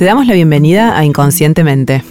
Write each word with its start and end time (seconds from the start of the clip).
Te 0.00 0.06
damos 0.06 0.26
la 0.26 0.32
bienvenida 0.32 0.96
a 0.96 1.04
Inconscientemente, 1.04 2.02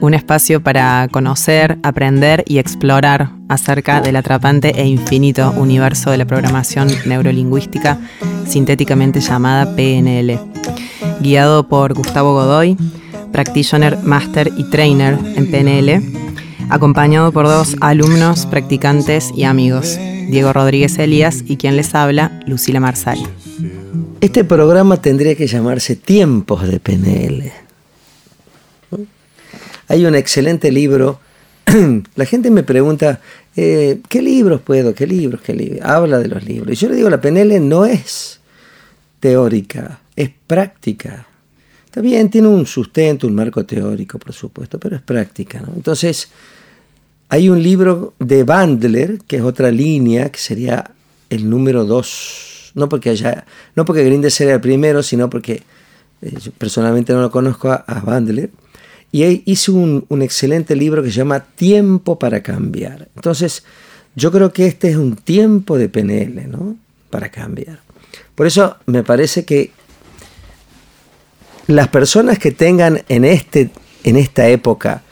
un 0.00 0.12
espacio 0.12 0.62
para 0.62 1.08
conocer, 1.10 1.78
aprender 1.82 2.44
y 2.46 2.58
explorar 2.58 3.30
acerca 3.48 4.02
del 4.02 4.16
atrapante 4.16 4.78
e 4.78 4.84
infinito 4.84 5.50
universo 5.56 6.10
de 6.10 6.18
la 6.18 6.26
programación 6.26 6.88
neurolingüística 7.06 7.96
sintéticamente 8.46 9.20
llamada 9.20 9.74
PNL. 9.74 10.38
Guiado 11.20 11.66
por 11.66 11.94
Gustavo 11.94 12.34
Godoy, 12.34 12.76
practitioner, 13.32 13.96
master 14.02 14.52
y 14.58 14.64
trainer 14.64 15.16
en 15.34 15.50
PNL, 15.50 16.02
acompañado 16.68 17.32
por 17.32 17.46
dos 17.46 17.74
alumnos, 17.80 18.44
practicantes 18.44 19.32
y 19.34 19.44
amigos, 19.44 19.98
Diego 20.28 20.52
Rodríguez 20.52 20.98
Elías 20.98 21.42
y 21.46 21.56
quien 21.56 21.76
les 21.76 21.94
habla, 21.94 22.38
Lucila 22.46 22.80
Marsal. 22.80 23.18
Este 24.24 24.42
programa 24.42 25.02
tendría 25.02 25.34
que 25.34 25.46
llamarse 25.46 25.96
Tiempos 25.96 26.66
de 26.66 26.80
PNL. 26.80 27.52
Hay 29.88 30.06
un 30.06 30.14
excelente 30.14 30.72
libro. 30.72 31.20
La 32.14 32.24
gente 32.24 32.50
me 32.50 32.62
pregunta, 32.62 33.20
eh, 33.54 34.00
¿qué 34.08 34.22
libros 34.22 34.62
puedo? 34.62 34.94
¿Qué 34.94 35.06
libros? 35.06 35.42
¿Qué 35.42 35.52
libros? 35.52 35.82
Habla 35.84 36.20
de 36.20 36.28
los 36.28 36.42
libros. 36.42 36.72
Y 36.72 36.76
yo 36.76 36.88
le 36.88 36.96
digo, 36.96 37.10
la 37.10 37.20
PNL 37.20 37.68
no 37.68 37.84
es 37.84 38.40
teórica, 39.20 40.00
es 40.16 40.30
práctica. 40.46 41.26
Está 41.84 42.00
bien, 42.00 42.30
tiene 42.30 42.48
un 42.48 42.64
sustento, 42.64 43.26
un 43.26 43.34
marco 43.34 43.66
teórico, 43.66 44.18
por 44.18 44.32
supuesto, 44.32 44.80
pero 44.80 44.96
es 44.96 45.02
práctica. 45.02 45.62
Entonces, 45.76 46.30
hay 47.28 47.50
un 47.50 47.62
libro 47.62 48.14
de 48.18 48.42
Bandler, 48.42 49.18
que 49.26 49.36
es 49.36 49.42
otra 49.42 49.70
línea, 49.70 50.32
que 50.32 50.38
sería 50.38 50.92
el 51.28 51.50
número 51.50 51.84
dos 51.84 52.53
no 52.74 52.88
porque 52.88 53.10
haya, 53.10 53.46
no 53.74 53.84
porque 53.84 54.04
Grinder 54.04 54.30
sea 54.30 54.54
el 54.54 54.60
primero, 54.60 55.02
sino 55.02 55.30
porque 55.30 55.62
eh, 56.22 56.34
personalmente 56.58 57.12
no 57.12 57.20
lo 57.20 57.30
conozco 57.30 57.70
a, 57.70 58.02
Bandler. 58.04 58.50
Y 59.12 59.42
hizo 59.50 59.74
un, 59.74 60.04
un, 60.08 60.22
excelente 60.22 60.74
libro 60.74 61.02
que 61.02 61.10
se 61.10 61.18
llama 61.18 61.40
Tiempo 61.40 62.18
para 62.18 62.42
cambiar. 62.42 63.08
Entonces, 63.14 63.62
yo 64.16 64.32
creo 64.32 64.52
que 64.52 64.66
este 64.66 64.90
es 64.90 64.96
un 64.96 65.14
tiempo 65.14 65.78
de 65.78 65.88
PNL, 65.88 66.50
¿no? 66.50 66.76
Para 67.10 67.28
cambiar. 67.28 67.78
Por 68.34 68.48
eso 68.48 68.76
me 68.86 69.04
parece 69.04 69.44
que 69.44 69.70
las 71.66 71.88
personas 71.88 72.38
que 72.38 72.50
tengan 72.50 73.02
en, 73.08 73.24
este, 73.24 73.70
en 74.02 74.16
esta 74.16 74.48
época, 74.48 75.02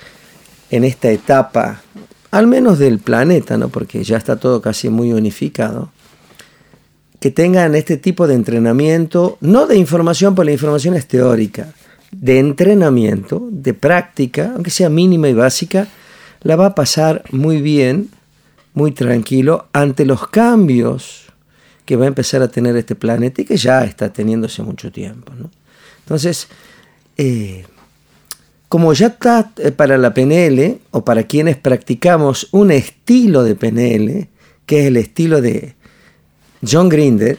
en 0.71 0.85
esta 0.85 1.11
etapa, 1.11 1.83
al 2.31 2.47
menos 2.47 2.79
del 2.79 2.99
planeta, 2.99 3.57
¿no? 3.57 3.69
porque 3.69 4.05
ya 4.05 4.17
está 4.17 4.37
todo 4.37 4.61
casi 4.61 4.89
muy 4.89 5.13
unificado, 5.13 5.91
que 7.23 7.31
tengan 7.31 7.77
este 7.77 7.99
tipo 7.99 8.27
de 8.27 8.35
entrenamiento, 8.35 9.39
no 9.41 9.69
de 9.69 9.77
información, 9.77 10.35
porque 10.35 10.47
la 10.47 10.53
información 10.55 10.95
es 10.95 11.07
teórica, 11.07 11.73
de 12.11 12.41
entrenamiento, 12.41 13.47
de 13.49 13.75
práctica, 13.75 14.51
aunque 14.57 14.73
sea 14.73 14.89
mínima 14.89 15.29
y 15.29 15.33
básica, 15.33 15.87
la 16.43 16.57
va 16.57 16.67
a 16.67 16.75
pasar 16.75 17.23
muy 17.31 17.63
bien, 17.63 18.11
muy 18.75 18.91
tranquilo, 18.91 19.69
ante 19.73 20.05
los 20.05 20.27
cambios 20.27 21.27
que 21.85 21.95
va 21.95 22.07
a 22.07 22.09
empezar 22.09 22.43
a 22.43 22.49
tener 22.49 22.77
este 22.77 22.97
planeta 22.97 23.43
y 23.43 23.45
que 23.45 23.57
ya 23.57 23.85
está 23.85 24.13
teniendo 24.13 24.49
hace 24.49 24.65
mucho 24.65 24.91
tiempo. 24.91 25.33
Entonces, 26.01 26.49
eh, 27.19 27.65
como 28.69 28.95
ya 28.95 29.07
está 29.07 29.53
eh, 29.59 29.71
para 29.71 29.97
la 29.97 30.13
PNL, 30.13 30.81
o 30.91 31.05
para 31.05 31.23
quienes 31.23 31.57
practicamos 31.57 32.49
un 32.51 32.73
estilo 32.73 33.45
de 33.45 33.55
PNL, 33.55 34.29
que 34.67 34.81
es 34.81 34.87
el 34.87 34.97
estilo 34.97 35.41
de 35.41 35.77
John 36.69 36.89
Grinder 36.89 37.39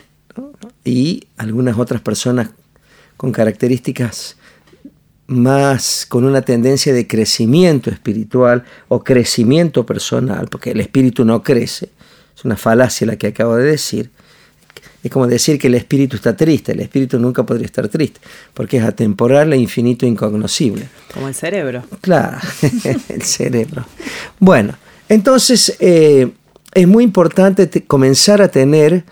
y 0.83 1.23
algunas 1.38 1.77
otras 1.77 2.02
personas 2.02 2.49
con 3.17 3.31
características 3.31 4.35
más 5.27 6.05
con 6.07 6.25
una 6.25 6.41
tendencia 6.41 6.93
de 6.93 7.07
crecimiento 7.07 7.89
espiritual 7.89 8.64
o 8.87 9.03
crecimiento 9.03 9.86
personal, 9.86 10.48
porque 10.49 10.71
el 10.71 10.81
espíritu 10.81 11.25
no 11.25 11.42
crece, 11.43 11.89
es 12.36 12.45
una 12.45 12.58
falacia 12.58 13.08
la 13.08 13.15
que 13.15 13.27
acabo 13.27 13.55
de 13.55 13.65
decir. 13.65 14.09
Es 15.03 15.11
como 15.11 15.27
decir 15.27 15.59
que 15.59 15.67
el 15.67 15.75
espíritu 15.75 16.15
está 16.15 16.36
triste, 16.36 16.71
el 16.71 16.80
espíritu 16.80 17.19
nunca 17.19 17.45
podría 17.45 17.65
estar 17.65 17.87
triste, 17.89 18.21
porque 18.53 18.77
es 18.77 18.83
atemporal 18.83 19.52
e 19.52 19.58
infinito 19.58 20.05
e 20.05 20.09
incognoscible. 20.09 20.87
Como 21.14 21.27
el 21.27 21.36
cerebro. 21.36 21.83
Claro, 21.99 22.37
el 23.09 23.21
cerebro. 23.21 23.86
Bueno, 24.39 24.75
entonces 25.09 25.75
eh, 25.80 26.31
es 26.73 26.88
muy 26.88 27.04
importante 27.04 27.70
comenzar 27.86 28.42
a 28.42 28.50
tener, 28.50 29.04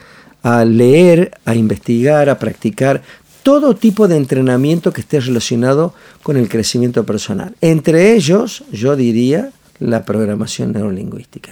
a 0.44 0.66
leer, 0.66 1.32
a 1.46 1.56
investigar, 1.56 2.30
a 2.30 2.40
practicar 2.40 3.02
todo 3.44 3.76
tipo 3.76 4.08
de 4.08 4.18
entrenamiento 4.18 4.94
que 4.94 5.02
esté 5.02 5.20
relacionado 5.20 5.94
con 6.24 6.38
el 6.38 6.48
crecimiento 6.48 7.06
personal. 7.06 7.56
Entre 7.62 8.14
ellos, 8.14 8.64
yo 8.72 8.96
diría, 8.96 9.52
la 9.80 10.06
programación 10.06 10.74
neurolingüística. 10.74 11.52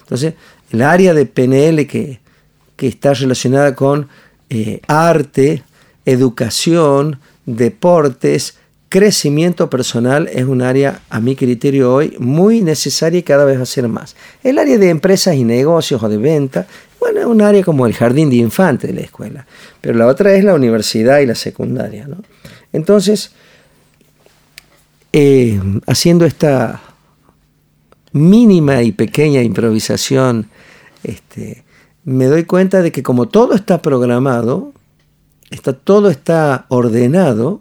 Entonces, 0.00 0.34
el 0.70 0.82
área 0.82 1.14
de 1.14 1.26
PNL 1.26 1.86
que, 1.86 2.20
que 2.76 2.86
está 2.86 3.14
relacionada 3.14 3.74
con 3.74 4.08
eh, 4.50 4.80
arte, 4.86 5.64
educación, 6.04 7.18
deportes, 7.44 8.56
crecimiento 8.88 9.68
personal 9.68 10.28
es 10.32 10.44
un 10.44 10.62
área, 10.62 11.00
a 11.10 11.20
mi 11.20 11.36
criterio 11.36 11.92
hoy, 11.92 12.16
muy 12.18 12.62
necesaria 12.62 13.18
y 13.18 13.22
cada 13.22 13.44
vez 13.44 13.58
va 13.58 13.62
a 13.62 13.66
ser 13.66 13.88
más. 13.88 14.16
El 14.42 14.58
área 14.58 14.78
de 14.78 14.90
empresas 14.90 15.34
y 15.34 15.44
negocios 15.44 16.02
o 16.02 16.08
de 16.08 16.18
venta, 16.18 16.66
bueno, 17.00 17.20
es 17.20 17.26
un 17.26 17.42
área 17.42 17.62
como 17.62 17.86
el 17.86 17.94
jardín 17.94 18.30
de 18.30 18.36
infantes 18.36 18.90
de 18.90 18.96
la 18.96 19.02
escuela, 19.02 19.46
pero 19.80 19.98
la 19.98 20.06
otra 20.06 20.34
es 20.34 20.44
la 20.44 20.54
universidad 20.54 21.18
y 21.18 21.26
la 21.26 21.34
secundaria. 21.34 22.08
Entonces, 22.72 23.32
eh, 25.12 25.60
haciendo 25.86 26.24
esta 26.24 26.82
mínima 28.12 28.82
y 28.82 28.92
pequeña 28.92 29.42
improvisación, 29.42 30.48
este, 31.02 31.64
me 32.04 32.26
doy 32.26 32.44
cuenta 32.44 32.82
de 32.82 32.92
que 32.92 33.02
como 33.02 33.28
todo 33.28 33.54
está 33.54 33.82
programado, 33.82 34.72
está, 35.50 35.72
todo 35.72 36.08
está 36.08 36.66
ordenado, 36.68 37.60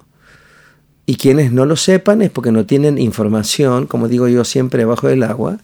y 1.05 1.17
quienes 1.17 1.51
no 1.51 1.65
lo 1.65 1.75
sepan 1.75 2.21
es 2.21 2.31
porque 2.31 2.51
no 2.51 2.65
tienen 2.65 2.97
información, 2.97 3.85
como 3.85 4.07
digo 4.07 4.27
yo 4.27 4.43
siempre, 4.43 4.79
debajo 4.79 5.07
del 5.07 5.23
agua. 5.23 5.57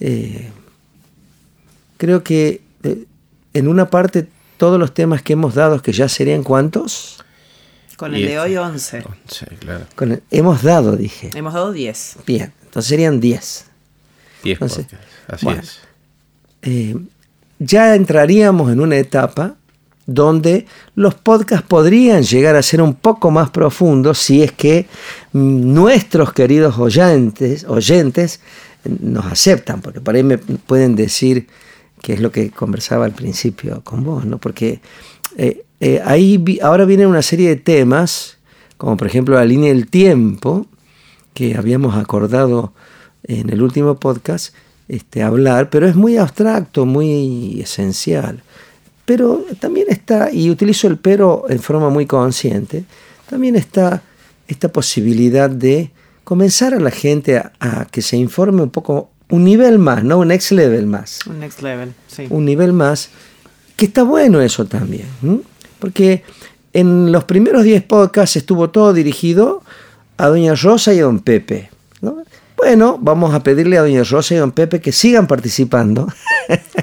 Eh, 0.00 0.48
creo 1.98 2.22
que 2.22 2.62
eh, 2.82 3.04
en 3.52 3.68
una 3.68 3.90
parte 3.90 4.26
todos 4.56 4.78
los 4.78 4.94
temas 4.94 5.22
que 5.22 5.34
hemos 5.34 5.54
dado, 5.54 5.82
que 5.82 5.92
ya 5.92 6.08
serían 6.08 6.42
cuántos? 6.42 7.24
Con 7.96 8.14
el 8.14 8.26
de 8.26 8.38
hoy 8.38 8.56
11. 8.56 9.04
claro. 9.58 9.86
hemos 10.30 10.62
dado, 10.62 10.96
dije. 10.96 11.30
Hemos 11.34 11.52
dado 11.52 11.72
10. 11.72 12.16
Bien, 12.26 12.52
entonces 12.64 12.88
serían 12.88 13.20
10. 13.20 13.66
10 14.44 14.62
Así 15.28 15.48
es. 15.48 15.80
Eh, 16.62 16.96
ya 17.58 17.94
entraríamos 17.94 18.72
en 18.72 18.80
una 18.80 18.96
etapa 18.96 19.56
donde 20.06 20.66
los 20.94 21.14
podcasts 21.14 21.66
podrían 21.66 22.22
llegar 22.22 22.56
a 22.56 22.62
ser 22.62 22.82
un 22.82 22.94
poco 22.94 23.30
más 23.30 23.50
profundos 23.50 24.18
si 24.18 24.42
es 24.42 24.52
que 24.52 24.86
nuestros 25.32 26.32
queridos 26.32 26.78
oyentes, 26.78 27.64
oyentes 27.64 28.40
nos 28.84 29.26
aceptan, 29.26 29.80
porque 29.80 30.00
por 30.00 30.14
ahí 30.14 30.22
me 30.22 30.38
pueden 30.38 30.96
decir 30.96 31.46
que 32.02 32.14
es 32.14 32.20
lo 32.20 32.32
que 32.32 32.50
conversaba 32.50 33.04
al 33.04 33.12
principio 33.12 33.82
con 33.84 34.04
vos, 34.04 34.24
¿no? 34.24 34.38
Porque 34.38 34.80
eh, 35.36 35.64
eh, 35.80 36.00
ahí 36.04 36.58
ahora 36.62 36.84
viene 36.84 37.06
una 37.06 37.22
serie 37.22 37.48
de 37.48 37.56
temas, 37.56 38.38
como 38.78 38.96
por 38.96 39.06
ejemplo 39.06 39.34
la 39.34 39.44
línea 39.44 39.72
del 39.72 39.88
tiempo, 39.88 40.66
que 41.34 41.56
habíamos 41.56 41.96
acordado 41.96 42.72
en 43.24 43.50
el 43.50 43.62
último 43.62 43.96
podcast, 43.96 44.54
este, 44.88 45.22
hablar, 45.22 45.70
pero 45.70 45.86
es 45.86 45.94
muy 45.94 46.16
abstracto, 46.16 46.84
muy 46.86 47.60
esencial. 47.60 48.42
Pero 49.10 49.44
también 49.58 49.88
está, 49.88 50.30
y 50.30 50.50
utilizo 50.50 50.86
el 50.86 50.96
pero 50.96 51.46
en 51.48 51.58
forma 51.58 51.90
muy 51.90 52.06
consciente, 52.06 52.84
también 53.28 53.56
está 53.56 54.04
esta 54.46 54.70
posibilidad 54.70 55.50
de 55.50 55.90
comenzar 56.22 56.74
a 56.74 56.78
la 56.78 56.92
gente 56.92 57.36
a, 57.36 57.88
que 57.90 58.02
se 58.02 58.16
informe 58.16 58.62
un 58.62 58.70
poco, 58.70 59.10
un 59.28 59.42
nivel 59.42 59.80
más, 59.80 60.04
no 60.04 60.18
un 60.18 60.28
next 60.28 60.52
level 60.52 60.86
más. 60.86 61.26
Un 61.26 61.40
next 61.40 61.60
level, 61.60 61.92
sí. 62.06 62.28
Un 62.30 62.44
nivel 62.44 62.72
más, 62.72 63.10
que 63.74 63.86
está 63.86 64.04
bueno 64.04 64.40
eso 64.40 64.64
también, 64.66 65.06
porque 65.80 66.22
en 66.72 67.10
los 67.10 67.24
primeros 67.24 67.64
10 67.64 67.82
podcasts 67.82 68.36
estuvo 68.36 68.70
todo 68.70 68.92
dirigido 68.92 69.64
a 70.18 70.28
Doña 70.28 70.54
Rosa 70.54 70.94
y 70.94 71.00
a 71.00 71.02
Don 71.02 71.18
Pepe. 71.18 71.68
Bueno, 72.56 72.96
vamos 73.00 73.34
a 73.34 73.42
pedirle 73.42 73.76
a 73.76 73.80
Doña 73.80 74.04
Rosa 74.04 74.34
y 74.34 74.36
a 74.36 74.40
Don 74.40 74.52
Pepe 74.52 74.80
que 74.80 74.92
sigan 74.92 75.26
participando. 75.26 76.06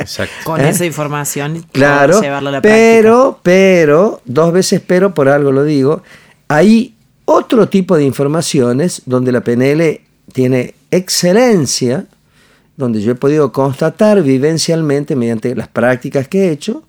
Exacto. 0.00 0.34
Con 0.44 0.60
esa 0.60 0.84
información, 0.84 1.64
claro, 1.72 2.20
llevarlo 2.20 2.48
a 2.48 2.52
la 2.52 2.62
pero, 2.62 3.38
pero, 3.42 4.22
dos 4.24 4.52
veces 4.52 4.80
pero, 4.84 5.12
por 5.12 5.28
algo 5.28 5.52
lo 5.52 5.62
digo, 5.62 6.02
hay 6.48 6.94
otro 7.26 7.68
tipo 7.68 7.96
de 7.96 8.04
informaciones 8.04 9.02
donde 9.06 9.30
la 9.30 9.42
PNL 9.42 10.00
tiene 10.32 10.74
excelencia, 10.90 12.06
donde 12.76 13.02
yo 13.02 13.12
he 13.12 13.14
podido 13.14 13.52
constatar 13.52 14.22
vivencialmente 14.22 15.14
mediante 15.14 15.54
las 15.54 15.68
prácticas 15.68 16.26
que 16.28 16.48
he 16.48 16.50
hecho, 16.50 16.82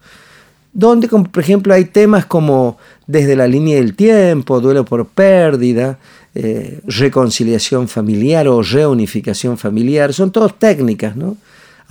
donde, 0.73 1.09
por 1.09 1.43
ejemplo, 1.43 1.73
hay 1.73 1.85
temas 1.85 2.25
como 2.25 2.77
desde 3.07 3.35
la 3.35 3.45
línea 3.45 3.75
del 3.75 3.93
tiempo, 3.93 4.61
duelo 4.61 4.85
por 4.85 5.05
pérdida, 5.05 5.99
eh, 6.33 6.79
reconciliación 6.85 7.89
familiar 7.89 8.47
o 8.47 8.61
reunificación 8.61 9.57
familiar, 9.57 10.13
son 10.13 10.31
todas 10.31 10.57
técnicas, 10.57 11.17
¿no? 11.17 11.35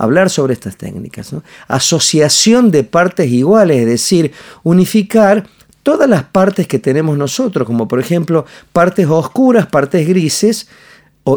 Hablar 0.01 0.29
sobre 0.29 0.53
estas 0.53 0.77
técnicas. 0.77 1.31
¿no? 1.31 1.43
Asociación 1.67 2.71
de 2.71 2.83
partes 2.83 3.29
iguales, 3.29 3.81
es 3.81 3.85
decir, 3.85 4.31
unificar 4.63 5.45
todas 5.83 6.09
las 6.09 6.23
partes 6.23 6.67
que 6.67 6.79
tenemos 6.79 7.17
nosotros, 7.17 7.67
como 7.67 7.87
por 7.87 7.99
ejemplo 7.99 8.45
partes 8.73 9.07
oscuras, 9.07 9.67
partes 9.67 10.07
grises 10.07 10.67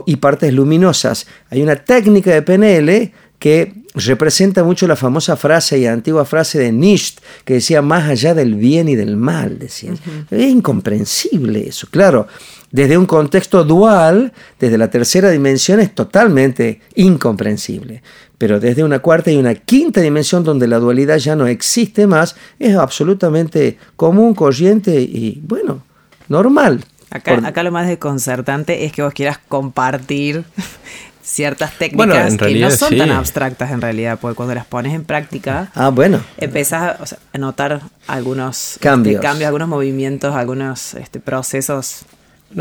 y 0.06 0.16
partes 0.16 0.52
luminosas. 0.52 1.26
Hay 1.50 1.62
una 1.62 1.76
técnica 1.76 2.30
de 2.30 2.42
PNL 2.42 3.12
que 3.38 3.74
representa 3.94 4.64
mucho 4.64 4.86
la 4.86 4.96
famosa 4.96 5.36
frase 5.36 5.78
y 5.78 5.86
antigua 5.86 6.24
frase 6.24 6.58
de 6.58 6.72
Nietzsche, 6.72 7.20
que 7.44 7.54
decía 7.54 7.82
más 7.82 8.08
allá 8.08 8.34
del 8.34 8.54
bien 8.54 8.88
y 8.88 8.96
del 8.96 9.16
mal, 9.16 9.58
decía. 9.58 9.92
Es 10.30 10.48
incomprensible 10.48 11.68
eso, 11.68 11.86
claro. 11.90 12.26
Desde 12.70 12.98
un 12.98 13.06
contexto 13.06 13.62
dual, 13.62 14.32
desde 14.58 14.78
la 14.78 14.90
tercera 14.90 15.30
dimensión, 15.30 15.78
es 15.78 15.94
totalmente 15.94 16.80
incomprensible. 16.96 18.02
Pero 18.38 18.60
desde 18.60 18.82
una 18.84 18.98
cuarta 18.98 19.30
y 19.30 19.36
una 19.36 19.54
quinta 19.54 20.00
dimensión, 20.00 20.44
donde 20.44 20.66
la 20.66 20.78
dualidad 20.78 21.18
ya 21.18 21.36
no 21.36 21.46
existe 21.46 22.06
más, 22.06 22.36
es 22.58 22.76
absolutamente 22.76 23.78
común, 23.96 24.34
corriente 24.34 25.00
y, 25.00 25.40
bueno, 25.46 25.82
normal. 26.28 26.84
Acá, 27.10 27.40
acá 27.44 27.62
lo 27.62 27.70
más 27.70 27.86
desconcertante 27.86 28.84
es 28.84 28.92
que 28.92 29.02
vos 29.02 29.14
quieras 29.14 29.38
compartir 29.48 30.44
ciertas 31.24 31.76
técnicas 31.78 32.36
que 32.36 32.54
no 32.60 32.70
son 32.70 32.96
tan 32.96 33.10
abstractas 33.10 33.70
en 33.72 33.80
realidad, 33.80 34.18
porque 34.20 34.36
cuando 34.36 34.54
las 34.54 34.66
pones 34.66 34.94
en 34.94 35.04
práctica, 35.04 35.70
ah, 35.74 35.88
bueno. 35.88 36.20
empiezas 36.36 37.18
a, 37.32 37.38
notar 37.38 37.80
algunos 38.06 38.72
este, 38.74 38.80
cambios. 38.80 39.22
cambios, 39.22 39.48
algunos 39.48 39.68
movimientos, 39.68 40.34
algunos 40.34 40.94
este, 40.94 41.20
procesos. 41.20 42.04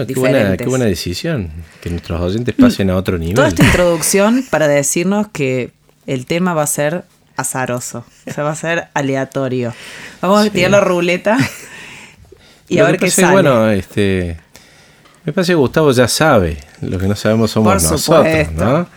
Qué, 0.08 0.14
buena, 0.16 0.58
qué 0.58 0.66
buena 0.66 0.86
decisión, 0.86 1.52
que 1.82 1.90
nuestros 1.90 2.22
oyentes 2.22 2.56
pasen 2.56 2.90
a 2.90 2.96
otro 2.96 3.18
nivel. 3.18 3.36
Toda 3.36 3.48
esta 3.48 3.64
introducción 3.64 4.46
para 4.50 4.68
decirnos 4.68 5.28
que 5.32 5.72
el 6.08 6.26
tema 6.26 6.54
va 6.54 6.64
a 6.64 6.68
ser 6.68 7.04
azaroso, 7.36 8.06
o 8.28 8.34
sea, 8.34 8.44
va 8.44 8.52
a 8.52 8.56
ser 8.56 8.88
aleatorio. 8.94 9.74
Vamos 10.22 10.46
a 10.46 10.50
tirar 10.50 10.72
la 10.72 10.82
ruleta 10.82 11.38
y 12.68 12.80
a 12.80 12.86
ver 12.86 12.98
qué 12.98 13.10
sale. 13.10 13.34
Bueno, 13.34 13.70
este, 13.70 14.38
me 15.26 15.34
parece 15.34 15.54
que 15.54 15.56
Gustavo 15.56 15.92
ya 15.92 16.08
sabe, 16.08 16.58
lo 16.82 17.00
que 17.00 17.08
no 17.08 17.16
sabemos 17.16 17.52
somos 17.52 17.82
nosotros, 17.84 18.52
¿no? 18.54 18.88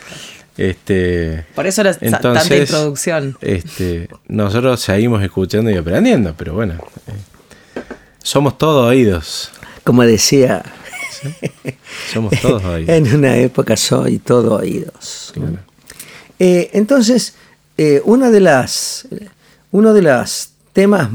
Este, 0.56 1.44
Por 1.54 1.66
eso 1.66 1.82
la 1.82 1.94
tanta 1.94 2.56
introducción. 2.56 3.36
Este, 3.42 4.08
nosotros 4.26 4.80
seguimos 4.80 5.22
escuchando 5.22 5.70
y 5.70 5.76
aprendiendo, 5.76 6.34
pero 6.36 6.54
bueno, 6.54 6.74
eh, 6.74 7.80
somos 8.22 8.56
todos 8.56 8.88
oídos. 8.88 9.52
Como 9.86 10.02
decía, 10.02 10.64
somos 12.12 12.32
todos 12.42 12.64
oídos. 12.64 12.88
en 12.88 13.14
una 13.14 13.36
época 13.36 13.76
soy 13.76 14.18
todo 14.18 14.56
oídos. 14.56 15.32
Eh, 16.40 16.70
entonces, 16.72 17.36
eh, 17.78 18.02
una 18.04 18.32
de 18.32 18.40
las, 18.40 19.06
uno 19.70 19.94
de 19.94 20.02
los 20.02 20.50
temas 20.72 21.08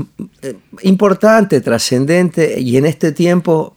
importantes, 0.83 1.61
trascendentes 1.61 2.57
y 2.61 2.77
en 2.77 2.85
este 2.85 3.11
tiempo 3.11 3.75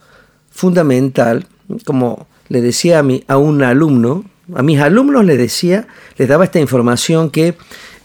fundamental, 0.48 1.48
como 1.84 2.28
le 2.48 2.62
decía 2.62 3.00
a, 3.00 3.02
mi, 3.02 3.24
a 3.26 3.36
un 3.36 3.64
alumno, 3.64 4.24
a 4.54 4.62
mis 4.62 4.78
alumnos 4.78 5.24
les 5.24 5.38
decía, 5.38 5.88
les 6.18 6.28
daba 6.28 6.44
esta 6.44 6.60
información 6.60 7.30
que 7.30 7.56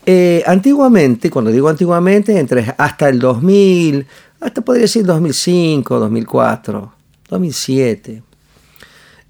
eh, 0.07 0.41
antiguamente, 0.47 1.29
cuando 1.29 1.51
digo 1.51 1.69
antiguamente, 1.69 2.39
entre 2.39 2.73
hasta 2.79 3.09
el 3.09 3.19
2000, 3.19 4.07
hasta 4.39 4.61
podría 4.61 4.83
decir 4.83 5.05
2005, 5.05 5.99
2004, 5.99 6.93
2007, 7.29 8.23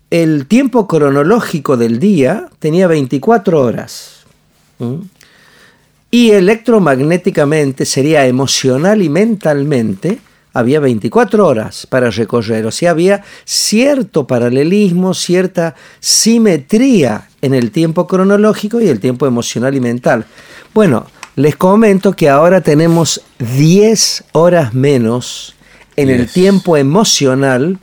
el 0.10 0.48
tiempo 0.48 0.88
cronológico 0.88 1.78
del 1.78 2.00
día 2.00 2.50
tenía 2.60 2.88
24 2.88 3.62
horas. 3.62 4.26
Y 6.12 6.32
electromagnéticamente 6.32 7.86
sería 7.86 8.26
emocional 8.26 9.02
y 9.02 9.10
mentalmente 9.10 10.20
había 10.54 10.80
24 10.80 11.46
horas 11.46 11.86
para 11.86 12.10
recorrer, 12.10 12.66
o 12.66 12.72
sea, 12.72 12.92
había 12.92 13.24
cierto 13.46 14.26
paralelismo, 14.26 15.14
cierta 15.14 15.76
simetría 16.00 17.30
en 17.42 17.54
el 17.54 17.72
tiempo 17.72 18.08
cronológico 18.08 18.82
y 18.82 18.88
el 18.88 19.00
tiempo 19.00 19.28
emocional 19.28 19.76
y 19.76 19.80
mental. 19.80 20.26
Bueno, 20.74 21.06
les 21.40 21.56
comento 21.56 22.12
que 22.18 22.28
ahora 22.28 22.60
tenemos 22.60 23.22
10 23.38 24.26
horas 24.34 24.74
menos 24.74 25.56
en 25.96 26.10
el 26.10 26.30
tiempo 26.30 26.76
emocional 26.76 27.80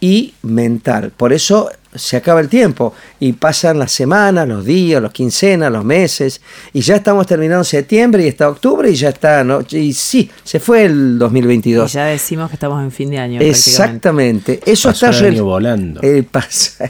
y 0.00 0.34
mental. 0.42 1.10
Por 1.10 1.32
eso 1.32 1.68
se 1.92 2.16
acaba 2.16 2.38
el 2.38 2.48
tiempo 2.48 2.94
y 3.18 3.32
pasan 3.32 3.80
las 3.80 3.90
semanas, 3.90 4.46
los 4.46 4.64
días, 4.64 5.02
los 5.02 5.10
quincenas, 5.10 5.72
los 5.72 5.84
meses 5.84 6.40
y 6.72 6.80
ya 6.80 6.94
estamos 6.94 7.26
terminando 7.26 7.64
septiembre 7.64 8.22
y 8.22 8.28
está 8.28 8.48
octubre 8.48 8.88
y 8.88 8.94
ya 8.94 9.08
está, 9.08 9.42
¿no? 9.42 9.62
Y 9.68 9.92
sí, 9.92 10.30
se 10.44 10.60
fue 10.60 10.84
el 10.84 11.18
2022. 11.18 11.90
Y 11.90 11.94
ya 11.94 12.04
decimos 12.04 12.50
que 12.50 12.54
estamos 12.54 12.80
en 12.84 12.92
fin 12.92 13.10
de 13.10 13.18
año. 13.18 13.40
Exactamente. 13.40 14.60
Eso 14.64 14.90
está 14.90 15.10
el 15.10 15.24
año 15.24 15.44
volando. 15.44 16.00
El 16.02 16.22
pasa. 16.22 16.88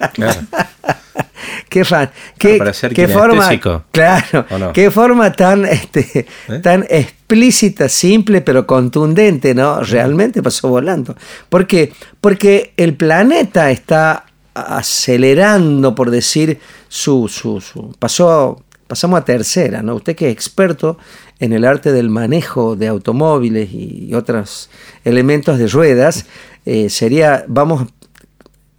qué 1.68 1.84
fan, 1.84 2.10
qué, 2.38 2.60
qué 2.94 3.08
forma, 3.08 3.50
claro, 3.90 4.72
qué 4.72 4.90
forma 4.90 5.32
tan, 5.32 5.64
este, 5.64 6.26
¿Eh? 6.48 6.58
tan 6.62 6.86
explícita, 6.88 7.88
simple, 7.88 8.40
pero 8.40 8.66
contundente, 8.66 9.54
¿no? 9.54 9.80
Realmente 9.80 10.42
pasó 10.42 10.68
volando. 10.68 11.16
¿Por 11.48 11.66
qué? 11.66 11.92
Porque 12.20 12.72
el 12.76 12.94
planeta 12.94 13.70
está 13.70 14.26
acelerando, 14.54 15.94
por 15.94 16.10
decir, 16.10 16.60
su, 16.88 17.28
su, 17.28 17.60
su 17.60 17.92
pasó, 17.98 18.62
pasamos 18.86 19.20
a 19.20 19.24
tercera, 19.24 19.82
¿no? 19.82 19.96
Usted 19.96 20.14
que 20.14 20.28
es 20.28 20.32
experto 20.32 20.98
en 21.40 21.52
el 21.52 21.64
arte 21.64 21.92
del 21.92 22.10
manejo 22.10 22.76
de 22.76 22.88
automóviles 22.88 23.68
y 23.72 24.14
otros 24.14 24.70
elementos 25.04 25.58
de 25.58 25.66
ruedas, 25.66 26.26
eh, 26.66 26.88
sería, 26.88 27.44
vamos 27.46 27.88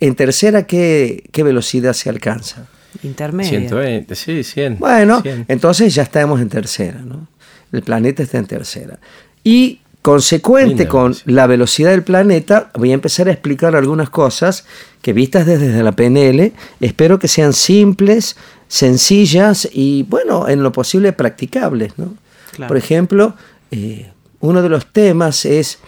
en 0.06 0.16
tercera, 0.16 0.64
¿qué, 0.64 1.24
¿qué, 1.32 1.44
velocidad 1.44 1.94
se 1.94 2.10
alcanza? 2.10 2.68
Intermedia. 3.04 3.60
120, 3.60 4.16
sí, 4.16 4.44
100. 4.44 4.78
Bueno, 4.80 5.22
entonces 5.48 5.94
ya 5.94 6.04
estamos 6.04 6.40
en 6.42 6.50
tercera, 6.50 7.00
¿no? 7.02 7.28
El 7.72 7.82
planeta 7.82 8.24
está 8.24 8.38
en 8.38 8.46
tercera. 8.46 9.00
Y 9.44 9.80
consecuente 10.02 10.88
con 10.88 11.16
la 11.26 11.48
velocidad 11.48 11.90
del 11.90 12.04
planeta, 12.04 12.70
voy 12.76 12.92
a 12.92 12.94
empezar 12.94 13.28
a 13.28 13.32
explicar 13.32 13.76
algunas 13.76 14.10
cosas 14.10 14.66
que 15.02 15.14
vistas 15.14 15.46
desde 15.46 15.82
la 15.82 15.94
PNL, 15.94 16.54
espero 16.80 17.18
que 17.20 17.28
sean 17.28 17.54
simples, 17.54 18.38
sencillas 18.68 19.68
y, 19.72 20.04
bueno, 20.04 20.48
en 20.48 20.62
lo 20.62 20.72
posible 20.72 21.12
practicables, 21.12 21.98
¿no? 21.98 22.14
Por 22.68 22.78
ejemplo, 22.78 23.34
eh, 23.72 24.12
uno 24.40 24.62
de 24.62 24.70
los 24.70 24.86
temas 24.86 25.44
es 25.46 25.80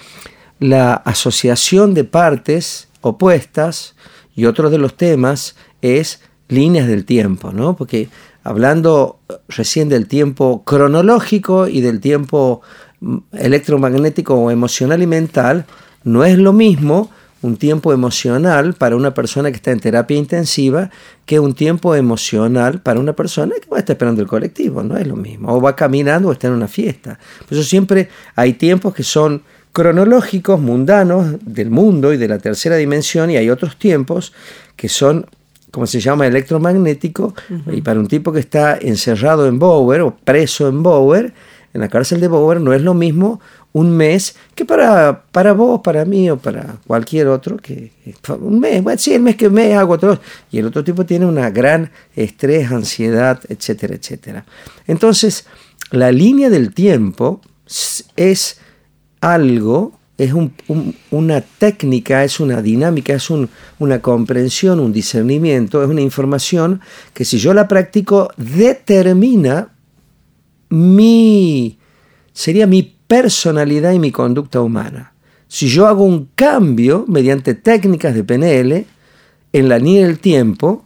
la 0.59 0.93
asociación 0.93 1.93
de 1.93 2.03
partes 2.03 2.87
opuestas 3.07 3.95
y 4.35 4.45
otro 4.45 4.69
de 4.69 4.77
los 4.77 4.95
temas 4.95 5.55
es 5.81 6.21
líneas 6.47 6.87
del 6.87 7.05
tiempo, 7.05 7.51
¿no? 7.51 7.75
Porque 7.75 8.09
hablando 8.43 9.19
recién 9.49 9.89
del 9.89 10.07
tiempo 10.07 10.63
cronológico 10.63 11.67
y 11.67 11.81
del 11.81 11.99
tiempo 11.99 12.61
mm, 13.01 13.17
electromagnético 13.33 14.35
o 14.35 14.51
emocional 14.51 15.01
y 15.01 15.07
mental, 15.07 15.65
no 16.03 16.23
es 16.23 16.37
lo 16.37 16.53
mismo 16.53 17.09
un 17.41 17.57
tiempo 17.57 17.93
emocional 17.93 18.73
para 18.73 18.95
una 18.95 19.13
persona 19.13 19.51
que 19.51 19.57
está 19.57 19.71
en 19.71 19.79
terapia 19.79 20.17
intensiva 20.17 20.89
que 21.25 21.39
un 21.39 21.53
tiempo 21.53 21.93
emocional 21.93 22.81
para 22.81 22.99
una 22.99 23.13
persona 23.13 23.53
que 23.61 23.69
va 23.69 23.77
a 23.77 23.79
estar 23.81 23.95
esperando 23.95 24.21
el 24.21 24.27
colectivo, 24.27 24.81
no 24.81 24.97
es 24.97 25.05
lo 25.05 25.15
mismo, 25.15 25.53
o 25.53 25.61
va 25.61 25.75
caminando 25.75 26.29
o 26.29 26.31
está 26.31 26.47
en 26.47 26.53
una 26.53 26.67
fiesta. 26.67 27.19
Por 27.47 27.57
eso 27.57 27.67
siempre 27.67 28.09
hay 28.35 28.53
tiempos 28.53 28.93
que 28.93 29.03
son 29.03 29.43
cronológicos 29.77 30.59
mundanos 30.59 31.35
del 31.45 31.69
mundo 31.69 32.11
y 32.11 32.17
de 32.17 32.27
la 32.27 32.39
tercera 32.39 32.77
dimensión 32.77 33.29
y 33.29 33.37
hay 33.37 33.51
otros 33.51 33.77
tiempos 33.77 34.33
que 34.75 34.89
son 34.89 35.27
como 35.69 35.85
se 35.85 35.99
llama 35.99 36.25
electromagnético 36.25 37.35
y 37.71 37.81
para 37.81 37.99
un 37.99 38.07
tipo 38.07 38.33
que 38.33 38.39
está 38.39 38.75
encerrado 38.81 39.45
en 39.45 39.59
Bower 39.59 40.01
o 40.01 40.17
preso 40.17 40.67
en 40.67 40.81
Bower 40.81 41.31
en 41.75 41.81
la 41.81 41.89
cárcel 41.89 42.19
de 42.19 42.27
Bower 42.27 42.59
no 42.59 42.73
es 42.73 42.81
lo 42.81 42.95
mismo 42.95 43.39
un 43.71 43.91
mes 43.91 44.35
que 44.55 44.65
para, 44.65 45.25
para 45.31 45.53
vos, 45.53 45.81
para 45.83 46.05
mí 46.05 46.27
o 46.31 46.37
para 46.37 46.77
cualquier 46.87 47.27
otro 47.27 47.57
que 47.57 47.91
un 48.39 48.59
mes, 48.59 48.81
bueno, 48.81 48.97
sí, 48.97 49.13
el 49.13 49.21
mes 49.21 49.35
que 49.35 49.47
mes 49.47 49.77
hago 49.77 49.93
otro 49.93 50.19
y 50.49 50.57
el 50.57 50.65
otro 50.65 50.83
tipo 50.83 51.05
tiene 51.05 51.27
una 51.27 51.51
gran 51.51 51.91
estrés, 52.15 52.71
ansiedad, 52.71 53.39
etcétera, 53.47 53.93
etcétera. 53.93 54.43
Entonces, 54.87 55.45
la 55.91 56.11
línea 56.11 56.49
del 56.49 56.73
tiempo 56.73 57.41
es 58.15 58.59
algo, 59.21 59.97
es 60.17 60.33
una 61.11 61.41
técnica, 61.41 62.23
es 62.23 62.39
una 62.39 62.61
dinámica, 62.61 63.13
es 63.13 63.29
una 63.29 64.01
comprensión, 64.01 64.79
un 64.79 64.91
discernimiento, 64.91 65.83
es 65.83 65.89
una 65.89 66.01
información 66.01 66.81
que 67.13 67.23
si 67.23 67.37
yo 67.37 67.53
la 67.53 67.67
practico 67.67 68.29
determina 68.37 69.73
mi 70.69 71.77
sería 72.33 72.67
mi 72.67 72.83
personalidad 72.83 73.93
y 73.93 73.99
mi 73.99 74.11
conducta 74.11 74.61
humana. 74.61 75.13
Si 75.47 75.67
yo 75.69 75.87
hago 75.87 76.03
un 76.03 76.29
cambio 76.35 77.05
mediante 77.07 77.53
técnicas 77.53 78.13
de 78.13 78.23
PNL 78.23 78.85
en 79.53 79.69
la 79.69 79.79
línea 79.79 80.05
del 80.05 80.19
tiempo, 80.19 80.85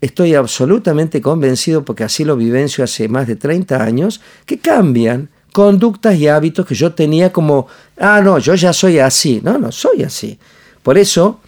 estoy 0.00 0.34
absolutamente 0.34 1.20
convencido, 1.20 1.84
porque 1.84 2.04
así 2.04 2.24
lo 2.24 2.36
vivencio 2.36 2.84
hace 2.84 3.08
más 3.08 3.26
de 3.26 3.36
30 3.36 3.82
años, 3.82 4.20
que 4.46 4.58
cambian 4.58 5.30
conductas 5.52 6.16
y 6.16 6.28
hábitos 6.28 6.66
que 6.66 6.74
yo 6.74 6.92
tenía 6.92 7.32
como, 7.32 7.66
ah, 7.98 8.20
no, 8.22 8.38
yo 8.38 8.54
ya 8.54 8.72
soy 8.72 8.98
así. 8.98 9.40
No, 9.42 9.58
no 9.58 9.70
soy 9.70 10.02
así. 10.02 10.38
Por 10.82 10.98
eso, 10.98 11.40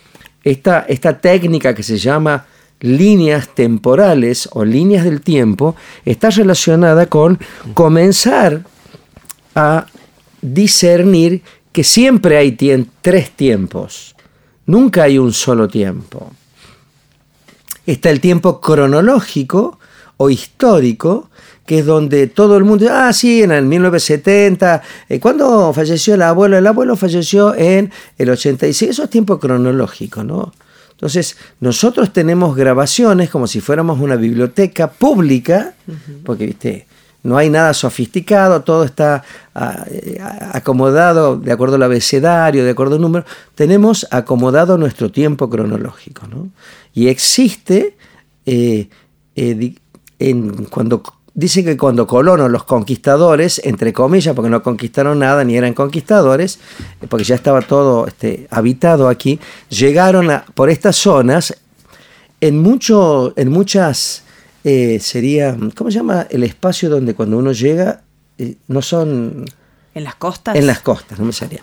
esta, 0.42 0.80
esta 0.88 1.18
técnica 1.18 1.74
que 1.74 1.82
se 1.82 1.98
llama 1.98 2.46
líneas 2.80 3.48
temporales 3.54 4.48
o 4.52 4.64
líneas 4.64 5.04
del 5.04 5.22
tiempo 5.22 5.74
está 6.04 6.30
relacionada 6.30 7.06
con 7.06 7.38
comenzar 7.72 8.62
a 9.54 9.86
discernir 10.42 11.42
que 11.72 11.82
siempre 11.82 12.36
hay 12.36 12.52
tres 13.00 13.30
tiempos, 13.30 14.14
nunca 14.66 15.04
hay 15.04 15.18
un 15.18 15.32
solo 15.32 15.66
tiempo. 15.66 16.30
Está 17.86 18.10
el 18.10 18.20
tiempo 18.20 18.60
cronológico 18.60 19.78
o 20.16 20.30
histórico, 20.30 21.30
que 21.66 21.78
es 21.78 21.86
donde 21.86 22.26
todo 22.26 22.56
el 22.56 22.64
mundo, 22.64 22.86
ah, 22.90 23.12
sí, 23.12 23.42
en 23.42 23.52
el 23.52 23.64
1970, 23.64 24.82
eh, 25.08 25.20
¿cuándo 25.20 25.72
falleció 25.72 26.14
el 26.14 26.22
abuelo? 26.22 26.58
El 26.58 26.66
abuelo 26.66 26.96
falleció 26.96 27.54
en 27.54 27.90
el 28.18 28.30
86, 28.30 28.90
eso 28.90 29.04
es 29.04 29.10
tiempo 29.10 29.38
cronológico, 29.38 30.22
¿no? 30.24 30.52
Entonces, 30.90 31.36
nosotros 31.60 32.12
tenemos 32.12 32.54
grabaciones 32.54 33.28
como 33.28 33.46
si 33.46 33.60
fuéramos 33.60 34.00
una 34.00 34.16
biblioteca 34.16 34.90
pública, 34.90 35.74
porque, 36.24 36.46
viste, 36.46 36.86
no 37.24 37.38
hay 37.38 37.48
nada 37.48 37.72
sofisticado, 37.72 38.62
todo 38.62 38.84
está 38.84 39.24
ah, 39.54 39.84
eh, 39.90 40.18
acomodado 40.52 41.36
de 41.36 41.52
acuerdo 41.52 41.76
al 41.76 41.82
abecedario, 41.82 42.64
de 42.64 42.70
acuerdo 42.70 42.96
al 42.96 43.00
número. 43.00 43.24
Tenemos 43.54 44.06
acomodado 44.10 44.76
nuestro 44.76 45.10
tiempo 45.10 45.48
cronológico. 45.48 46.26
¿no? 46.28 46.50
Y 46.92 47.08
existe, 47.08 47.96
eh, 48.44 48.88
eh, 49.36 49.74
en, 50.18 50.66
cuando 50.66 51.02
dice 51.34 51.64
que 51.64 51.76
cuando 51.76 52.06
Colón 52.06 52.50
los 52.50 52.64
conquistadores, 52.64 53.60
entre 53.64 53.92
comillas, 53.92 54.34
porque 54.34 54.50
no 54.50 54.62
conquistaron 54.62 55.18
nada 55.18 55.44
ni 55.44 55.56
eran 55.56 55.74
conquistadores, 55.74 56.60
porque 57.08 57.24
ya 57.24 57.34
estaba 57.34 57.60
todo 57.60 58.06
este, 58.06 58.46
habitado 58.50 59.08
aquí, 59.08 59.40
llegaron 59.68 60.30
a, 60.30 60.44
por 60.54 60.70
estas 60.70 60.96
zonas, 60.96 61.56
en, 62.40 62.58
mucho, 62.58 63.32
en 63.36 63.50
muchas 63.50 64.22
eh, 64.62 64.98
sería, 65.00 65.56
¿cómo 65.74 65.90
se 65.90 65.96
llama? 65.96 66.26
El 66.30 66.44
espacio 66.44 66.88
donde 66.88 67.14
cuando 67.14 67.38
uno 67.38 67.52
llega, 67.52 68.02
eh, 68.38 68.56
no 68.68 68.80
son... 68.80 69.44
¿En 69.94 70.02
las 70.02 70.16
costas? 70.16 70.56
En 70.56 70.66
las 70.66 70.80
costas, 70.80 71.20
no 71.20 71.24
me 71.24 71.32
salía. 71.32 71.60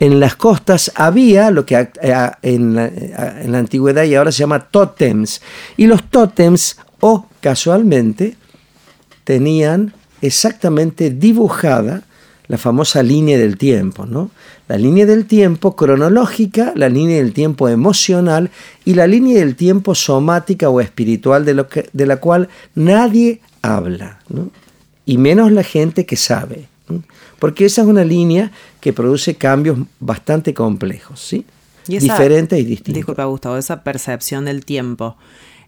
En 0.00 0.18
las 0.18 0.36
costas 0.36 0.90
había 0.94 1.50
lo 1.50 1.66
que 1.66 1.76
eh, 1.76 2.30
en 2.40 2.74
la, 2.74 2.86
en 2.86 3.52
la 3.52 3.58
antigüedad 3.58 4.04
y 4.04 4.14
ahora 4.14 4.32
se 4.32 4.38
llama 4.38 4.70
tótems. 4.70 5.42
Y 5.76 5.86
los 5.86 6.02
tótems, 6.04 6.78
o 7.00 7.26
casualmente, 7.42 8.38
tenían 9.24 9.92
exactamente 10.22 11.10
dibujada 11.10 12.02
la 12.46 12.58
famosa 12.58 13.02
línea 13.02 13.38
del 13.38 13.56
tiempo, 13.56 14.04
¿no? 14.04 14.30
La 14.68 14.76
línea 14.76 15.06
del 15.06 15.26
tiempo 15.26 15.76
cronológica, 15.76 16.72
la 16.76 16.88
línea 16.88 17.16
del 17.16 17.32
tiempo 17.32 17.68
emocional 17.68 18.50
y 18.84 18.94
la 18.94 19.06
línea 19.06 19.38
del 19.38 19.56
tiempo 19.56 19.94
somática 19.94 20.68
o 20.68 20.80
espiritual 20.80 21.44
de, 21.44 21.54
lo 21.54 21.68
que, 21.68 21.88
de 21.92 22.06
la 22.06 22.18
cual 22.18 22.48
nadie 22.74 23.40
habla, 23.62 24.20
¿no? 24.28 24.50
y 25.06 25.18
menos 25.18 25.52
la 25.52 25.62
gente 25.62 26.06
que 26.06 26.16
sabe, 26.16 26.66
porque 27.38 27.66
esa 27.66 27.82
es 27.82 27.88
una 27.88 28.04
línea 28.04 28.52
que 28.80 28.92
produce 28.92 29.34
cambios 29.34 29.78
bastante 30.00 30.54
complejos, 30.54 31.20
¿sí? 31.20 31.44
diferentes 31.86 32.58
y 32.58 32.64
distintos. 32.64 32.94
Disculpa, 32.94 33.24
Gustavo, 33.24 33.58
esa 33.58 33.82
percepción 33.82 34.46
del 34.46 34.64
tiempo. 34.64 35.16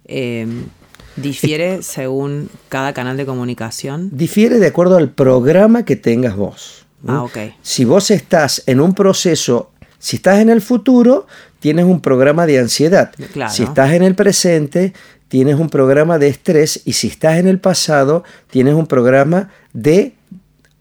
Eh, 0.06 0.46
¿Difiere 1.16 1.82
según 1.82 2.50
cada 2.68 2.92
canal 2.92 3.16
de 3.16 3.26
comunicación? 3.26 4.10
Difiere 4.12 4.58
de 4.58 4.66
acuerdo 4.66 4.96
al 4.96 5.10
programa 5.10 5.84
que 5.84 5.96
tengas 5.96 6.36
vos. 6.36 6.86
Ah, 7.06 7.22
ok. 7.22 7.38
Si 7.62 7.84
vos 7.84 8.10
estás 8.10 8.62
en 8.66 8.80
un 8.80 8.94
proceso, 8.94 9.70
si 9.98 10.16
estás 10.16 10.40
en 10.40 10.50
el 10.50 10.60
futuro, 10.60 11.26
tienes 11.58 11.84
un 11.84 12.00
programa 12.00 12.46
de 12.46 12.58
ansiedad. 12.58 13.12
Si 13.50 13.62
estás 13.62 13.92
en 13.92 14.02
el 14.02 14.14
presente, 14.14 14.92
tienes 15.28 15.56
un 15.56 15.68
programa 15.68 16.18
de 16.18 16.28
estrés. 16.28 16.82
Y 16.84 16.92
si 16.92 17.08
estás 17.08 17.38
en 17.38 17.48
el 17.48 17.58
pasado, 17.58 18.24
tienes 18.50 18.74
un 18.74 18.86
programa 18.86 19.50
de 19.72 20.14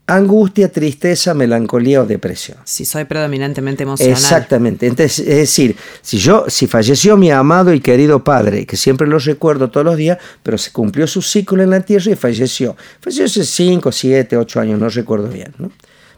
angustia, 0.08 0.72
tristeza, 0.72 1.34
melancolía 1.34 2.02
o 2.02 2.06
depresión. 2.06 2.60
Si 2.64 2.86
soy 2.86 3.06
predominantemente 3.06 3.84
emocional. 3.84 4.14
Exactamente. 4.14 4.86
Entonces, 4.86 5.20
es 5.20 5.36
decir, 5.38 5.76
si 6.02 6.18
yo, 6.18 6.46
si 6.48 6.68
falleció 6.68 7.18
mi 7.18 7.32
amado 7.32 7.74
y 7.74 7.80
querido 7.80 8.24
padre, 8.24 8.66
que 8.66 8.78
siempre 8.78 9.08
lo 9.08 9.18
recuerdo 9.18 9.72
todos 9.72 9.86
los 9.86 9.98
días, 9.98 10.20
pero 10.44 10.58
se 10.58 10.72
cumplió 10.72 11.08
su 11.08 11.22
ciclo 11.22 11.64
en 11.64 11.72
la 11.72 11.82
tierra 11.82 12.12
y 12.12 12.16
falleció. 12.16 12.76
Falleció 13.00 13.26
hace 13.26 13.44
5, 13.44 13.92
7, 13.92 14.38
8 14.38 14.60
años, 14.60 14.80
no 14.80 14.90
recuerdo 14.90 15.28
bien. 15.28 15.54
¿no? 15.58 15.72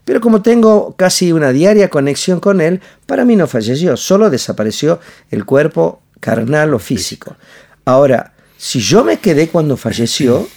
Pero 0.04 0.20
como 0.20 0.42
tengo 0.42 0.94
casi 0.98 1.32
una 1.32 1.54
diaria 1.54 1.90
conexión 1.90 2.42
con 2.42 2.60
él, 2.60 2.82
para 3.06 3.24
mí 3.24 3.38
no 3.38 3.48
falleció, 3.48 3.96
solo 3.96 4.30
desapareció 4.30 5.00
el 5.32 5.46
cuerpo 5.46 6.02
carnal 6.20 6.74
o 6.74 6.80
físico. 6.80 7.38
Ahora, 7.86 8.34
si 8.58 8.82
yo 8.82 9.06
me 9.06 9.20
quedé 9.20 9.48
cuando 9.48 9.78
falleció, 9.78 10.48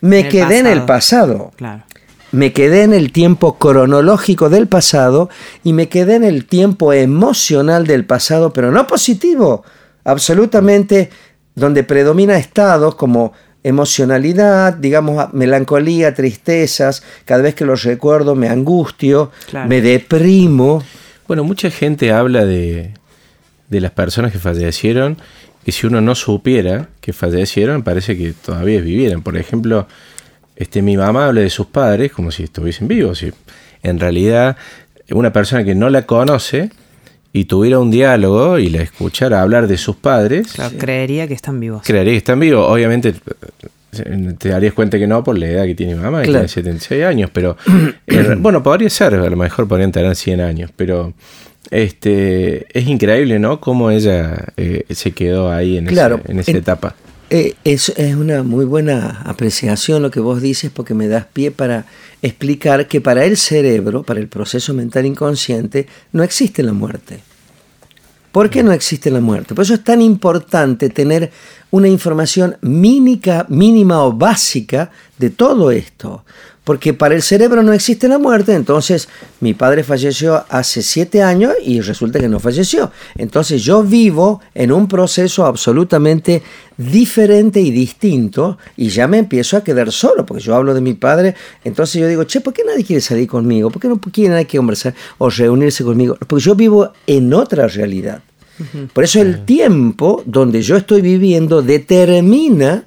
me 0.00 0.28
quedé 0.28 0.58
en 0.58 0.66
el 0.66 0.84
pasado. 0.84 1.52
Claro 1.56 1.84
me 2.32 2.52
quedé 2.52 2.82
en 2.82 2.92
el 2.92 3.12
tiempo 3.12 3.58
cronológico 3.58 4.48
del 4.48 4.66
pasado 4.66 5.28
y 5.64 5.72
me 5.72 5.88
quedé 5.88 6.16
en 6.16 6.24
el 6.24 6.44
tiempo 6.46 6.92
emocional 6.92 7.86
del 7.86 8.04
pasado, 8.04 8.52
pero 8.52 8.70
no 8.70 8.86
positivo, 8.86 9.64
absolutamente 10.04 11.10
donde 11.54 11.84
predomina 11.84 12.36
estados 12.36 12.94
como 12.94 13.32
emocionalidad, 13.62 14.74
digamos, 14.74 15.32
melancolía, 15.34 16.14
tristezas, 16.14 17.02
cada 17.24 17.42
vez 17.42 17.54
que 17.54 17.64
los 17.64 17.82
recuerdo 17.82 18.34
me 18.34 18.48
angustio, 18.48 19.30
me 19.66 19.82
deprimo. 19.82 20.82
Bueno, 21.26 21.44
mucha 21.44 21.70
gente 21.70 22.12
habla 22.12 22.46
de, 22.46 22.94
de 23.68 23.80
las 23.80 23.90
personas 23.90 24.32
que 24.32 24.38
fallecieron 24.38 25.18
y 25.64 25.72
si 25.72 25.86
uno 25.86 26.00
no 26.00 26.14
supiera 26.14 26.88
que 27.00 27.12
fallecieron, 27.12 27.82
parece 27.82 28.16
que 28.16 28.32
todavía 28.32 28.80
vivieran. 28.80 29.22
Por 29.22 29.36
ejemplo, 29.36 29.86
este, 30.60 30.82
mi 30.82 30.94
mamá 30.94 31.26
habla 31.26 31.40
de 31.40 31.48
sus 31.48 31.66
padres 31.66 32.12
como 32.12 32.30
si 32.30 32.44
estuviesen 32.44 32.86
vivos. 32.86 33.22
Y 33.22 33.32
en 33.82 33.98
realidad, 33.98 34.58
una 35.10 35.32
persona 35.32 35.64
que 35.64 35.74
no 35.74 35.88
la 35.88 36.02
conoce 36.02 36.70
y 37.32 37.46
tuviera 37.46 37.78
un 37.78 37.90
diálogo 37.90 38.58
y 38.58 38.68
la 38.68 38.82
escuchara 38.82 39.40
hablar 39.40 39.68
de 39.68 39.78
sus 39.78 39.96
padres. 39.96 40.52
creería 40.78 41.26
que 41.26 41.32
están 41.32 41.58
vivos. 41.60 41.82
Creería 41.82 42.12
que 42.12 42.18
están 42.18 42.38
vivos. 42.38 42.66
Obviamente 42.68 43.14
te 44.38 44.48
darías 44.50 44.74
cuenta 44.74 44.98
que 44.98 45.06
no 45.06 45.24
por 45.24 45.38
la 45.38 45.46
edad 45.46 45.64
que 45.64 45.74
tiene 45.74 45.94
mi 45.94 46.02
mamá, 46.02 46.20
que 46.20 46.28
tiene 46.28 46.46
76 46.46 47.04
años, 47.04 47.30
pero 47.32 47.56
eh, 48.06 48.34
bueno, 48.38 48.62
podría 48.62 48.90
ser, 48.90 49.14
a 49.14 49.30
lo 49.30 49.36
mejor 49.36 49.66
podrían 49.66 49.92
tener 49.92 50.14
100 50.14 50.42
años, 50.42 50.70
pero 50.76 51.14
este 51.70 52.66
es 52.78 52.86
increíble, 52.86 53.38
¿no? 53.38 53.60
Cómo 53.60 53.90
ella 53.90 54.44
eh, 54.58 54.84
se 54.90 55.12
quedó 55.12 55.50
ahí 55.50 55.78
en, 55.78 55.88
en 55.88 56.38
esa 56.38 56.52
etapa. 56.52 56.94
Eh, 57.32 57.54
es, 57.62 57.90
es, 57.90 58.16
una 58.16 58.42
muy 58.42 58.64
buena 58.64 59.22
apreciación 59.24 60.02
lo 60.02 60.10
que 60.10 60.18
vos 60.18 60.42
dices 60.42 60.72
porque 60.74 60.94
me 60.94 61.06
das 61.06 61.26
pie 61.26 61.52
para 61.52 61.86
explicar 62.22 62.88
que 62.88 63.00
para 63.00 63.24
el 63.24 63.36
cerebro, 63.36 64.02
para 64.02 64.18
el 64.18 64.26
proceso 64.26 64.74
mental 64.74 65.06
inconsciente, 65.06 65.86
no 66.10 66.24
existe 66.24 66.64
la 66.64 66.72
muerte. 66.72 67.20
¿Por 68.32 68.50
qué 68.50 68.64
no 68.64 68.72
existe 68.72 69.12
la 69.12 69.20
muerte? 69.20 69.54
Por 69.54 69.62
eso 69.62 69.74
es 69.74 69.84
tan 69.84 70.02
importante 70.02 70.88
tener 70.88 71.30
una 71.70 71.86
información 71.86 72.56
mínima, 72.62 73.46
mínima 73.48 74.04
o 74.04 74.12
básica 74.12 74.90
de 75.16 75.30
todo 75.30 75.70
esto 75.70 76.24
porque 76.70 76.94
para 76.94 77.16
el 77.16 77.22
cerebro 77.22 77.64
no 77.64 77.72
existe 77.72 78.06
la 78.06 78.20
muerte, 78.20 78.54
entonces 78.54 79.08
mi 79.40 79.54
padre 79.54 79.82
falleció 79.82 80.44
hace 80.48 80.82
siete 80.82 81.20
años 81.20 81.52
y 81.64 81.80
resulta 81.80 82.20
que 82.20 82.28
no 82.28 82.38
falleció. 82.38 82.92
Entonces 83.16 83.64
yo 83.64 83.82
vivo 83.82 84.40
en 84.54 84.70
un 84.70 84.86
proceso 84.86 85.46
absolutamente 85.46 86.44
diferente 86.76 87.60
y 87.60 87.72
distinto 87.72 88.56
y 88.76 88.88
ya 88.88 89.08
me 89.08 89.18
empiezo 89.18 89.56
a 89.56 89.64
quedar 89.64 89.90
solo, 89.90 90.24
porque 90.24 90.44
yo 90.44 90.54
hablo 90.54 90.72
de 90.72 90.80
mi 90.80 90.94
padre, 90.94 91.34
entonces 91.64 92.00
yo 92.00 92.06
digo, 92.06 92.22
che, 92.22 92.40
¿por 92.40 92.52
qué 92.52 92.62
nadie 92.64 92.84
quiere 92.84 93.00
salir 93.00 93.26
conmigo? 93.26 93.68
¿Por 93.68 93.82
qué 93.82 93.88
no 93.88 94.00
quiere 94.00 94.30
nadie 94.30 94.46
conversar 94.46 94.94
o 95.18 95.28
reunirse 95.28 95.82
conmigo? 95.82 96.16
Porque 96.24 96.44
yo 96.44 96.54
vivo 96.54 96.92
en 97.04 97.34
otra 97.34 97.66
realidad. 97.66 98.22
Por 98.92 99.02
eso 99.02 99.20
el 99.20 99.44
tiempo 99.44 100.22
donde 100.24 100.62
yo 100.62 100.76
estoy 100.76 101.00
viviendo 101.00 101.62
determina 101.62 102.84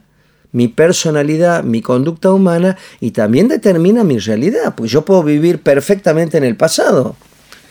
mi 0.54 0.70
personalidad, 0.70 1.64
mi 1.64 1.82
conducta 1.82 2.32
humana 2.32 2.78
y 3.02 3.12
también 3.12 3.50
determina 3.50 4.06
mi 4.06 4.20
realidad, 4.20 4.74
porque 4.76 4.90
yo 4.90 5.04
puedo 5.04 5.24
vivir 5.24 5.62
perfectamente 5.62 6.38
en 6.38 6.46
el 6.46 6.56
pasado. 6.56 7.18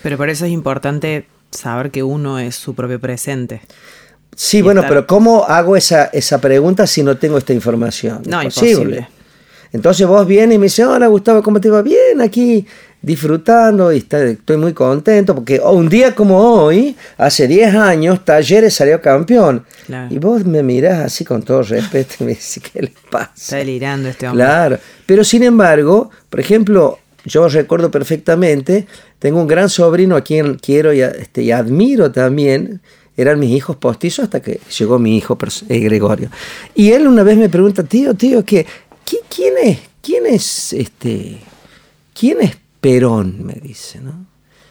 Pero 0.03 0.19
por 0.19 0.29
eso 0.29 0.45
es 0.45 0.53
importante 0.53 1.27
saber 1.51 1.91
que 1.91 2.03
uno 2.03 2.39
es 2.39 2.57
su 2.57 2.75
propio 2.75 3.01
presente. 3.01 3.63
Sí, 4.35 4.63
bueno, 4.63 4.83
pero 4.89 5.07
¿cómo 5.07 5.45
hago 5.45 5.77
esa, 5.77 6.07
esa 6.07 6.41
pregunta 6.41 6.87
si 6.87 7.03
no 7.03 7.17
tengo 7.17 7.39
esta 7.39 7.53
información? 7.53 8.23
No, 8.27 8.43
imposible. 8.43 9.09
Entonces 9.73 10.07
vos 10.07 10.27
vienes 10.27 10.57
y 10.57 10.59
me 10.59 10.65
dices, 10.65 10.85
hola 10.85 11.07
Gustavo, 11.07 11.43
¿cómo 11.43 11.61
te 11.61 11.71
va? 11.71 11.83
Bien, 11.83 12.21
aquí 12.21 12.67
disfrutando 13.03 13.93
y 13.93 13.99
estoy 13.99 14.57
muy 14.57 14.73
contento 14.73 15.35
porque 15.35 15.61
un 15.61 15.89
día 15.89 16.15
como 16.15 16.39
hoy, 16.39 16.97
hace 17.19 17.49
10 17.49 17.75
años, 17.75 18.25
Talleres 18.25 18.75
salió 18.75 19.01
campeón. 19.01 19.65
Y 20.09 20.19
vos 20.19 20.45
me 20.45 20.63
mirás 20.63 21.01
así 21.01 21.25
con 21.25 21.43
todo 21.43 21.63
respeto 21.63 22.15
y 22.21 22.25
me 22.25 22.31
dices, 22.31 22.63
¿qué 22.63 22.83
le 22.83 22.93
pasa? 23.11 23.33
Está 23.35 23.57
delirando 23.57 24.09
este 24.09 24.29
hombre. 24.29 24.45
Claro, 24.45 24.79
pero 25.05 25.25
sin 25.25 25.43
embargo, 25.43 26.11
por 26.31 26.41
ejemplo, 26.41 26.99
yo 27.25 27.49
recuerdo 27.49 27.91
perfectamente, 27.91 28.87
tengo 29.19 29.41
un 29.41 29.47
gran 29.47 29.69
sobrino 29.69 30.17
a 30.17 30.23
quien 30.23 30.55
quiero 30.55 30.93
y, 30.93 31.03
este, 31.03 31.43
y 31.43 31.51
admiro 31.51 32.11
también, 32.11 32.81
eran 33.17 33.39
mis 33.39 33.51
hijos 33.51 33.77
postizos 33.77 34.25
hasta 34.25 34.41
que 34.41 34.61
llegó 34.79 34.99
mi 34.99 35.17
hijo 35.17 35.37
eh, 35.69 35.81
Gregorio. 35.81 36.31
Y 36.75 36.93
él 36.93 37.07
una 37.07 37.23
vez 37.23 37.37
me 37.37 37.49
pregunta, 37.49 37.83
tío, 37.83 38.15
tío, 38.15 38.45
¿qué, 38.45 38.67
¿quién 39.05 39.55
es? 39.63 39.79
¿Quién 40.01 40.27
es 40.27 40.73
este? 40.73 41.39
¿Quién 42.15 42.41
es 42.41 42.62
Perón? 42.83 43.47
Me 43.47 43.55
dice, 43.55 44.01
¿no? 44.01 44.27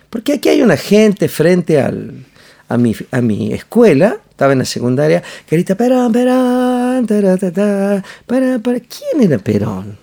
Porque 0.10 0.34
aquí 0.34 0.50
hay 0.50 0.62
una 0.62 0.75
gente 0.75 1.30
frente 1.30 1.82
al, 1.82 2.25
a, 2.68 2.77
mi, 2.77 2.94
a 3.10 3.22
mi 3.22 3.53
escuela, 3.53 4.18
estaba 4.30 4.51
en 4.51 4.60
la 4.60 4.65
secundaria, 4.65 5.24
que 5.48 5.56
grita 5.56 5.75
Perón, 5.75 6.12
Perón, 6.12 7.08
para, 8.27 8.60
para. 8.60 8.80
¿Quién 8.82 9.24
era 9.24 9.38
Perón? 9.39 9.98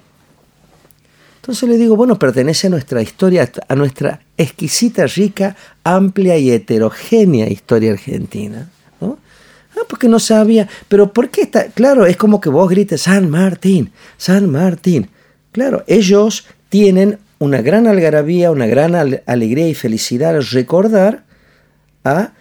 Entonces 1.37 1.69
le 1.69 1.77
digo, 1.77 1.97
bueno, 1.97 2.19
pertenece 2.19 2.69
a 2.69 2.71
nuestra 2.71 3.03
historia, 3.03 3.51
a 3.69 3.75
nuestra 3.75 4.21
exquisita, 4.39 5.07
rica, 5.07 5.55
amplia 5.85 6.39
y 6.39 6.51
heterogénea 6.51 7.49
historia 7.49 7.93
argentina. 7.93 8.71
¿no? 9.03 9.19
Ah, 9.77 9.85
porque 9.87 10.09
no 10.09 10.19
sabía. 10.19 10.67
Pero 10.89 11.13
¿por 11.13 11.29
qué 11.29 11.43
está? 11.43 11.67
Claro, 11.67 12.07
es 12.07 12.17
como 12.17 12.41
que 12.41 12.49
vos 12.49 12.71
grites 12.71 13.03
San 13.03 13.29
Martín, 13.29 13.93
San 14.17 14.51
Martín. 14.51 15.11
Claro, 15.53 15.85
ellos 15.87 16.47
tienen 16.71 17.19
una 17.39 17.63
gran 17.63 17.87
algarabía, 17.87 18.51
una 18.51 18.67
gran 18.67 18.95
alegría 18.95 19.69
y 19.69 19.75
felicidad 19.75 20.37
al 20.37 20.47
recordar 20.47 21.25
a 22.05 22.33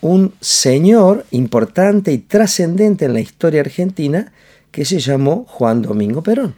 un 0.00 0.34
señor 0.40 1.24
importante 1.30 2.12
y 2.12 2.18
trascendente 2.18 3.06
en 3.06 3.14
la 3.14 3.20
historia 3.20 3.60
argentina 3.60 4.32
que 4.70 4.84
se 4.84 4.98
llamó 4.98 5.46
Juan 5.48 5.82
Domingo 5.82 6.22
Perón. 6.22 6.54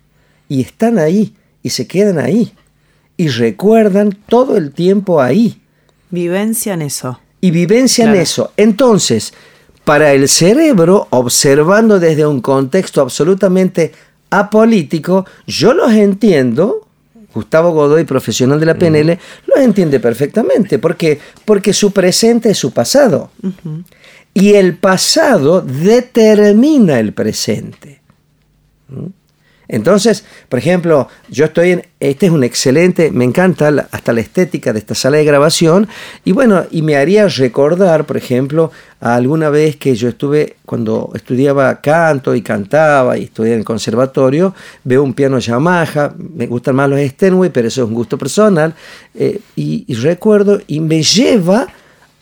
Y 0.49 0.61
están 0.61 0.99
ahí 0.99 1.35
y 1.63 1.71
se 1.71 1.87
quedan 1.87 2.19
ahí 2.19 2.53
y 3.17 3.29
recuerdan 3.29 4.17
todo 4.29 4.57
el 4.57 4.73
tiempo 4.73 5.21
ahí. 5.21 5.61
Vivencian 6.11 6.83
eso. 6.83 7.21
Y 7.41 7.51
vivencian 7.51 8.15
eso. 8.15 8.53
Entonces, 8.57 9.33
para 9.85 10.13
el 10.13 10.29
cerebro, 10.29 11.07
observando 11.11 12.01
desde 12.01 12.27
un 12.27 12.41
contexto 12.41 13.01
absolutamente 13.01 13.93
apolítico, 14.31 15.25
yo 15.47 15.73
los 15.73 15.93
entiendo, 15.93 16.86
Gustavo 17.37 17.71
Godoy, 17.73 18.05
profesional 18.05 18.59
de 18.59 18.65
la 18.65 18.75
PNL, 18.75 19.19
los 19.47 19.59
entiende 19.59 20.01
perfectamente. 20.01 20.79
¿Por 20.79 20.97
qué? 20.97 21.21
Porque 21.45 21.75
su 21.75 21.93
presente 21.93 22.51
es 22.51 22.59
su 22.59 22.73
pasado. 22.73 23.31
Y 24.33 24.55
el 24.55 24.79
pasado 24.79 25.61
determina 25.61 26.99
el 26.99 27.13
presente. 27.13 28.01
¿Mm? 28.89 29.07
Entonces, 29.69 30.25
por 30.49 30.59
ejemplo, 30.59 31.09
yo 31.29 31.47
estoy 31.47 31.73
en, 31.73 31.87
este 31.99 32.27
es 32.27 32.33
un 32.33 32.45
excelente, 32.45 33.11
me 33.11 33.25
encanta 33.25 33.89
hasta 33.91 34.13
la 34.13 34.21
estética 34.21 34.73
de 34.73 34.79
esta 34.79 34.95
sala 34.95 35.17
de 35.17 35.25
grabación 35.25 35.89
y 36.25 36.33
bueno, 36.33 36.65
y 36.71 36.83
me 36.83 36.97
haría 36.97 37.27
recordar, 37.29 38.05
por 38.05 38.17
ejemplo, 38.17 38.71
alguna 39.01 39.51
vez 39.51 39.77
que 39.77 39.95
yo 39.95 40.09
estuve, 40.09 40.57
cuando 40.65 41.11
estudiaba 41.15 41.81
canto 41.81 42.35
y 42.35 42.43
cantaba 42.43 43.19
y 43.19 43.25
estudié 43.25 43.55
en 43.55 43.61
el 43.61 43.65
conservatorio, 43.65 44.55
veo 44.85 45.03
un 45.03 45.15
piano 45.15 45.39
Yamaha, 45.39 46.15
me 46.17 46.47
gustan 46.47 46.77
más 46.77 46.89
los 46.89 47.01
Steinway, 47.01 47.51
pero 47.51 47.69
eso 47.69 47.83
es 47.83 47.89
un 47.89 47.95
gusto 47.95 48.17
personal, 48.19 48.75
eh, 49.15 49.41
y, 49.57 49.93
recuerdo 49.95 50.61
y 50.67 50.81
me 50.81 51.03
lleva 51.03 51.67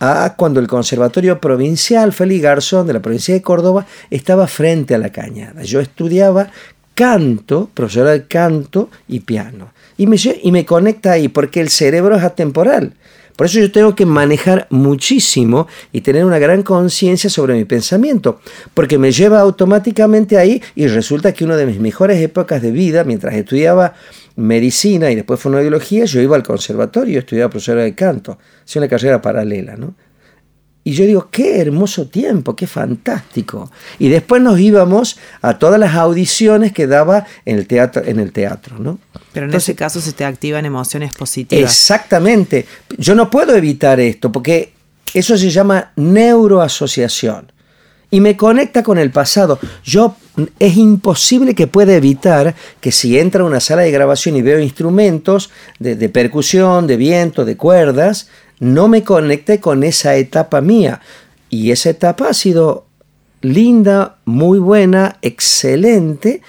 a 0.00 0.34
cuando 0.36 0.60
el 0.60 0.66
Conservatorio 0.66 1.40
Provincial 1.40 2.12
Félix 2.12 2.42
Garzón 2.42 2.86
de 2.86 2.92
la 2.92 3.00
provincia 3.00 3.34
de 3.34 3.42
Córdoba 3.42 3.86
estaba 4.10 4.46
frente 4.46 4.94
a 4.94 4.98
la 4.98 5.10
cañada. 5.10 5.62
Yo 5.62 5.80
estudiaba 5.80 6.48
canto, 6.94 7.70
profesora 7.74 8.10
de 8.10 8.26
canto 8.26 8.90
y 9.08 9.20
piano. 9.20 9.72
Y 9.96 10.06
me, 10.06 10.16
y 10.42 10.52
me 10.52 10.64
conecta 10.64 11.12
ahí, 11.12 11.28
porque 11.28 11.60
el 11.60 11.68
cerebro 11.68 12.16
es 12.16 12.22
atemporal. 12.22 12.94
Por 13.36 13.46
eso 13.46 13.58
yo 13.58 13.72
tengo 13.72 13.96
que 13.96 14.06
manejar 14.06 14.68
muchísimo 14.70 15.66
y 15.92 16.02
tener 16.02 16.24
una 16.24 16.38
gran 16.38 16.62
conciencia 16.62 17.28
sobre 17.28 17.54
mi 17.54 17.64
pensamiento, 17.64 18.40
porque 18.74 18.96
me 18.96 19.10
lleva 19.10 19.40
automáticamente 19.40 20.38
ahí 20.38 20.62
y 20.76 20.86
resulta 20.86 21.32
que 21.32 21.44
una 21.44 21.56
de 21.56 21.66
mis 21.66 21.80
mejores 21.80 22.20
épocas 22.20 22.62
de 22.62 22.70
vida, 22.70 23.02
mientras 23.02 23.34
estudiaba 23.34 23.94
medicina 24.36 25.10
y 25.10 25.16
después 25.16 25.40
fonoaudiología, 25.40 26.04
yo 26.04 26.20
iba 26.20 26.36
al 26.36 26.44
conservatorio, 26.44 27.18
estudiaba 27.18 27.50
profesora 27.50 27.82
de 27.82 27.94
canto, 27.94 28.38
hacía 28.64 28.80
una 28.80 28.88
carrera 28.88 29.20
paralela, 29.20 29.76
¿no? 29.76 29.94
Y 30.86 30.92
yo 30.92 31.06
digo, 31.06 31.28
qué 31.30 31.60
hermoso 31.60 32.08
tiempo, 32.08 32.54
qué 32.54 32.66
fantástico. 32.66 33.70
Y 33.98 34.10
después 34.10 34.42
nos 34.42 34.60
íbamos 34.60 35.18
a 35.40 35.58
todas 35.58 35.80
las 35.80 35.94
audiciones 35.94 36.72
que 36.72 36.86
daba 36.86 37.26
en 37.46 37.56
el 37.56 37.66
teatro, 37.66 38.02
en 38.04 38.20
el 38.20 38.32
teatro 38.32 38.78
¿no? 38.78 38.98
Pero 39.32 39.46
en 39.46 39.54
ese 39.54 39.74
caso 39.74 40.00
se 40.00 40.12
te 40.12 40.26
activan 40.26 40.66
emociones 40.66 41.14
positivas. 41.14 41.70
Exactamente. 41.70 42.66
Yo 42.98 43.14
no 43.14 43.30
puedo 43.30 43.56
evitar 43.56 43.98
esto 43.98 44.30
porque 44.30 44.74
eso 45.14 45.38
se 45.38 45.50
llama 45.50 45.92
neuroasociación. 45.96 47.50
Y 48.10 48.20
me 48.20 48.36
conecta 48.36 48.82
con 48.82 48.98
el 48.98 49.10
pasado. 49.10 49.58
Yo 49.82 50.16
es 50.58 50.76
imposible 50.76 51.54
que 51.54 51.66
pueda 51.66 51.96
evitar 51.96 52.54
que 52.80 52.92
si 52.92 53.18
entra 53.18 53.42
a 53.42 53.46
una 53.46 53.58
sala 53.58 53.82
de 53.82 53.90
grabación 53.90 54.36
y 54.36 54.42
veo 54.42 54.60
instrumentos 54.60 55.50
de, 55.78 55.96
de 55.96 56.08
percusión, 56.08 56.86
de 56.86 56.96
viento, 56.96 57.44
de 57.44 57.56
cuerdas, 57.56 58.28
no 58.64 58.88
me 58.88 59.04
conecte 59.04 59.60
con 59.60 59.84
esa 59.84 60.16
etapa 60.16 60.60
mía. 60.60 61.00
Y 61.50 61.70
esa 61.70 61.90
etapa 61.90 62.28
ha 62.28 62.34
sido 62.34 62.86
linda, 63.42 64.16
muy 64.24 64.58
buena, 64.58 65.18
excelente 65.20 66.40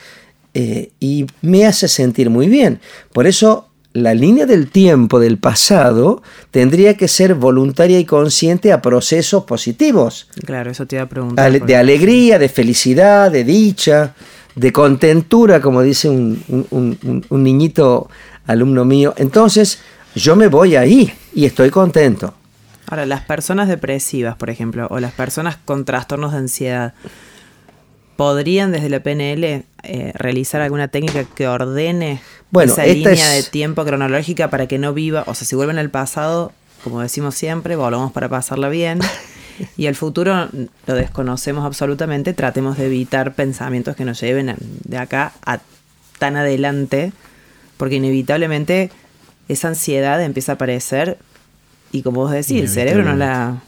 eh, 0.53 0.91
y 1.01 1.27
me 1.41 1.65
hace 1.65 1.89
sentir 1.89 2.29
muy 2.29 2.47
bien. 2.47 2.79
Por 3.11 3.27
eso 3.27 3.67
la 3.91 4.13
línea 4.13 4.45
del 4.45 4.69
tiempo 4.71 5.19
del 5.19 5.37
pasado 5.37 6.23
tendría 6.51 6.95
que 6.95 7.09
ser 7.09 7.35
voluntaria 7.35 7.99
y 7.99 8.05
consciente 8.05 8.71
a 8.71 8.81
procesos 8.81 9.43
positivos. 9.43 10.29
Claro, 10.45 10.71
eso 10.71 10.85
te 10.85 10.95
iba 10.95 11.03
a 11.03 11.09
preguntar. 11.09 11.51
de 11.61 11.75
alegría, 11.75 12.39
de 12.39 12.47
felicidad, 12.47 13.29
de 13.29 13.43
dicha, 13.43 14.15
de 14.55 14.71
contentura, 14.71 15.59
como 15.59 15.81
dice 15.81 16.07
un 16.09 17.19
niñito 17.29 18.09
alumno 18.47 18.85
mío. 18.85 19.13
Entonces, 19.17 19.79
yo 20.15 20.35
me 20.35 20.47
voy 20.47 20.75
ahí 20.75 21.13
y 21.33 21.45
estoy 21.45 21.69
contento. 21.69 22.33
Ahora, 22.87 23.05
las 23.05 23.21
personas 23.21 23.67
depresivas, 23.67 24.35
por 24.35 24.49
ejemplo, 24.49 24.87
o 24.89 24.99
las 24.99 25.11
personas 25.11 25.57
con 25.57 25.85
trastornos 25.85 26.31
de 26.31 26.37
ansiedad, 26.37 26.93
¿podrían 28.15 28.71
desde 28.71 28.89
la 28.89 29.01
PNL 29.01 29.43
eh, 29.83 30.11
realizar 30.13 30.61
alguna 30.61 30.87
técnica 30.87 31.23
que 31.23 31.47
ordene 31.47 32.21
esa 32.61 32.85
línea 32.85 33.29
de 33.29 33.43
tiempo 33.43 33.83
cronológica 33.83 34.49
para 34.49 34.67
que 34.67 34.77
no 34.77 34.93
viva, 34.93 35.23
o 35.27 35.35
sea, 35.35 35.45
si 35.45 35.55
vuelven 35.55 35.77
al 35.77 35.89
pasado, 35.89 36.53
como 36.83 37.01
decimos 37.01 37.35
siempre, 37.35 37.75
volvamos 37.75 38.11
para 38.11 38.29
pasarla 38.29 38.69
bien, 38.69 38.99
y 39.77 39.87
el 39.87 39.95
futuro 39.95 40.47
lo 40.87 40.93
desconocemos 40.93 41.65
absolutamente, 41.65 42.33
tratemos 42.33 42.77
de 42.77 42.85
evitar 42.85 43.33
pensamientos 43.33 43.95
que 43.95 44.05
nos 44.05 44.21
lleven 44.21 44.55
de 44.59 44.97
acá 44.97 45.33
a 45.45 45.59
tan 46.19 46.37
adelante, 46.37 47.11
porque 47.77 47.95
inevitablemente 47.95 48.89
esa 49.47 49.69
ansiedad 49.69 50.21
empieza 50.23 50.53
a 50.53 50.55
aparecer 50.55 51.17
y 51.91 52.01
como 52.01 52.21
vos 52.21 52.31
decís, 52.31 52.61
el 52.61 52.69
cerebro 52.69 53.03
no 53.03 53.15
la, 53.15 53.61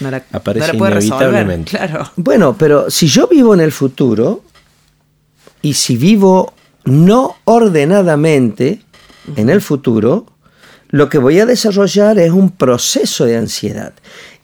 no 0.00 0.10
la, 0.10 0.22
Aparece 0.32 0.76
inevitablemente. 0.76 1.70
Claro. 1.70 2.10
Bueno, 2.16 2.56
pero 2.56 2.90
si 2.90 3.08
yo 3.08 3.26
vivo 3.26 3.54
en 3.54 3.60
el 3.60 3.72
futuro 3.72 4.42
y 5.62 5.74
si 5.74 5.96
vivo 5.96 6.52
no 6.84 7.36
ordenadamente 7.44 8.80
en 9.36 9.50
el 9.50 9.60
futuro, 9.60 10.26
lo 10.90 11.08
que 11.08 11.18
voy 11.18 11.40
a 11.40 11.46
desarrollar 11.46 12.18
es 12.18 12.30
un 12.30 12.50
proceso 12.50 13.24
de 13.24 13.36
ansiedad. 13.36 13.92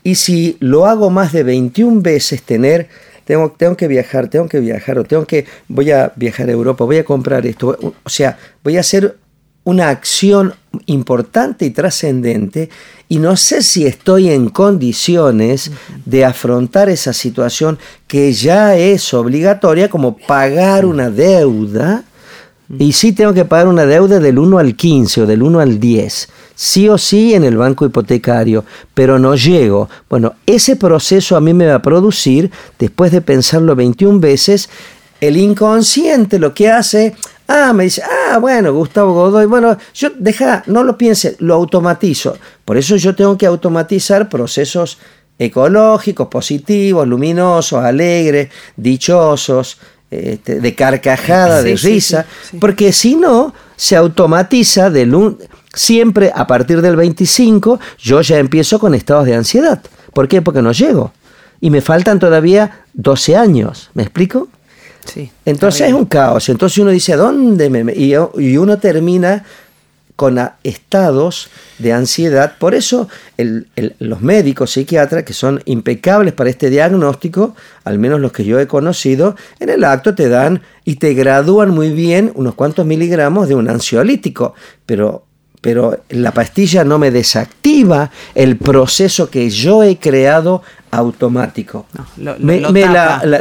Y 0.03 0.17
si 0.17 0.57
lo 0.59 0.87
hago 0.87 1.11
más 1.11 1.33
de 1.33 1.45
21 1.45 2.03
veces, 2.03 2.43
tener, 2.43 2.89
tengo, 3.25 3.53
tengo 3.53 3.77
que 3.77 3.87
viajar, 3.87 4.29
tengo 4.29 4.49
que 4.49 4.59
viajar, 4.59 4.99
o 4.99 5.05
tengo 5.05 5.27
que, 5.27 5.47
voy 5.69 5.93
a 5.93 6.13
viajar 6.17 6.49
a 6.49 6.53
Europa, 6.53 6.85
voy 6.85 6.97
a 6.97 7.05
comprar 7.05 7.47
esto, 7.47 7.79
o 8.03 8.09
sea, 8.09 8.37
voy 8.65 8.77
a 8.77 8.81
hacer 8.81 9.17
una 9.65 9.89
acción 9.91 10.55
importante 10.87 11.65
y 11.65 11.71
trascendente 11.71 12.71
y 13.09 13.19
no 13.19 13.37
sé 13.37 13.63
si 13.63 13.87
estoy 13.87 14.31
en 14.31 14.49
condiciones 14.49 15.71
de 16.05 16.25
afrontar 16.25 16.89
esa 16.89 17.13
situación 17.13 17.79
que 18.07 18.33
ya 18.33 18.77
es 18.77 19.13
obligatoria 19.15 19.89
como 19.89 20.17
pagar 20.17 20.87
una 20.87 21.11
deuda 21.11 22.05
y 22.79 22.93
sí 22.93 23.13
tengo 23.13 23.35
que 23.35 23.45
pagar 23.45 23.69
una 23.69 23.85
deuda 23.85 24.19
del 24.19 24.39
1 24.39 24.59
al 24.59 24.75
15 24.75 25.23
o 25.23 25.27
del 25.27 25.43
1 25.43 25.61
al 25.61 25.79
10, 25.79 26.29
sí 26.55 26.89
o 26.89 26.97
sí 26.97 27.35
en 27.35 27.45
el 27.45 27.59
banco 27.59 27.85
hipotecario, 27.85 28.65
pero 28.95 29.19
no 29.19 29.35
llego. 29.35 29.91
Bueno, 30.09 30.35
ese 30.47 30.77
proceso 30.77 31.37
a 31.37 31.41
mí 31.43 31.53
me 31.53 31.67
va 31.67 31.77
a 31.77 31.83
producir, 31.83 32.51
después 32.79 33.13
de 33.13 33.21
pensarlo 33.21 33.77
21 33.77 34.21
veces, 34.21 34.71
el 35.21 35.37
inconsciente 35.37 36.39
lo 36.39 36.55
que 36.55 36.71
hace, 36.71 37.15
Ah, 37.55 37.75
me 37.75 37.85
dice, 37.85 38.03
ah, 38.03 38.39
bueno, 38.39 38.73
Gustavo 38.73 39.13
Godoy, 39.13 39.45
bueno, 39.45 39.77
yo 39.93 40.09
deja, 40.19 40.63
no 40.69 40.83
lo 40.85 40.97
piense, 40.97 41.37
lo 41.41 41.53
automatizo. 41.53 42.39
Por 42.65 42.79
eso 42.79 42.97
yo 42.97 43.15
tengo 43.15 43.37
que 43.37 43.45
automatizar 43.45 44.31
procesos 44.31 44.97
ecológicos, 45.39 46.29
positivos, 46.29 47.07
luminosos, 47.07 47.85
alegres, 47.85 48.49
dichosos, 48.75 49.77
este, 50.11 50.61
de 50.61 50.75
carcajada, 50.75 51.63
de 51.63 51.77
risa, 51.77 52.25
porque 52.59 52.91
si 52.91 53.17
no, 53.17 53.53
se 53.77 53.97
automatiza 53.97 54.89
del 54.89 55.15
un, 55.15 55.39
siempre 55.75 56.33
a 56.35 56.47
partir 56.47 56.81
del 56.81 56.97
25, 56.97 57.79
yo 57.99 58.23
ya 58.23 58.39
empiezo 58.39 58.79
con 58.79 58.95
estados 58.95 59.27
de 59.27 59.35
ansiedad. 59.35 59.83
¿Por 60.15 60.27
qué? 60.27 60.41
Porque 60.41 60.63
no 60.63 60.73
llego. 60.73 61.13
Y 61.61 61.69
me 61.69 61.83
faltan 61.83 62.19
todavía 62.19 62.85
12 62.95 63.37
años, 63.37 63.91
¿me 63.93 64.05
explico? 64.05 64.49
Sí. 65.05 65.31
Entonces 65.45 65.89
es 65.89 65.93
un 65.93 66.07
caos. 66.07 66.49
Entonces 66.49 66.79
uno 66.79 66.91
dice, 66.91 67.17
¿dónde 67.17 67.71
me.? 67.71 67.93
Y, 67.95 68.15
y 68.39 68.57
uno 68.57 68.79
termina 68.79 69.45
con 70.17 70.39
estados 70.63 71.49
de 71.79 71.93
ansiedad. 71.93 72.55
Por 72.59 72.75
eso 72.75 73.09
los 73.99 74.21
médicos 74.21 74.71
psiquiatras, 74.71 75.25
que 75.25 75.33
son 75.33 75.61
impecables 75.65 76.33
para 76.33 76.51
este 76.51 76.71
diagnóstico, 76.71 77.57
al 77.85 77.99
menos 77.99 78.21
los 78.21 78.31
que 78.31 78.45
yo 78.45 78.61
he 78.61 78.67
conocido, 78.67 79.35
en 79.59 79.69
el 79.69 79.83
acto 79.85 80.15
te 80.15 80.29
dan 80.29 80.63
y 80.85 80.97
te 80.97 81.15
gradúan 81.15 81.71
muy 81.71 81.91
bien 81.91 82.31
unos 82.35 82.55
cuantos 82.55 82.87
miligramos 82.87 83.49
de 83.49 83.55
un 83.55 83.69
ansiolítico, 83.69 84.55
pero, 84.87 85.25
pero 85.63 86.03
la 86.11 86.33
pastilla 86.33 86.85
no 86.85 86.99
me 86.99 87.13
desactiva 87.13 88.11
el 88.35 88.57
proceso 88.57 89.31
que 89.31 89.49
yo 89.49 89.85
he 89.85 89.97
creado 89.97 90.63
automático. 90.91 91.87
lo, 92.17 92.37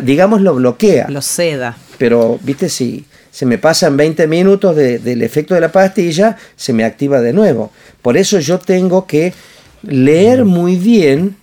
digamos, 0.02 0.42
lo 0.42 0.54
bloquea. 0.54 1.10
Lo 1.10 1.22
seda. 1.24 1.76
Pero, 1.98 2.40
viste, 2.44 2.70
si 2.70 3.04
se 3.32 3.48
me 3.48 3.58
pasan 3.58 3.98
20 3.98 4.28
minutos 4.28 4.76
del 4.76 5.24
efecto 5.24 5.56
de 5.56 5.62
la 5.62 5.72
pastilla, 5.72 6.38
se 6.56 6.74
me 6.74 6.84
activa 6.84 7.22
de 7.22 7.34
nuevo. 7.34 7.72
Por 8.04 8.16
eso 8.18 8.40
yo 8.40 8.60
tengo 8.60 9.08
que 9.08 9.34
leer 9.82 10.46
muy 10.46 10.76
bien 10.76 11.36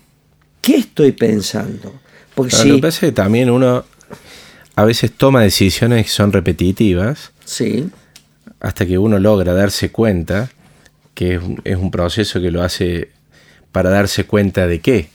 qué 0.62 0.76
estoy 0.76 1.10
pensando. 1.10 1.92
Porque 2.36 2.54
si... 2.54 2.80
Lo 2.80 2.88
que 2.88 3.10
también 3.10 3.50
uno 3.50 3.84
a 4.76 4.84
veces 4.84 5.10
toma 5.10 5.42
decisiones 5.42 6.04
que 6.04 6.12
son 6.12 6.32
repetitivas. 6.32 7.32
Sí. 7.44 7.90
Hasta 8.60 8.86
que 8.86 8.96
uno 8.96 9.18
logra 9.18 9.54
darse 9.54 9.90
cuenta 9.90 10.50
que 11.18 11.34
es 11.34 11.40
es 11.64 11.76
un 11.76 11.90
proceso 11.90 12.40
que 12.40 12.52
lo 12.52 12.62
hace 12.62 13.10
para 13.72 13.90
darse 13.90 14.24
cuenta 14.24 14.68
de 14.68 14.78
qué. 14.78 15.08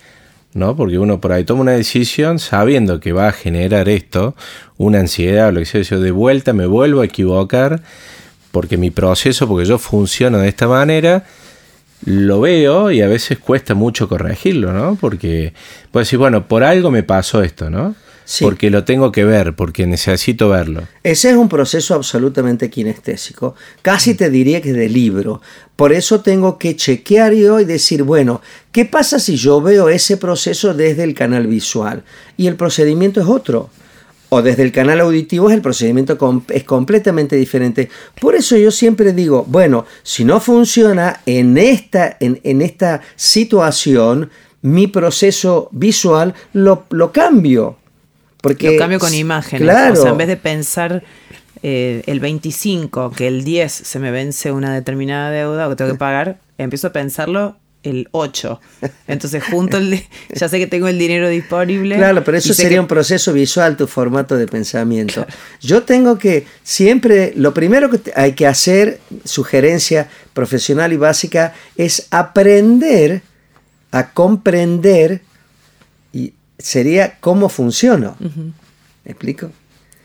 ¿no? 0.54 0.76
Porque 0.76 1.00
uno 1.00 1.22
por 1.22 1.32
ahí 1.32 1.46
toma 1.46 1.62
una 1.62 1.72
decisión 1.72 2.40
sabiendo 2.40 3.00
que 3.00 3.14
va 3.14 3.30
a 3.30 3.32
generar 3.32 3.88
esto, 3.88 4.36
una 4.78 5.00
ansiedad 5.00 5.48
o 5.48 5.52
lo 5.54 5.62
que 5.62 5.66
sea, 5.66 5.82
yo 5.82 6.00
de 6.00 6.12
vuelta 6.12 6.52
me 6.52 6.68
vuelvo 6.68 7.02
a 7.02 7.06
equivocar 7.06 7.82
porque 8.52 8.78
mi 8.78 8.92
proceso, 8.92 9.48
porque 9.48 9.66
yo 9.66 9.80
funciono 9.80 10.40
de 10.40 10.50
esta 10.50 10.68
manera, 10.68 11.24
lo 12.06 12.42
veo 12.42 12.92
y 12.92 13.02
a 13.02 13.08
veces 13.08 13.40
cuesta 13.40 13.74
mucho 13.74 14.10
corregirlo, 14.10 14.74
¿no? 14.74 14.96
Porque 15.00 15.54
puedo 15.90 16.04
decir, 16.04 16.20
bueno, 16.20 16.48
por 16.48 16.64
algo 16.64 16.92
me 16.92 17.02
pasó 17.02 17.42
esto, 17.42 17.70
¿no? 17.70 17.96
Porque 18.42 18.70
lo 18.70 18.84
tengo 18.84 19.12
que 19.12 19.26
ver, 19.26 19.54
porque 19.56 19.86
necesito 19.86 20.50
verlo. 20.50 20.88
Ese 21.04 21.30
es 21.32 21.36
un 21.36 21.50
proceso 21.50 21.94
absolutamente 21.94 22.70
kinestésico. 22.70 23.56
Casi 23.82 24.16
te 24.16 24.30
diría 24.30 24.62
que 24.62 24.74
de 24.74 24.90
libro. 24.90 25.42
Por 25.76 25.92
eso 25.92 26.22
tengo 26.22 26.58
que 26.58 26.76
chequear 26.76 27.34
yo 27.34 27.60
y 27.60 27.66
decir, 27.66 28.04
bueno, 28.04 28.42
¿qué 28.72 28.86
pasa 28.86 29.20
si 29.20 29.36
yo 29.36 29.62
veo 29.62 29.90
ese 29.90 30.18
proceso 30.18 30.74
desde 30.74 31.04
el 31.04 31.14
canal 31.14 31.48
visual? 31.48 32.04
Y 32.38 32.48
el 32.48 32.56
procedimiento 32.56 33.20
es 33.20 33.28
otro. 33.28 33.70
O 34.30 34.42
desde 34.42 34.64
el 34.64 34.72
canal 34.72 35.00
auditivo 35.00 35.50
es 35.50 35.56
el 35.56 35.62
procedimiento 35.62 36.18
es 36.50 36.64
completamente 36.64 37.36
diferente. 37.36 37.90
Por 38.20 38.34
eso 38.34 38.58
yo 38.58 38.72
siempre 38.72 39.14
digo, 39.14 39.46
bueno, 39.48 39.86
si 40.02 40.26
no 40.26 40.40
funciona 40.40 41.22
en 41.28 41.58
esta, 41.58 42.18
en, 42.20 42.40
en 42.44 42.64
esta 42.64 43.02
situación, 43.16 44.32
mi 44.64 44.88
proceso 44.88 45.70
visual 45.72 46.34
lo, 46.54 46.86
lo 46.90 47.12
cambio 47.12 47.78
porque, 48.44 48.74
Lo 48.74 48.78
cambio 48.78 49.00
con 49.00 49.14
imágenes. 49.14 49.62
Claro. 49.62 49.94
O 49.94 49.96
sea, 49.96 50.12
en 50.12 50.18
vez 50.18 50.28
de 50.28 50.36
pensar 50.36 51.02
eh, 51.62 52.04
el 52.08 52.20
25, 52.20 53.12
que 53.12 53.28
el 53.28 53.46
10 53.46 53.72
se 53.72 54.00
me 54.00 54.12
vence 54.12 54.52
una 54.52 54.74
determinada 54.74 55.32
deuda 55.32 55.66
o 55.66 55.70
que 55.70 55.78
tengo 55.78 55.94
que 55.94 55.98
pagar, 55.98 56.40
empiezo 56.58 56.88
a 56.88 56.92
pensarlo 56.92 57.56
el 57.84 58.10
8. 58.12 58.60
Entonces 59.08 59.42
junto 59.46 59.78
el 59.78 60.04
ya 60.36 60.50
sé 60.50 60.60
que 60.60 60.68
tengo 60.68 60.90
el 60.90 61.00
dinero 61.00 61.30
disponible. 61.30 61.96
Claro, 61.96 62.22
pero 62.26 62.38
eso 62.38 62.54
sería 62.54 62.82
un 62.82 62.88
proceso 62.88 63.32
visual, 63.32 63.78
tu 63.78 63.88
formato 63.88 64.36
de 64.36 64.46
pensamiento. 64.46 65.26
Yo 65.62 65.84
tengo 65.84 66.18
que 66.18 66.46
siempre, 66.64 67.32
lo 67.38 67.54
primero 67.54 67.90
que 67.90 68.12
hay 68.14 68.34
que 68.34 68.46
hacer, 68.46 69.00
sugerencia 69.24 70.10
profesional 70.34 70.92
y 70.92 70.98
básica, 70.98 71.54
es 71.78 72.08
aprender 72.12 73.22
a 73.94 74.10
comprender 74.10 75.22
sería 76.58 77.18
cómo 77.20 77.50
funciono. 77.50 78.16
¿Me 78.20 79.12
explico? 79.12 79.52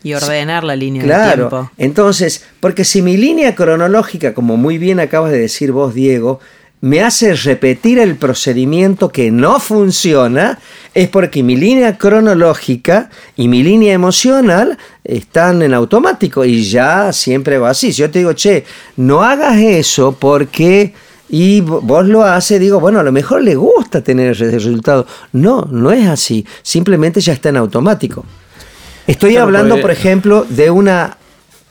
Y 0.01 0.13
ordenar 0.13 0.63
la 0.63 0.75
línea 0.75 1.03
claro. 1.03 1.29
de 1.29 1.49
tiempo. 1.49 1.71
Entonces, 1.77 2.45
porque 2.59 2.85
si 2.85 3.01
mi 3.01 3.17
línea 3.17 3.55
cronológica, 3.55 4.33
como 4.33 4.55
muy 4.55 4.77
bien 4.77 4.99
acabas 4.99 5.31
de 5.31 5.39
decir 5.39 5.71
vos, 5.71 5.93
Diego, 5.93 6.39
me 6.81 7.01
hace 7.01 7.33
repetir 7.33 7.99
el 7.99 8.15
procedimiento 8.15 9.09
que 9.09 9.31
no 9.31 9.59
funciona, 9.59 10.59
es 10.93 11.09
porque 11.09 11.43
mi 11.43 11.57
línea 11.57 11.97
cronológica 11.97 13.09
y 13.35 13.49
mi 13.49 13.63
línea 13.63 13.93
emocional 13.93 14.77
están 15.03 15.61
en 15.61 15.73
automático 15.73 16.45
y 16.45 16.63
ya 16.63 17.11
siempre 17.11 17.57
va 17.57 17.71
así. 17.71 17.91
Si 17.91 17.99
yo 17.99 18.09
te 18.09 18.19
digo, 18.19 18.31
che, 18.33 18.63
no 18.95 19.21
hagas 19.23 19.57
eso 19.57 20.15
porque 20.17 20.93
y 21.29 21.61
vos 21.61 22.07
lo 22.07 22.23
haces, 22.23 22.59
digo, 22.59 22.79
bueno, 22.79 22.99
a 22.99 23.03
lo 23.03 23.11
mejor 23.11 23.43
le 23.43 23.55
gusta 23.55 24.01
tener 24.01 24.31
ese 24.31 24.49
resultado. 24.49 25.05
No, 25.31 25.67
no 25.69 25.91
es 25.91 26.07
así. 26.07 26.45
Simplemente 26.63 27.21
ya 27.21 27.33
está 27.33 27.49
en 27.49 27.57
automático. 27.57 28.25
Estoy 29.05 29.37
hablando, 29.37 29.79
por 29.79 29.91
ejemplo, 29.91 30.45
de 30.49 30.71
una. 30.71 31.17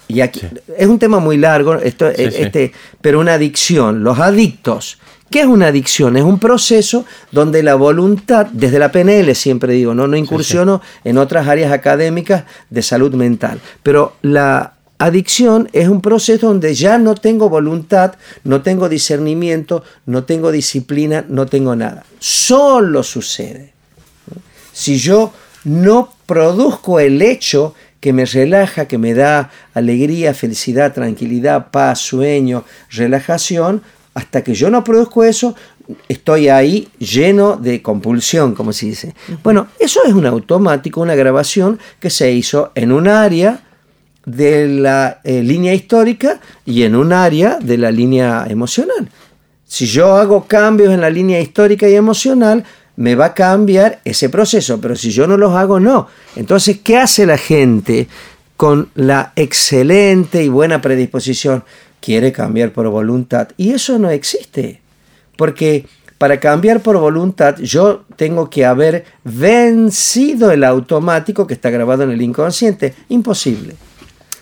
Y 0.07 0.21
aquí, 0.21 0.41
Es 0.77 0.87
un 0.87 0.99
tema 0.99 1.19
muy 1.19 1.37
largo, 1.37 1.75
esto, 1.75 2.09
este, 2.09 2.73
pero 3.01 3.21
una 3.21 3.35
adicción. 3.35 4.03
Los 4.05 4.21
adictos. 4.21 4.99
¿Qué 5.31 5.41
es 5.41 5.47
una 5.47 5.67
adicción? 5.67 6.17
Es 6.17 6.23
un 6.23 6.39
proceso 6.39 7.05
donde 7.33 7.63
la 7.63 7.75
voluntad, 7.75 8.47
desde 8.47 8.79
la 8.79 8.91
PNL 8.91 9.35
siempre 9.35 9.75
digo, 9.75 9.93
no, 9.93 10.07
no 10.07 10.17
incursiono 10.17 10.81
en 11.05 11.19
otras 11.19 11.47
áreas 11.49 11.71
académicas 11.71 12.45
de 12.71 12.81
salud 12.81 13.13
mental, 13.15 13.61
pero 13.83 14.15
la 14.23 14.78
Adicción 14.99 15.69
es 15.73 15.89
un 15.89 16.01
proceso 16.01 16.49
donde 16.49 16.75
ya 16.75 16.99
no 16.99 17.15
tengo 17.15 17.49
voluntad, 17.49 18.15
no 18.43 18.63
tengo 18.63 18.89
discernimiento, 18.89 19.85
no 20.07 20.25
tengo 20.25 20.51
disciplina, 20.51 21.25
no 21.29 21.47
tengo 21.47 21.77
nada. 21.77 22.05
Solo 22.19 23.05
sucede. 23.05 23.75
Si 24.73 24.99
yo 24.99 25.33
no 25.65 26.13
produzco 26.27 26.99
el 26.99 27.23
hecho 27.23 27.75
que 28.01 28.13
me 28.13 28.25
relaja, 28.25 28.87
que 28.87 28.99
me 28.99 29.15
da 29.15 29.51
alegría, 29.73 30.35
felicidad, 30.35 30.93
tranquilidad, 30.93 31.71
paz, 31.71 32.01
sueño, 32.01 32.65
relajación, 32.91 33.83
hasta 34.15 34.43
que 34.43 34.55
yo 34.55 34.69
no 34.69 34.83
produzco 34.83 35.23
eso, 35.23 35.55
estoy 36.09 36.49
ahí 36.49 36.89
lleno 36.99 37.57
de 37.57 37.83
compulsión, 37.83 38.55
como 38.55 38.73
se 38.73 38.87
dice. 38.87 39.15
Bueno, 39.45 39.69
eso 39.79 40.01
es 40.05 40.13
un 40.13 40.27
automático, 40.27 41.01
una 41.01 41.15
grabación 41.15 41.79
que 42.01 42.11
se 42.11 42.33
hizo 42.33 42.73
en 42.75 42.91
un 42.91 43.07
área 43.07 43.63
de 44.29 44.69
la 44.69 45.21
eh, 45.25 45.43
línea 45.43 45.75
histórica 45.75 46.41
y 46.65 46.83
en 46.83 46.95
un 46.95 47.13
área 47.13 47.59
de 47.61 47.79
la 47.79 47.91
línea 47.91 48.47
emocional. 48.49 49.09
Si 49.65 49.87
yo 49.87 50.17
hago 50.17 50.45
cambios 50.47 50.93
en 50.93 51.01
la 51.01 51.11
línea 51.11 51.41
histórica 51.41 51.89
y 51.89 51.95
emocional, 51.95 52.65
me 52.97 53.15
va 53.15 53.27
a 53.27 53.35
cambiar 53.35 54.01
ese 54.05 54.29
proceso, 54.29 54.81
pero 54.81 54.97
si 54.97 55.11
yo 55.11 55.27
no 55.27 55.37
los 55.37 55.55
hago, 55.55 55.79
no. 55.79 56.09
Entonces, 56.37 56.81
¿qué 56.83 56.97
hace 56.97 57.27
la 57.27 57.39
gente 57.39 58.09
con 58.57 58.91
la 58.95 59.33
excelente 59.37 60.43
y 60.43 60.49
buena 60.49 60.81
predisposición? 60.81 61.65
Quiere 62.01 62.33
cambiar 62.33 62.73
por 62.73 62.89
voluntad. 62.89 63.49
Y 63.57 63.73
eso 63.73 63.99
no 63.99 64.11
existe. 64.11 64.81
Porque 65.37 65.87
para 66.19 66.41
cambiar 66.41 66.81
por 66.81 66.99
voluntad 66.99 67.57
yo 67.59 68.05
tengo 68.17 68.51
que 68.51 68.65
haber 68.65 69.05
vencido 69.23 70.51
el 70.51 70.65
automático 70.65 71.47
que 71.47 71.55
está 71.55 71.71
grabado 71.71 72.03
en 72.03 72.11
el 72.11 72.23
inconsciente. 72.23 72.95
Imposible. 73.09 73.77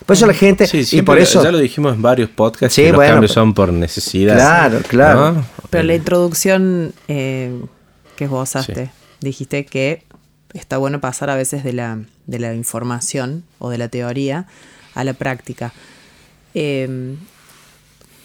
Por 0.07 0.15
eso 0.15 0.25
la 0.25 0.33
gente. 0.33 0.67
y 0.73 1.01
por 1.01 1.19
eso. 1.19 1.43
Ya 1.43 1.51
lo 1.51 1.57
dijimos 1.57 1.93
en 1.93 2.01
varios 2.01 2.29
podcasts 2.29 2.75
que 2.75 2.91
los 2.91 3.01
cambios 3.01 3.31
son 3.33 3.53
por 3.53 3.73
necesidad. 3.73 4.35
Claro, 4.35 4.79
claro. 4.87 5.43
Pero 5.69 5.83
la 5.83 5.95
introducción 5.95 6.93
eh, 7.09 7.51
que 8.15 8.23
esbozaste, 8.23 8.89
dijiste 9.19 9.65
que 9.65 10.03
está 10.53 10.77
bueno 10.77 11.01
pasar 11.01 11.29
a 11.29 11.35
veces 11.35 11.65
de 11.65 11.73
la, 11.73 11.99
de 12.25 12.39
la 12.39 12.53
información 12.53 13.43
o 13.59 13.69
de 13.69 13.77
la 13.77 13.89
teoría 13.89 14.47
a 14.95 15.03
la 15.03 15.13
práctica. 15.13 15.73
Em, 16.53 17.17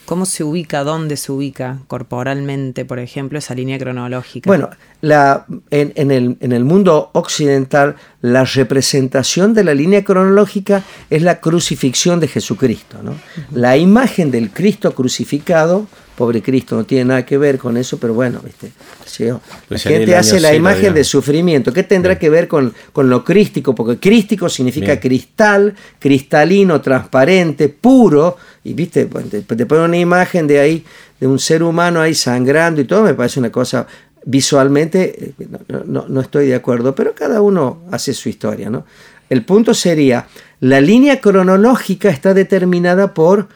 ¿Cómo 0.04 0.26
se 0.26 0.44
ubica, 0.44 0.84
dónde 0.84 1.16
se 1.16 1.32
ubica 1.32 1.78
corporalmente, 1.86 2.84
por 2.84 2.98
ejemplo, 2.98 3.38
esa 3.38 3.54
línea 3.54 3.78
cronológica? 3.78 4.48
Bueno, 4.48 4.70
la, 5.00 5.46
en, 5.70 6.10
el, 6.10 6.36
en, 6.40 6.52
el, 6.52 6.64
mundo 6.64 7.10
occidental, 7.12 7.96
la 8.20 8.44
representación 8.44 9.54
de 9.54 9.64
la 9.64 9.74
línea 9.74 10.02
cronológica 10.02 10.82
es 11.08 11.22
la 11.22 11.40
crucifixión 11.40 12.20
de 12.20 12.28
Jesucristo. 12.28 12.98
¿no? 13.02 13.14
La 13.52 13.76
imagen 13.76 14.30
del 14.30 14.50
Cristo 14.50 14.92
crucificado 14.92 15.86
pobre 16.16 16.42
Cristo, 16.42 16.76
no 16.76 16.84
tiene 16.84 17.06
nada 17.06 17.26
que 17.26 17.38
ver 17.38 17.58
con 17.58 17.76
eso, 17.76 17.98
pero 17.98 18.14
bueno, 18.14 18.40
¿viste? 18.44 18.70
la 19.18 19.40
pues 19.68 19.82
gente 19.82 20.14
hace 20.14 20.40
la 20.40 20.54
imagen 20.54 20.94
de 20.94 21.04
sufrimiento. 21.04 21.72
¿Qué 21.72 21.82
tendrá 21.82 22.18
que 22.18 22.30
ver 22.30 22.48
con, 22.48 22.72
con, 22.92 23.08
lo 23.08 23.24
crístico? 23.24 23.74
Porque 23.74 23.98
crístico 23.98 24.48
significa 24.48 25.00
cristal, 25.00 25.74
cristalino, 25.98 26.80
transparente, 26.80 27.68
puro. 27.68 28.36
Y 28.64 28.74
viste, 28.74 29.06
pues, 29.06 29.28
te, 29.28 29.42
te 29.42 29.66
pone 29.66 29.84
una 29.84 29.98
imagen 29.98 30.46
de 30.46 30.60
ahí, 30.60 30.84
de 31.18 31.26
un 31.26 31.38
ser 31.38 31.62
humano 31.62 32.00
ahí 32.00 32.14
sangrando 32.14 32.80
y 32.80 32.84
todo, 32.84 33.02
me 33.02 33.14
parece 33.14 33.40
una 33.40 33.50
cosa 33.50 33.86
visualmente, 34.24 35.34
eh, 35.38 35.48
no, 35.86 36.06
no 36.08 36.20
estoy 36.20 36.46
de 36.46 36.54
acuerdo, 36.54 36.94
pero 36.94 37.14
cada 37.14 37.40
uno 37.40 37.82
hace 37.90 38.14
su 38.14 38.28
historia, 38.28 38.70
¿no? 38.70 38.84
El 39.28 39.44
punto 39.44 39.72
sería, 39.74 40.26
la 40.60 40.80
línea 40.80 41.20
cronológica 41.20 42.10
está 42.10 42.34
determinada 42.34 43.14
por 43.14 43.48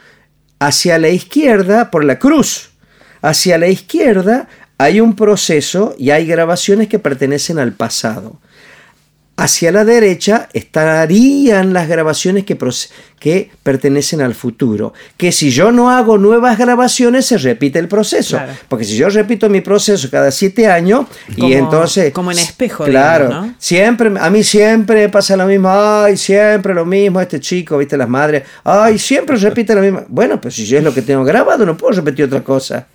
Hacia 0.59 0.99
la 0.99 1.11
izquierda, 1.11 1.91
por 1.91 2.03
la 2.03 2.19
cruz, 2.19 2.71
hacia 3.21 3.59
la 3.59 3.69
izquierda 3.69 4.49
hay 4.79 5.01
un 5.01 5.15
proceso 5.15 5.95
y 5.99 6.11
hay 6.11 6.27
grabaciones 6.27 6.89
que 6.89 6.99
pertenecen 6.99 7.59
al 7.59 7.73
pasado. 7.73 8.39
Hacia 9.39 9.71
la 9.71 9.85
derecha 9.85 10.49
estarían 10.55 11.75
las 11.75 11.89
grabaciones 11.89 12.45
que, 12.45 12.57
que, 13.19 13.51
pertenecen 13.63 14.23
al 14.23 14.35
futuro. 14.35 14.95
Que 15.19 15.31
si 15.31 15.51
yo 15.51 15.71
no 15.73 15.91
hago 15.91 16.17
nuevas 16.17 16.57
grabaciones, 16.57 17.27
se 17.27 17.37
repite 17.37 17.79
el 17.79 17.87
proceso. 17.87 18.41
Porque 18.69 18.87
si 18.87 18.97
yo 18.97 19.11
repito 19.11 19.51
mi 19.51 19.61
proceso 19.61 20.09
cada 20.11 20.31
siete 20.31 20.69
años, 20.69 21.07
y 21.37 21.53
entonces. 21.53 22.15
Como 22.15 22.33
en 22.33 22.39
espejo, 22.39 22.85
Claro. 22.85 23.53
Siempre, 23.59 24.11
a 24.19 24.31
mí 24.31 24.43
siempre 24.43 25.11
pasa 25.11 25.37
lo 25.37 25.45
mismo. 25.45 25.69
Ay, 25.71 26.17
siempre 26.17 26.73
lo 26.73 26.87
mismo. 26.87 27.21
Este 27.21 27.39
chico, 27.39 27.77
viste, 27.77 27.99
las 27.99 28.09
madres. 28.09 28.45
Ay, 28.65 28.99
siempre 28.99 29.37
repite 29.37 29.75
lo 29.75 29.83
mismo. 29.83 30.07
Bueno, 30.09 30.41
pues 30.41 30.55
si 30.55 30.65
yo 30.65 30.79
es 30.79 30.85
lo 30.85 30.95
que 30.95 31.03
tengo 31.03 31.25
grabado, 31.25 31.67
no 31.67 31.77
puedo 31.77 31.93
repetir 31.93 32.25
otra 32.25 32.43
cosa. 32.43 32.87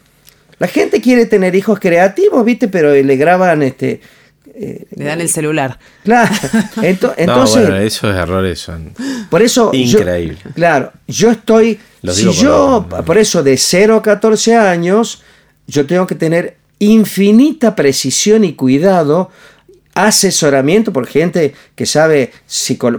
La 0.57 0.67
gente 0.67 1.01
quiere 1.01 1.27
tener 1.27 1.55
hijos 1.55 1.79
creativos, 1.79 2.43
viste, 2.43 2.67
pero 2.67 2.93
le 2.93 3.15
graban 3.15 3.61
este 3.61 4.01
eh, 4.53 4.85
Le 4.95 5.05
dan 5.05 5.21
el 5.21 5.29
celular. 5.29 5.79
Claro. 6.03 6.33
entonces, 6.81 7.69
esos 7.69 8.15
errores 8.15 8.59
son 8.59 8.93
por 9.29 9.41
eso 9.41 9.71
increíbles. 9.73 10.39
claro, 10.53 10.91
yo 11.07 11.31
estoy. 11.31 11.79
si 12.11 12.31
yo, 12.33 12.87
por 13.05 13.17
eso, 13.17 13.43
de 13.43 13.57
0 13.57 13.97
a 13.97 14.01
14 14.01 14.55
años, 14.55 15.23
yo 15.67 15.85
tengo 15.85 16.07
que 16.07 16.15
tener 16.15 16.57
infinita 16.79 17.75
precisión 17.75 18.43
y 18.43 18.53
cuidado 18.53 19.29
asesoramiento 19.93 20.93
por 20.93 21.07
gente 21.07 21.53
que 21.75 21.85
sabe, 21.85 22.31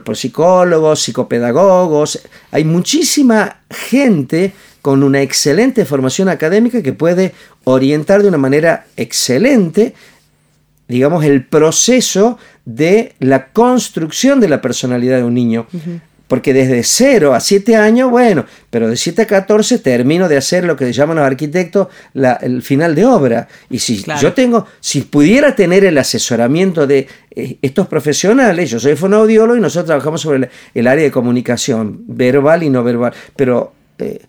por 0.04 0.16
psicólogos, 0.16 1.02
psicopedagogos. 1.02 2.20
Hay 2.50 2.64
muchísima 2.64 3.62
gente 3.70 4.52
con 4.82 5.02
una 5.02 5.22
excelente 5.22 5.84
formación 5.84 6.28
académica 6.28 6.82
que 6.82 6.92
puede 6.92 7.32
orientar 7.64 8.22
de 8.22 8.28
una 8.28 8.38
manera 8.38 8.86
excelente 8.96 9.94
digamos, 10.88 11.24
el 11.24 11.44
proceso 11.46 12.38
de 12.64 13.14
la 13.18 13.48
construcción 13.48 14.40
de 14.40 14.48
la 14.48 14.60
personalidad 14.60 15.18
de 15.18 15.24
un 15.24 15.34
niño. 15.34 15.66
Porque 16.28 16.54
desde 16.54 16.82
0 16.82 17.34
a 17.34 17.40
7 17.40 17.76
años, 17.76 18.10
bueno, 18.10 18.46
pero 18.70 18.88
de 18.88 18.96
7 18.96 19.20
a 19.22 19.26
14 19.26 19.78
termino 19.78 20.30
de 20.30 20.38
hacer 20.38 20.64
lo 20.64 20.76
que 20.76 20.90
llaman 20.90 21.16
los 21.16 21.26
arquitectos 21.26 21.88
el 22.14 22.62
final 22.62 22.94
de 22.94 23.04
obra. 23.04 23.48
Y 23.68 23.78
si 23.78 24.02
yo 24.18 24.32
tengo, 24.32 24.66
si 24.80 25.02
pudiera 25.02 25.54
tener 25.54 25.84
el 25.84 25.98
asesoramiento 25.98 26.86
de 26.86 27.06
eh, 27.32 27.58
estos 27.60 27.86
profesionales, 27.86 28.70
yo 28.70 28.80
soy 28.80 28.96
fonoaudiólogo 28.96 29.58
y 29.58 29.60
nosotros 29.60 29.88
trabajamos 29.88 30.22
sobre 30.22 30.48
el, 30.72 30.86
área 30.86 31.04
de 31.04 31.10
comunicación, 31.10 32.02
verbal 32.06 32.62
y 32.62 32.70
no 32.70 32.82
verbal, 32.82 33.12
pero 33.36 33.74
eh, 33.98 34.20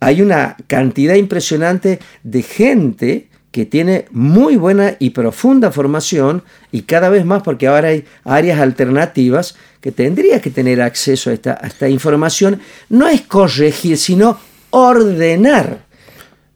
hay 0.00 0.20
una 0.20 0.56
cantidad 0.66 1.14
impresionante 1.14 2.00
de 2.24 2.42
gente 2.42 3.28
que 3.52 3.66
tiene 3.66 4.06
muy 4.10 4.56
buena 4.56 4.96
y 4.98 5.10
profunda 5.10 5.70
formación 5.70 6.42
y 6.72 6.82
cada 6.82 7.10
vez 7.10 7.26
más 7.26 7.42
porque 7.42 7.68
ahora 7.68 7.88
hay 7.88 8.06
áreas 8.24 8.58
alternativas 8.58 9.54
que 9.82 9.92
tendría 9.92 10.40
que 10.40 10.50
tener 10.50 10.80
acceso 10.80 11.28
a 11.28 11.34
esta, 11.34 11.52
esta 11.62 11.88
información, 11.88 12.60
no 12.88 13.06
es 13.06 13.20
corregir, 13.20 13.98
sino 13.98 14.38
ordenar. 14.70 15.84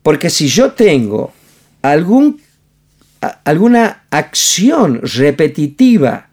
Porque 0.03 0.31
si 0.31 0.49
yo 0.49 0.73
tengo 0.73 1.33
algún, 1.83 2.41
alguna 3.45 4.05
acción 4.11 5.01
repetitiva 5.03 6.31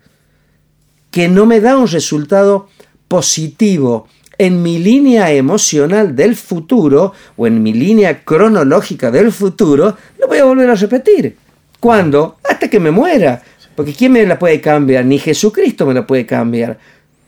que 1.12 1.28
no 1.28 1.46
me 1.46 1.60
da 1.60 1.78
un 1.78 1.88
resultado 1.88 2.70
positivo 3.08 4.08
en 4.38 4.62
mi 4.62 4.80
línea 4.80 5.32
emocional 5.32 6.16
del 6.16 6.36
futuro 6.36 7.14
o 7.38 7.48
en 7.48 7.62
mi 7.62 7.74
línea 7.74 8.24
cronológica 8.24 9.12
del 9.12 9.32
futuro, 9.32 9.98
lo 10.20 10.28
voy 10.28 10.40
a 10.40 10.46
volver 10.46 10.70
a 10.70 10.76
repetir. 10.76 11.36
¿Cuándo? 11.80 12.38
Hasta 12.44 12.70
que 12.70 12.80
me 12.80 12.92
muera. 12.92 13.42
Porque 13.76 13.94
¿quién 13.94 14.12
me 14.12 14.26
la 14.26 14.40
puede 14.40 14.62
cambiar? 14.62 15.06
Ni 15.06 15.20
Jesucristo 15.20 15.86
me 15.86 15.94
la 15.94 16.06
puede 16.06 16.26
cambiar. 16.26 16.78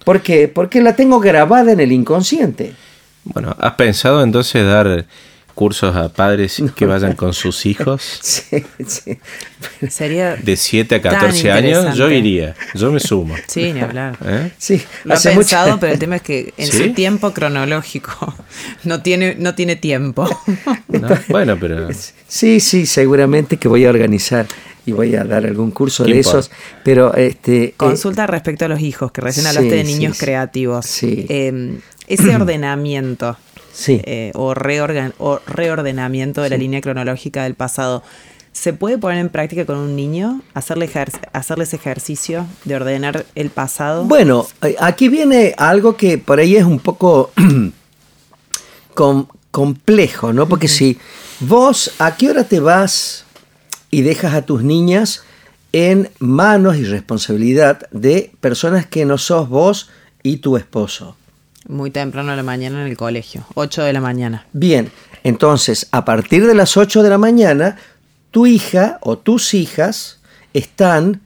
¿Por 0.04 0.22
qué? 0.22 0.48
Porque 0.48 0.82
la 0.82 0.96
tengo 0.96 1.20
grabada 1.20 1.72
en 1.72 1.80
el 1.80 1.92
inconsciente. 1.92 2.74
Bueno, 3.24 3.56
¿has 3.60 3.74
pensado 3.74 4.24
entonces 4.24 4.66
dar 4.66 5.06
cursos 5.56 5.96
a 5.96 6.10
padres 6.10 6.62
que 6.76 6.86
vayan 6.86 7.16
con 7.16 7.34
sus 7.34 7.66
hijos. 7.66 8.20
Sí, 8.36 8.64
sí. 8.86 9.18
Sería 9.90 10.36
de 10.36 10.56
7 10.56 10.96
a 10.96 11.02
14 11.02 11.52
años, 11.52 11.96
yo 11.96 12.12
iría, 12.12 12.54
yo 12.76 12.92
me 12.92 13.00
sumo. 13.00 13.36
Sí, 13.48 13.72
ni 13.72 13.80
hablar. 13.80 14.18
¿Eh? 14.24 14.52
Sí, 14.58 14.82
lo 15.06 15.16
he 15.16 15.20
pensado, 15.20 15.80
pero 15.80 15.94
el 15.94 16.00
tema 16.00 16.18
es 16.18 16.22
que 16.22 16.54
en 16.58 16.68
su 16.68 16.94
tiempo 16.94 17.32
cronológico 17.34 18.36
no 18.84 19.02
tiene, 19.02 19.36
no 19.36 19.56
tiene 19.56 19.76
tiempo. 19.76 20.28
Bueno, 21.30 21.58
pero... 21.60 21.90
Sí, 22.28 22.60
sí, 22.60 22.86
seguramente 22.86 23.58
que 23.58 23.68
voy 23.68 23.86
a 23.86 23.90
organizar 23.90 24.46
y 24.86 24.92
voy 24.92 25.16
a 25.16 25.24
dar 25.24 25.46
algún 25.46 25.72
curso 25.72 26.04
de 26.04 26.20
esos, 26.20 26.52
pero 26.84 27.14
este... 27.16 27.64
Eh, 27.64 27.74
Consulta 27.78 28.28
respecto 28.28 28.66
a 28.66 28.68
los 28.68 28.82
hijos, 28.82 29.12
que 29.12 29.22
recién 29.22 29.48
hablaste 29.48 29.76
de 29.76 29.84
niños 29.84 30.18
creativos. 30.20 30.86
Sí. 30.86 31.26
Eh, 31.30 31.80
ese 32.08 32.36
ordenamiento 32.36 33.38
eh, 33.88 34.32
o, 34.36 34.54
reordenamiento 34.54 36.42
de 36.42 36.50
la 36.50 36.58
línea 36.58 36.82
cronológica 36.82 37.44
del 37.44 37.56
pasado. 37.56 38.04
¿Se 38.52 38.72
puede 38.72 38.98
poner 38.98 39.20
en 39.20 39.30
práctica 39.30 39.66
con 39.66 39.78
un 39.78 39.96
niño? 39.96 40.42
Hacerle 40.54 40.90
hacerles 41.34 41.74
ejercicio 41.74 42.48
de 42.64 42.76
ordenar 42.76 43.26
el 43.36 43.50
pasado. 43.50 44.06
Bueno, 44.06 44.48
eh, 44.62 44.76
aquí 44.80 45.10
viene 45.10 45.54
algo 45.58 45.98
que 45.98 46.18
por 46.18 46.40
ahí 46.40 46.56
es 46.56 46.64
un 46.64 46.80
poco 46.80 47.32
complejo, 49.52 50.32
¿no? 50.32 50.48
Porque 50.48 50.70
si 50.70 50.98
vos, 51.42 51.92
¿a 52.00 52.16
qué 52.16 52.30
hora 52.30 52.46
te 52.46 52.62
vas 52.62 53.26
y 53.92 54.04
dejas 54.04 54.34
a 54.34 54.44
tus 54.44 54.64
niñas 54.64 55.24
en 55.74 56.10
manos 56.20 56.78
y 56.78 56.86
responsabilidad 56.86 57.90
de 57.92 58.32
personas 58.40 58.86
que 58.86 59.04
no 59.04 59.18
sos 59.18 59.50
vos 59.50 59.90
y 60.24 60.38
tu 60.38 60.56
esposo? 60.56 61.18
Muy 61.68 61.92
temprano 61.92 62.32
de 62.32 62.38
la 62.38 62.44
mañana 62.44 62.82
en 62.82 62.88
el 62.88 62.98
colegio, 62.98 63.46
8 63.56 63.84
de 63.84 63.94
la 63.94 64.02
mañana. 64.02 64.46
Bien, 64.54 64.92
entonces 65.24 65.88
a 65.92 66.06
partir 66.06 66.46
de 66.46 66.54
las 66.54 66.78
8 66.78 67.04
de 67.04 67.10
la 67.10 67.18
mañana, 67.18 67.78
tu 68.32 68.46
hija 68.46 69.00
o 69.02 69.18
tus 69.18 69.54
hijas 69.54 70.20
están 70.54 71.22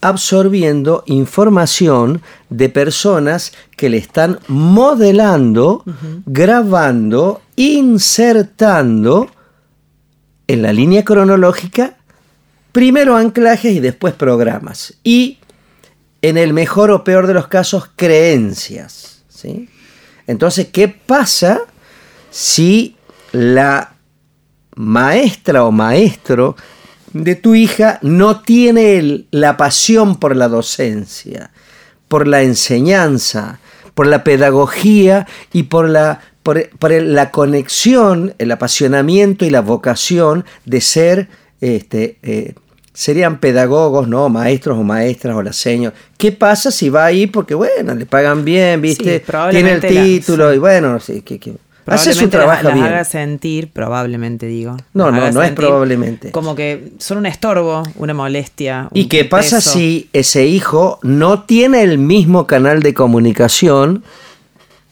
absorbiendo 0.00 1.02
información 1.06 2.22
de 2.50 2.68
personas 2.68 3.52
que 3.76 3.88
le 3.88 3.96
están 3.96 4.38
modelando, 4.46 5.82
grabando, 6.26 7.42
insertando 7.56 9.28
en 10.46 10.62
la 10.62 10.72
línea 10.72 11.04
cronológica 11.04 11.98
primero 12.72 13.16
anclajes 13.16 13.72
y 13.72 13.80
después 13.80 14.14
programas. 14.14 14.94
Y 15.02 15.38
en 16.22 16.36
el 16.36 16.52
mejor 16.52 16.90
o 16.90 17.02
peor 17.04 17.26
de 17.26 17.34
los 17.34 17.48
casos, 17.48 17.90
creencias. 17.96 19.24
¿sí? 19.28 19.68
Entonces, 20.28 20.68
¿qué 20.70 20.86
pasa 20.88 21.62
si 22.30 22.96
la 23.32 23.94
maestra 24.76 25.64
o 25.64 25.72
maestro 25.72 26.54
de 27.12 27.34
tu 27.34 27.54
hija 27.54 27.98
no 28.02 28.40
tiene 28.42 29.24
la 29.30 29.56
pasión 29.56 30.16
por 30.16 30.36
la 30.36 30.48
docencia, 30.48 31.50
por 32.06 32.28
la 32.28 32.42
enseñanza, 32.42 33.58
por 33.94 34.06
la 34.06 34.22
pedagogía 34.22 35.26
y 35.52 35.64
por 35.64 35.88
la, 35.88 36.20
por, 36.42 36.90
la 36.90 37.30
conexión, 37.30 38.34
el 38.38 38.52
apasionamiento 38.52 39.46
y 39.46 39.50
la 39.50 39.62
vocación 39.62 40.44
de 40.66 40.80
ser 40.82 41.28
este, 41.62 42.18
eh, 42.22 42.54
serían 42.98 43.38
pedagogos, 43.38 44.08
¿no? 44.08 44.28
Maestros 44.28 44.76
o 44.76 44.82
maestras 44.82 45.36
o 45.36 45.40
las 45.40 45.54
señas. 45.54 45.92
¿Qué 46.16 46.32
pasa 46.32 46.72
si 46.72 46.88
va 46.88 47.04
ahí? 47.04 47.28
Porque, 47.28 47.54
bueno, 47.54 47.94
le 47.94 48.06
pagan 48.06 48.44
bien, 48.44 48.80
¿viste? 48.80 49.22
Tiene 49.52 49.74
el 49.74 49.80
título 49.80 50.52
y 50.52 50.58
bueno, 50.58 50.98
sí, 50.98 51.22
que, 51.22 51.38
Hace 51.86 52.12
su 52.12 52.28
trabajo 52.28 52.72
bien. 52.72 52.84
haga 52.84 53.04
sentir, 53.04 53.70
probablemente 53.70 54.46
digo. 54.46 54.76
No, 54.94 55.12
no, 55.12 55.30
no 55.30 55.42
es 55.44 55.52
probablemente. 55.52 56.32
Como 56.32 56.56
que 56.56 56.90
son 56.98 57.18
un 57.18 57.26
estorbo, 57.26 57.84
una 57.94 58.14
molestia. 58.14 58.88
¿Y 58.92 59.06
qué 59.06 59.24
pasa 59.24 59.60
si 59.60 60.10
ese 60.12 60.46
hijo 60.46 60.98
no 61.02 61.44
tiene 61.44 61.82
el 61.82 61.98
mismo 61.98 62.48
canal 62.48 62.82
de 62.82 62.94
comunicación 62.94 64.02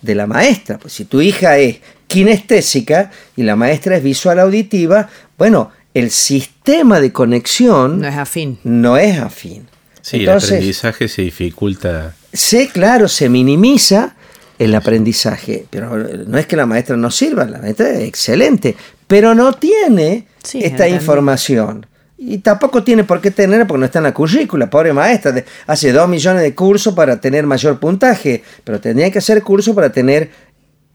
de 0.01 0.14
la 0.14 0.29
maestra? 0.29 0.79
Pues 0.79 0.92
si 0.92 1.07
tu 1.07 1.21
hija 1.21 1.59
es 1.59 1.81
kinestésica 2.07 3.11
y 3.35 3.42
la 3.42 3.57
maestra 3.57 3.97
es 3.97 4.05
visual 4.05 4.38
auditiva, 4.38 5.09
bueno, 5.37 5.73
el 5.98 6.11
sistema 6.11 7.00
de 7.00 7.12
conexión 7.12 8.00
No 8.00 8.09
es 8.09 8.16
afín. 8.16 8.59
no 8.64 8.96
es 8.96 9.18
afín. 9.18 9.66
Sí, 10.02 10.18
Entonces, 10.18 10.50
el 10.50 10.56
aprendizaje 10.56 11.09
se 11.09 11.22
dificulta. 11.22 12.14
Sí, 12.32 12.68
claro, 12.72 13.09
se 13.09 13.28
minimiza 13.28 14.14
el 14.59 14.74
aprendizaje, 14.74 15.66
pero 15.70 15.96
no 15.96 16.38
es 16.38 16.46
que 16.46 16.56
la 16.56 16.64
maestra 16.66 16.96
no 16.96 17.11
sirva, 17.11 17.44
la 17.44 17.59
maestra 17.59 17.90
es 17.90 18.04
excelente, 18.09 18.76
pero 19.06 19.35
no 19.35 19.52
tiene 19.54 20.26
Sí, 20.42 20.61
esta 20.62 20.88
información. 20.88 21.87
Y 22.18 22.38
tampoco 22.38 22.82
tiene 22.82 23.04
por 23.04 23.20
qué 23.20 23.30
tener 23.30 23.66
porque 23.66 23.80
no 23.80 23.85
está 23.87 23.98
en 23.98 24.04
la 24.04 24.14
currícula, 24.14 24.70
pobre 24.70 24.92
maestra. 24.94 25.44
hace 25.66 25.92
dos 25.92 26.09
millones 26.09 26.42
de 26.42 26.54
cursos 26.54 26.94
para 26.94 27.20
tener 27.20 27.46
mayor 27.46 27.78
puntaje, 27.78 28.42
pero 28.64 28.80
tendría 28.80 29.11
que 29.11 29.18
hacer 29.18 29.42
cursos 29.42 29.74
para 29.74 29.90
tener 29.90 30.30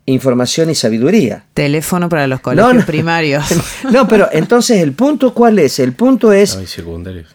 información 0.05 0.69
y 0.69 0.75
sabiduría. 0.75 1.45
Teléfono 1.53 2.09
para 2.09 2.27
los 2.27 2.41
colegios 2.41 2.73
no. 2.75 2.85
primarios. 2.85 3.45
No, 3.91 4.07
pero 4.07 4.29
entonces 4.31 4.81
el 4.81 4.93
punto 4.93 5.33
cuál 5.33 5.59
es? 5.59 5.79
El 5.79 5.93
punto 5.93 6.31
es 6.33 6.55
No, 6.55 6.61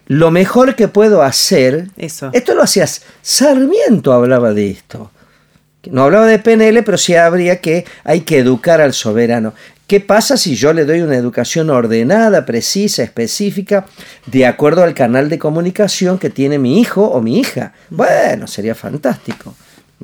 lo 0.06 0.30
mejor 0.30 0.74
que 0.74 0.88
puedo 0.88 1.22
hacer. 1.22 1.88
Eso. 1.96 2.30
Esto 2.32 2.54
lo 2.54 2.62
hacías. 2.62 3.02
Sarmiento 3.22 4.12
hablaba 4.12 4.52
de 4.52 4.70
esto. 4.70 5.10
No 5.90 6.04
hablaba 6.04 6.26
de 6.26 6.38
PNL, 6.38 6.82
pero 6.82 6.98
sí 6.98 7.14
habría 7.14 7.60
que 7.60 7.84
hay 8.02 8.22
que 8.22 8.38
educar 8.38 8.80
al 8.80 8.92
soberano. 8.92 9.54
¿Qué 9.86 10.00
pasa 10.00 10.36
si 10.36 10.56
yo 10.56 10.72
le 10.72 10.84
doy 10.84 11.00
una 11.00 11.14
educación 11.14 11.70
ordenada, 11.70 12.44
precisa, 12.44 13.04
específica, 13.04 13.86
de 14.26 14.44
acuerdo 14.44 14.82
al 14.82 14.94
canal 14.94 15.28
de 15.28 15.38
comunicación 15.38 16.18
que 16.18 16.28
tiene 16.28 16.58
mi 16.58 16.80
hijo 16.80 17.04
o 17.04 17.20
mi 17.22 17.38
hija? 17.38 17.72
Bueno, 17.90 18.48
sería 18.48 18.74
fantástico. 18.74 19.54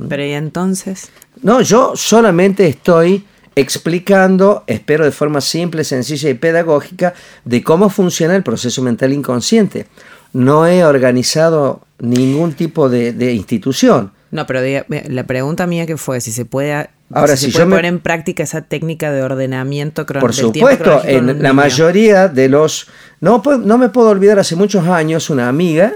Pero 0.08 0.24
y 0.24 0.32
entonces, 0.32 1.10
No, 1.42 1.60
yo 1.60 1.92
solamente 1.96 2.66
estoy 2.66 3.24
explicando, 3.54 4.64
espero 4.66 5.04
de 5.04 5.10
forma 5.12 5.40
simple, 5.40 5.84
sencilla 5.84 6.30
y 6.30 6.34
pedagógica, 6.34 7.14
de 7.44 7.62
cómo 7.62 7.90
funciona 7.90 8.34
el 8.36 8.42
proceso 8.42 8.80
mental 8.82 9.12
inconsciente. 9.12 9.86
No 10.32 10.66
he 10.66 10.84
organizado 10.84 11.82
ningún 11.98 12.52
tipo 12.54 12.88
de, 12.88 13.12
de 13.12 13.32
institución. 13.34 14.12
no, 14.30 14.46
pero 14.46 14.60
diga- 14.62 14.86
la 15.08 15.24
pregunta 15.26 15.66
mía 15.66 15.84
que 15.86 15.96
fue 15.98 16.20
si 16.20 16.32
se 16.32 16.44
puede, 16.46 16.88
Ahora, 17.12 17.36
si 17.36 17.46
si 17.46 17.52
se 17.52 17.58
yo 17.58 17.64
puede 17.64 17.66
me- 17.66 17.76
poner 17.76 17.84
en 17.92 18.00
práctica 18.00 18.42
esa 18.42 18.62
técnica 18.62 19.12
de 19.12 19.22
ordenamiento 19.22 20.06
cron- 20.06 20.20
Por 20.20 20.32
supuesto, 20.32 20.84
cronológico 20.84 21.12
en 21.18 21.28
un 21.36 21.42
la 21.42 21.52
mayoría 21.52 22.28
de 22.28 22.48
los... 22.48 22.86
No, 23.20 23.42
no 23.62 23.76
me 23.78 23.90
puedo 23.90 24.08
olvidar, 24.08 24.38
hace 24.38 24.56
muchos 24.56 24.86
años, 24.88 25.28
una 25.28 25.48
amiga 25.48 25.92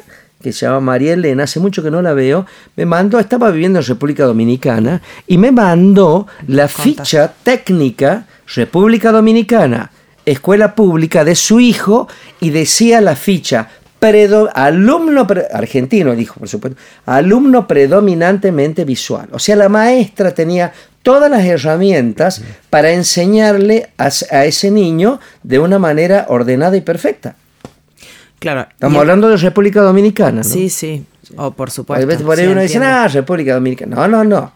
que 0.47 0.53
se 0.53 0.65
llama 0.67 0.81
María 0.81 1.15
Elena, 1.15 1.43
hace 1.45 1.59
mucho 1.59 1.83
que 1.83 1.91
no 1.91 2.03
la 2.03 2.13
veo, 2.13 2.47
me 2.77 2.87
mandó, 2.87 3.19
estaba 3.19 3.51
viviendo 3.51 3.81
en 3.81 3.85
República 3.85 4.25
Dominicana, 4.25 5.03
y 5.27 5.39
me 5.39 5.51
mandó 5.51 6.27
la 6.47 6.69
ficha 6.69 7.33
técnica 7.43 8.27
República 8.55 9.11
Dominicana, 9.11 9.91
escuela 10.25 10.75
pública 10.77 11.25
de 11.25 11.35
su 11.35 11.59
hijo, 11.59 12.07
y 12.41 12.51
decía 12.51 13.01
la 13.01 13.17
ficha, 13.17 13.69
predo- 14.01 14.49
alumno 14.55 15.27
pre- 15.27 15.47
argentino, 15.53 16.15
dijo 16.15 16.39
por 16.39 16.49
supuesto, 16.49 16.79
alumno 17.07 17.67
predominantemente 17.67 18.85
visual. 18.85 19.29
O 19.33 19.39
sea, 19.41 19.57
la 19.57 19.69
maestra 19.69 20.33
tenía 20.33 20.73
todas 21.03 21.29
las 21.31 21.45
herramientas 21.45 22.41
para 22.71 22.93
enseñarle 22.93 23.89
a 23.99 24.45
ese 24.45 24.71
niño 24.71 25.19
de 25.43 25.59
una 25.59 25.79
manera 25.81 26.27
ordenada 26.29 26.77
y 26.77 26.83
perfecta. 26.83 27.35
Claro. 28.55 28.69
Estamos 28.71 28.95
y- 28.97 29.01
hablando 29.01 29.29
de 29.29 29.37
República 29.39 29.81
Dominicana, 29.83 30.39
¿no? 30.39 30.45
Sí, 30.45 30.69
sí. 30.69 31.05
O 31.37 31.51
por 31.51 31.69
A 31.69 31.73
supuesto. 31.73 32.07
veces 32.07 32.23
por 32.23 32.39
ahí 32.39 32.47
sí, 32.47 32.53
uno 32.53 32.61
dice, 32.61 32.79
ah, 32.79 33.09
República 33.09 33.55
Dominicana. 33.55 33.97
No, 34.07 34.07
no, 34.07 34.23
no. 34.25 34.53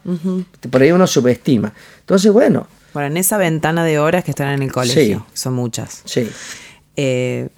Por 0.69 0.81
ahí 0.81 0.91
uno 0.93 1.05
subestima. 1.05 1.73
Entonces, 1.99 2.31
bueno, 2.31 2.67
Bueno, 2.93 3.07
en 3.07 3.17
esa 3.17 3.37
ventana 3.37 3.83
de 3.83 3.99
horas 3.99 4.23
que 4.23 4.31
están 4.31 4.47
en 4.53 4.61
el 4.63 4.71
colegio, 4.71 5.25
Sí. 5.33 5.41
son 5.41 5.53
muchas. 5.55 6.01
sí. 6.05 6.29
eh, 6.95 7.49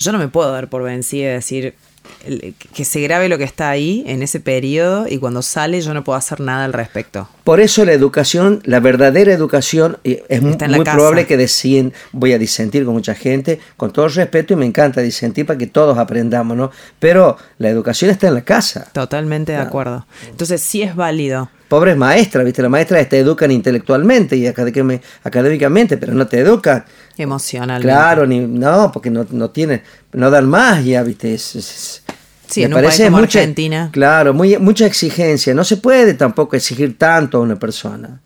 yo 0.00 0.12
no 0.12 0.18
me 0.18 0.28
puedo 0.28 0.50
dar 0.52 0.68
por 0.68 0.82
vencida 0.82 1.30
y 1.30 1.32
decir 1.34 1.74
el- 2.26 2.54
que 2.74 2.84
se 2.84 3.00
grabe 3.00 3.28
lo 3.28 3.38
que 3.38 3.44
está 3.44 3.70
ahí 3.70 4.02
en 4.06 4.22
ese 4.22 4.40
periodo 4.40 5.06
y 5.08 5.18
cuando 5.18 5.42
sale 5.42 5.80
yo 5.80 5.94
no 5.94 6.04
puedo 6.04 6.16
hacer 6.18 6.40
nada 6.40 6.64
al 6.64 6.72
respecto. 6.72 7.28
Por 7.44 7.60
eso 7.60 7.84
la 7.84 7.92
educación, 7.92 8.60
la 8.64 8.80
verdadera 8.80 9.32
educación, 9.32 9.98
y 10.04 10.12
es 10.28 10.42
Está 10.42 10.68
muy 10.68 10.84
casa. 10.84 10.96
probable 10.96 11.26
que 11.26 11.36
deciden, 11.36 11.92
voy 12.12 12.32
a 12.32 12.38
disentir 12.38 12.84
con 12.84 12.94
mucha 12.94 13.14
gente, 13.14 13.58
con 13.76 13.92
todo 13.92 14.08
respeto, 14.08 14.52
y 14.52 14.56
me 14.56 14.66
encanta 14.66 15.00
disentir 15.00 15.46
para 15.46 15.58
que 15.58 15.66
todos 15.66 15.96
aprendamos, 15.98 16.56
¿no? 16.56 16.70
Pero 16.98 17.36
la 17.58 17.68
educación 17.70 18.10
está 18.10 18.28
en 18.28 18.34
la 18.34 18.42
casa. 18.42 18.88
Totalmente 18.92 19.52
de 19.52 19.58
acuerdo. 19.58 20.06
Entonces 20.28 20.60
sí 20.60 20.82
es 20.82 20.94
válido. 20.94 21.50
Pobres 21.68 21.98
maestras, 21.98 22.46
¿viste? 22.46 22.62
Las 22.62 22.70
maestras 22.70 23.06
te 23.10 23.18
educan 23.18 23.50
intelectualmente 23.50 24.36
y 24.36 24.46
académica- 24.46 25.02
académicamente, 25.22 25.98
pero 25.98 26.14
no 26.14 26.26
te 26.26 26.38
educan. 26.40 26.84
Emocionalmente. 27.18 27.86
Claro, 27.88 28.26
ni, 28.26 28.40
no, 28.40 28.90
porque 28.92 29.10
no, 29.10 29.26
no 29.30 29.50
tienen, 29.50 29.82
no 30.12 30.30
dan 30.30 30.48
más 30.48 30.82
ya, 30.84 31.02
¿viste? 31.02 31.34
Es- 31.34 31.56
es- 31.56 32.02
Sí, 32.48 32.62
en 32.62 32.74
un 32.74 32.82
país 32.82 33.00
como 33.00 33.18
Argentina. 33.18 33.90
Claro, 33.92 34.32
muy, 34.34 34.56
mucha 34.58 34.86
exigencia. 34.86 35.54
No 35.54 35.64
se 35.64 35.76
puede 35.76 36.14
tampoco 36.14 36.56
exigir 36.56 36.96
tanto 36.96 37.38
a 37.38 37.40
una 37.40 37.58
persona. 37.58 38.20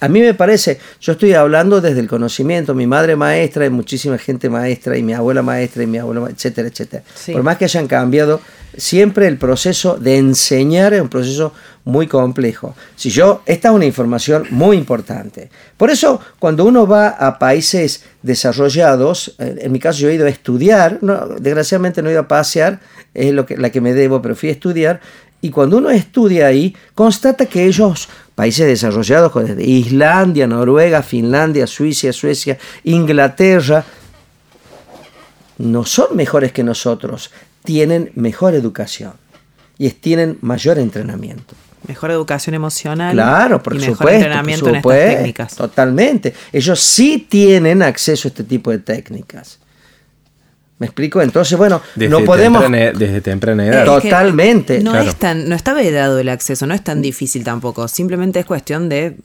A 0.00 0.08
mí 0.08 0.20
me 0.20 0.34
parece, 0.34 0.78
yo 1.00 1.12
estoy 1.12 1.34
hablando 1.34 1.80
desde 1.80 2.00
el 2.00 2.08
conocimiento, 2.08 2.74
mi 2.74 2.86
madre 2.86 3.16
maestra 3.16 3.66
y 3.66 3.70
muchísima 3.70 4.18
gente 4.18 4.48
maestra 4.48 4.96
y 4.96 5.02
mi 5.02 5.12
abuela 5.12 5.42
maestra 5.42 5.82
y 5.82 5.86
mi 5.86 5.98
abuelo, 5.98 6.28
etcétera, 6.28 6.68
etcétera. 6.68 7.02
Sí. 7.14 7.32
Por 7.32 7.42
más 7.42 7.58
que 7.58 7.64
hayan 7.64 7.86
cambiado, 7.86 8.40
siempre 8.76 9.26
el 9.26 9.38
proceso 9.38 9.96
de 9.96 10.18
enseñar 10.18 10.94
es 10.94 11.00
un 11.00 11.08
proceso 11.08 11.52
muy 11.88 12.06
complejo. 12.06 12.74
Si 12.96 13.08
yo, 13.08 13.40
esta 13.46 13.68
es 13.68 13.74
una 13.74 13.86
información 13.86 14.46
muy 14.50 14.76
importante. 14.76 15.48
Por 15.78 15.88
eso, 15.90 16.20
cuando 16.38 16.66
uno 16.66 16.86
va 16.86 17.08
a 17.08 17.38
países 17.38 18.04
desarrollados, 18.22 19.34
en 19.38 19.72
mi 19.72 19.78
caso 19.78 20.00
yo 20.00 20.10
he 20.10 20.14
ido 20.14 20.26
a 20.26 20.28
estudiar, 20.28 20.98
no, 21.00 21.26
desgraciadamente 21.40 22.02
no 22.02 22.10
he 22.10 22.12
ido 22.12 22.20
a 22.20 22.28
pasear, 22.28 22.80
es 23.14 23.32
lo 23.32 23.46
que, 23.46 23.56
la 23.56 23.70
que 23.70 23.80
me 23.80 23.94
debo, 23.94 24.20
pero 24.20 24.36
fui 24.36 24.50
a 24.50 24.52
estudiar, 24.52 25.00
y 25.40 25.48
cuando 25.48 25.78
uno 25.78 25.88
estudia 25.88 26.48
ahí, 26.48 26.76
constata 26.94 27.46
que 27.46 27.64
ellos, 27.64 28.10
países 28.34 28.66
desarrollados, 28.66 29.32
desde 29.34 29.64
Islandia, 29.64 30.46
Noruega, 30.46 31.02
Finlandia, 31.02 31.66
Suiza, 31.66 32.12
Suecia, 32.12 32.58
Inglaterra, 32.84 33.82
no 35.56 35.86
son 35.86 36.14
mejores 36.16 36.52
que 36.52 36.62
nosotros, 36.62 37.30
tienen 37.64 38.12
mejor 38.14 38.54
educación 38.54 39.14
y 39.78 39.88
tienen 39.88 40.36
mayor 40.42 40.78
entrenamiento. 40.78 41.54
Mejor 41.88 42.10
educación 42.10 42.54
emocional. 42.54 43.14
Claro, 43.14 43.62
por 43.62 43.74
y 43.74 43.80
supuesto. 43.80 44.04
mejor 44.04 44.14
entrenamiento 44.14 44.64
por 44.66 44.70
en 44.70 44.76
estas 44.76 44.82
supuesto, 44.82 45.16
técnicas. 45.16 45.56
Totalmente. 45.56 46.34
Ellos 46.52 46.80
sí 46.80 47.26
tienen 47.28 47.82
acceso 47.82 48.28
a 48.28 48.30
este 48.30 48.44
tipo 48.44 48.70
de 48.70 48.78
técnicas. 48.78 49.58
¿Me 50.78 50.86
explico? 50.86 51.20
Entonces, 51.20 51.58
bueno, 51.58 51.80
Desde, 51.96 52.10
no 52.10 52.24
podemos... 52.24 52.62
temprana, 52.62 52.92
desde 52.96 53.20
temprana 53.20 53.66
edad. 53.66 53.82
Es 53.96 54.02
que 54.02 54.08
Totalmente, 54.10 54.80
No, 54.80 54.92
claro. 54.92 55.08
es 55.08 55.16
tan, 55.16 55.48
no 55.48 55.56
está 55.56 55.72
vedado 55.74 56.18
el 56.20 56.28
acceso, 56.28 56.66
no 56.66 56.74
es 56.74 56.84
tan 56.84 57.02
difícil 57.02 57.42
tampoco. 57.42 57.88
Simplemente 57.88 58.38
es 58.38 58.46
cuestión 58.46 58.88
de 58.88 59.16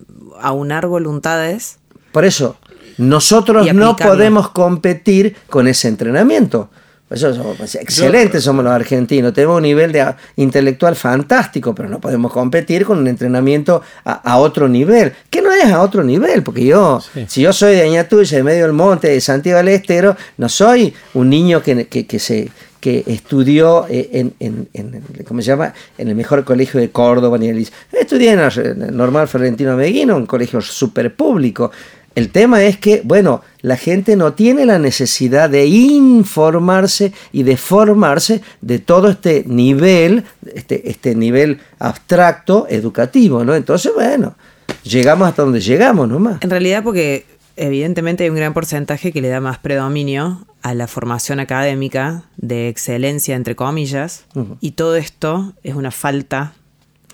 aunar 0.41 0.87
voluntades. 0.87 1.77
Por 2.11 2.25
eso, 2.25 2.57
nosotros 2.97 3.71
no 3.73 3.95
podemos 3.95 4.49
competir 4.49 5.35
con 5.47 5.67
ese 5.67 5.89
entrenamiento. 5.89 6.71
Por 7.13 7.17
eso 7.19 7.35
somos 7.35 7.57
pues, 7.57 7.75
excelentes 7.75 8.43
somos 8.43 8.63
los 8.65 8.73
argentinos, 8.73 9.33
tenemos 9.33 9.57
un 9.57 9.61
nivel 9.63 9.91
de, 9.91 10.01
a- 10.01 10.17
intelectual 10.35 10.95
fantástico, 10.95 11.75
pero 11.75 11.87
no 11.87 11.99
podemos 12.01 12.31
competir 12.33 12.85
con 12.85 12.97
un 12.97 13.07
entrenamiento 13.07 13.83
a, 14.03 14.13
a 14.31 14.37
otro 14.37 14.67
nivel. 14.67 15.13
Que 15.29 15.43
no 15.43 15.51
es 15.53 15.65
a 15.65 15.81
otro 15.83 16.03
nivel, 16.03 16.41
porque 16.41 16.65
yo, 16.65 16.99
Sí. 17.13 17.25
si 17.27 17.41
yo 17.43 17.53
soy 17.53 17.75
de 17.75 17.83
Añatuya, 17.83 18.37
de 18.37 18.43
medio 18.43 18.63
del 18.63 18.73
monte, 18.73 19.09
de 19.09 19.21
Santiago 19.21 19.57
del 19.59 19.67
Estero, 19.67 20.15
no 20.37 20.49
soy 20.49 20.91
un 21.13 21.29
niño 21.29 21.61
que, 21.61 21.85
que- 21.85 22.07
que 22.07 22.17
se 22.17 22.49
que 22.79 23.01
estudió 23.07 23.85
eh, 23.89 24.09
en, 24.11 24.33
en- 24.41 24.67
en- 24.73 25.01
¿cómo 25.25 25.39
se 25.41 25.47
llama? 25.47 25.73
en 25.97 26.09
el 26.09 26.15
mejor 26.15 26.43
colegio 26.43 26.81
de 26.81 26.89
Córdoba 26.89 27.37
ni 27.37 27.47
el 27.47 27.65
estudié 27.93 28.31
en 28.33 28.39
el 28.39 28.97
normal 28.97 29.29
Florentino 29.29 29.77
Meguino, 29.77 30.17
un 30.17 30.25
colegio 30.25 30.59
súper 30.59 31.15
público. 31.15 31.71
El 32.15 32.29
tema 32.29 32.63
es 32.63 32.77
que, 32.77 33.01
bueno, 33.03 33.41
la 33.61 33.75
gente 33.75 34.15
no 34.15 34.33
tiene 34.33 34.65
la 34.65 34.77
necesidad 34.77 35.49
de 35.49 35.65
informarse 35.65 37.11
y 37.31 37.43
de 37.43 37.57
formarse 37.57 38.41
de 38.61 38.79
todo 38.79 39.09
este 39.09 39.43
nivel, 39.47 40.23
este, 40.53 40.89
este 40.89 41.15
nivel 41.15 41.59
abstracto 41.79 42.67
educativo, 42.69 43.43
¿no? 43.43 43.55
Entonces, 43.55 43.91
bueno, 43.95 44.35
llegamos 44.83 45.27
hasta 45.27 45.43
donde 45.43 45.59
llegamos 45.59 46.07
nomás. 46.07 46.41
En 46.41 46.49
realidad 46.49 46.83
porque 46.83 47.25
evidentemente 47.55 48.23
hay 48.23 48.29
un 48.29 48.35
gran 48.35 48.53
porcentaje 48.53 49.11
que 49.11 49.21
le 49.21 49.29
da 49.29 49.39
más 49.39 49.57
predominio 49.57 50.45
a 50.61 50.73
la 50.73 50.87
formación 50.87 51.39
académica 51.39 52.23
de 52.37 52.69
excelencia, 52.69 53.35
entre 53.35 53.55
comillas, 53.55 54.25
y 54.61 54.71
todo 54.71 54.95
esto 54.95 55.53
es 55.63 55.75
una 55.75 55.91
falta 55.91 56.53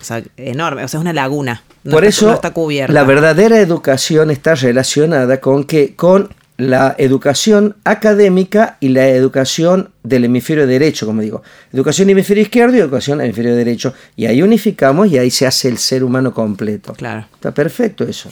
O 0.00 0.04
sea, 0.04 0.22
enorme, 0.36 0.84
o 0.84 0.88
sea, 0.88 0.98
es 0.98 1.02
una 1.02 1.12
laguna. 1.12 1.62
No 1.84 1.92
Por 1.92 2.04
está- 2.04 2.08
eso 2.16 2.26
no 2.28 2.34
está 2.34 2.52
cubierta. 2.52 2.92
la 2.92 3.04
verdadera 3.04 3.58
educación 3.60 4.30
está 4.30 4.54
relacionada 4.54 5.40
con 5.40 5.64
que 5.64 5.94
con 5.94 6.30
la 6.56 6.94
educación 6.98 7.76
académica 7.84 8.76
y 8.80 8.90
la 8.90 9.08
educación 9.08 9.90
del 10.02 10.26
hemisferio 10.26 10.66
derecho, 10.66 11.06
como 11.06 11.22
digo. 11.22 11.42
Educación 11.72 12.10
hemisferio 12.10 12.42
izquierdo 12.42 12.76
y 12.76 12.80
educación 12.80 13.20
hemisferio 13.22 13.56
derecho. 13.56 13.94
Y 14.14 14.26
ahí 14.26 14.42
unificamos 14.42 15.08
y 15.10 15.16
ahí 15.16 15.30
se 15.30 15.46
hace 15.46 15.68
el 15.68 15.78
ser 15.78 16.04
humano 16.04 16.34
completo. 16.34 16.92
Claro. 16.92 17.26
Está 17.32 17.52
perfecto 17.52 18.04
eso. 18.04 18.30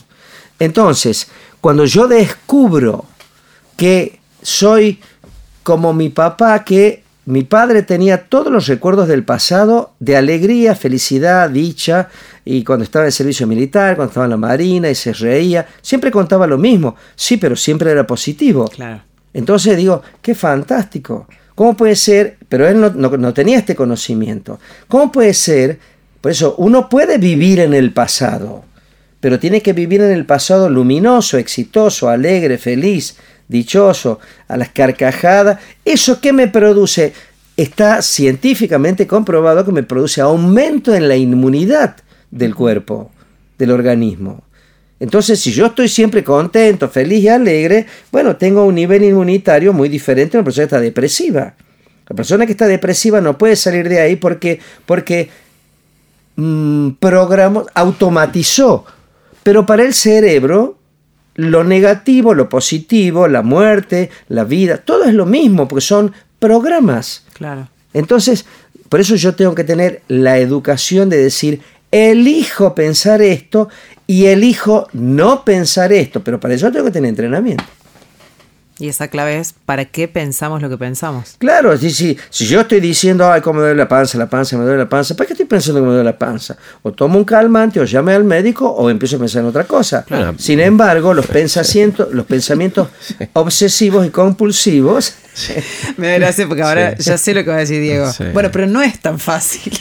Entonces, 0.59 1.29
cuando 1.62 1.87
yo 1.87 2.07
descubro 2.07 3.07
que 3.77 4.19
soy 4.43 5.01
como 5.62 5.95
mi 5.95 6.11
papá, 6.11 6.64
que 6.64 7.03
mi 7.29 7.43
padre 7.45 7.83
tenía 7.83 8.24
todos 8.29 8.51
los 8.53 8.66
recuerdos 8.66 9.07
del 9.09 9.22
pasado 9.24 9.93
de 10.01 10.16
alegría, 10.16 10.74
felicidad, 10.74 11.51
dicha, 11.51 12.09
y 12.45 12.64
cuando 12.64 12.85
estaba 12.85 13.05
en 13.05 13.09
el 13.09 13.12
servicio 13.12 13.47
militar, 13.47 13.97
cuando 13.97 14.11
estaba 14.11 14.24
en 14.26 14.31
la 14.31 14.37
marina 14.39 14.89
y 14.89 14.95
se 14.95 15.12
reía, 15.12 15.66
siempre 15.83 16.11
contaba 16.11 16.47
lo 16.47 16.57
mismo, 16.59 16.97
sí, 17.16 17.37
pero 17.37 17.55
siempre 17.57 17.91
era 17.91 18.07
positivo. 18.07 18.64
Claro. 18.68 19.03
Entonces 19.35 19.76
digo, 19.76 20.03
qué 20.22 20.35
fantástico. 20.35 21.29
¿Cómo 21.55 21.76
puede 21.76 21.97
ser? 21.97 22.37
Pero 22.49 22.66
él 22.66 22.81
no, 22.81 22.91
no- 22.91 23.16
no 23.16 23.35
tenía 23.35 23.59
este 23.59 23.74
conocimiento. 23.74 24.59
¿Cómo 24.87 25.12
puede 25.12 25.35
ser? 25.35 25.79
Por 26.20 26.33
eso, 26.33 26.55
uno 26.59 26.89
puede 26.89 27.18
vivir 27.18 27.61
en 27.61 27.74
el 27.74 27.93
pasado, 27.93 28.64
pero 29.20 29.39
tiene 29.39 29.61
que 29.61 29.72
vivir 29.72 30.01
en 30.01 30.12
el 30.12 30.24
pasado 30.24 30.68
luminoso, 30.70 31.37
exitoso, 31.37 32.09
alegre, 32.09 32.57
feliz, 32.59 33.16
dichoso, 33.49 34.21
a 34.47 34.57
las 34.57 34.69
carcajadas. 34.71 35.59
¿Eso 35.85 36.21
qué 36.21 36.33
me 36.33 36.49
produce? 36.49 37.13
Está 37.57 38.03
científicamente 38.03 39.07
comprobado 39.07 39.65
que 39.65 39.73
me 39.73 39.83
produce 39.83 40.21
aumento 40.21 40.95
en 40.95 41.09
la 41.09 41.17
inmunidad 41.17 41.97
del 42.31 42.55
cuerpo, 42.55 43.11
del 43.59 43.73
organismo. 43.73 44.45
Entonces, 45.01 45.41
si 45.41 45.53
yo 45.53 45.67
estoy 45.67 45.89
siempre 45.89 46.25
contento, 46.25 46.89
feliz 46.89 47.23
y 47.23 47.29
alegre, 47.29 47.87
bueno, 48.11 48.37
tengo 48.37 48.65
un 48.65 48.75
nivel 48.75 49.05
inmunitario 49.05 49.73
muy 49.73 49.89
diferente 49.89 50.37
a 50.37 50.41
una 50.41 50.45
persona 50.45 50.63
que 50.65 50.75
está 50.75 50.81
depresiva. 50.81 51.55
La 52.09 52.17
persona 52.17 52.47
que 52.47 52.53
está 52.53 52.67
depresiva 52.67 53.21
no 53.21 53.39
puede 53.39 53.55
salir 53.55 53.89
de 53.89 54.01
ahí 54.01 54.17
porque, 54.17 54.59
porque 54.87 55.29
mm, 56.37 56.91
programó, 56.99 57.67
automatizó. 57.75 58.87
Pero 59.43 59.67
para 59.67 59.85
el 59.85 59.95
cerebro, 59.95 60.78
lo 61.39 61.62
negativo, 61.62 62.34
lo 62.34 62.49
positivo, 62.49 63.28
la 63.28 63.43
muerte, 63.43 64.11
la 64.28 64.43
vida, 64.43 64.78
todo 64.78 65.05
es 65.05 65.14
lo 65.14 65.24
mismo, 65.24 65.68
porque 65.68 65.84
son 65.84 66.12
programas. 66.41 67.24
Claro. 67.32 67.68
Entonces, 67.95 68.45
por 68.89 68.99
eso 68.99 69.14
yo 69.14 69.36
tengo 69.36 69.55
que 69.55 69.62
tener 69.62 70.03
la 70.09 70.39
educación 70.39 71.09
de 71.09 71.16
decir, 71.16 71.61
elijo 71.93 72.74
pensar 72.74 73.22
esto 73.22 73.68
y 74.09 74.26
elijo 74.26 74.89
no 74.93 75.45
pensar 75.45 75.93
esto, 75.93 76.24
pero 76.24 76.41
para 76.41 76.55
eso 76.55 76.72
tengo 76.72 76.86
que 76.86 76.91
tener 76.91 77.11
entrenamiento. 77.11 77.62
Y 78.81 78.89
esa 78.89 79.09
clave 79.09 79.39
es 79.39 79.55
para 79.66 79.87
qué 79.87 80.07
pensamos 80.07 80.62
lo 80.62 80.68
que 80.68 80.79
pensamos. 80.79 81.35
Claro, 81.39 81.76
si, 81.76 81.91
si, 81.91 82.16
si 82.31 82.47
yo 82.47 82.61
estoy 82.61 82.79
diciendo, 82.81 83.29
ay, 83.31 83.41
cómo 83.41 83.55
me 83.59 83.66
duele 83.66 83.76
la 83.76 83.89
panza, 83.89 84.16
la 84.18 84.29
panza, 84.31 84.57
me 84.57 84.62
duele 84.64 84.79
la 84.79 84.89
panza, 84.89 85.16
¿para 85.16 85.26
qué 85.26 85.33
estoy 85.33 85.47
pensando 85.47 85.81
que 85.81 85.87
me 85.87 85.93
duele 85.93 86.05
la 86.05 86.16
panza? 86.16 86.57
O 86.83 86.93
tomo 86.93 87.18
un 87.18 87.24
calmante, 87.24 87.81
o 87.81 87.85
llame 87.85 88.12
al 88.14 88.22
médico, 88.22 88.68
o 88.70 88.89
empiezo 88.89 89.16
a 89.16 89.18
pensar 89.18 89.43
en 89.43 89.49
otra 89.49 89.64
cosa. 89.64 90.05
Claro. 90.05 90.35
Sin 90.39 90.61
embargo, 90.61 91.12
los 91.12 91.26
pensamientos, 91.26 92.09
los 92.12 92.24
pensamientos 92.26 92.89
obsesivos 93.33 94.07
y 94.07 94.11
compulsivos, 94.11 95.14
Me 95.97 96.09
da 96.09 96.14
gracia 96.18 96.47
porque 96.47 96.62
ahora 96.62 96.97
Sí. 96.99 97.05
ya 97.05 97.18
sé 97.18 97.33
lo 97.35 97.45
que 97.45 97.51
va 97.51 97.57
a 97.57 97.61
decir 97.61 97.81
Diego. 97.81 98.11
Sí. 98.12 98.24
Bueno, 98.33 98.51
pero 98.53 98.66
no 98.66 98.83
es 98.83 98.99
tan 99.01 99.18
fácil. 99.18 99.72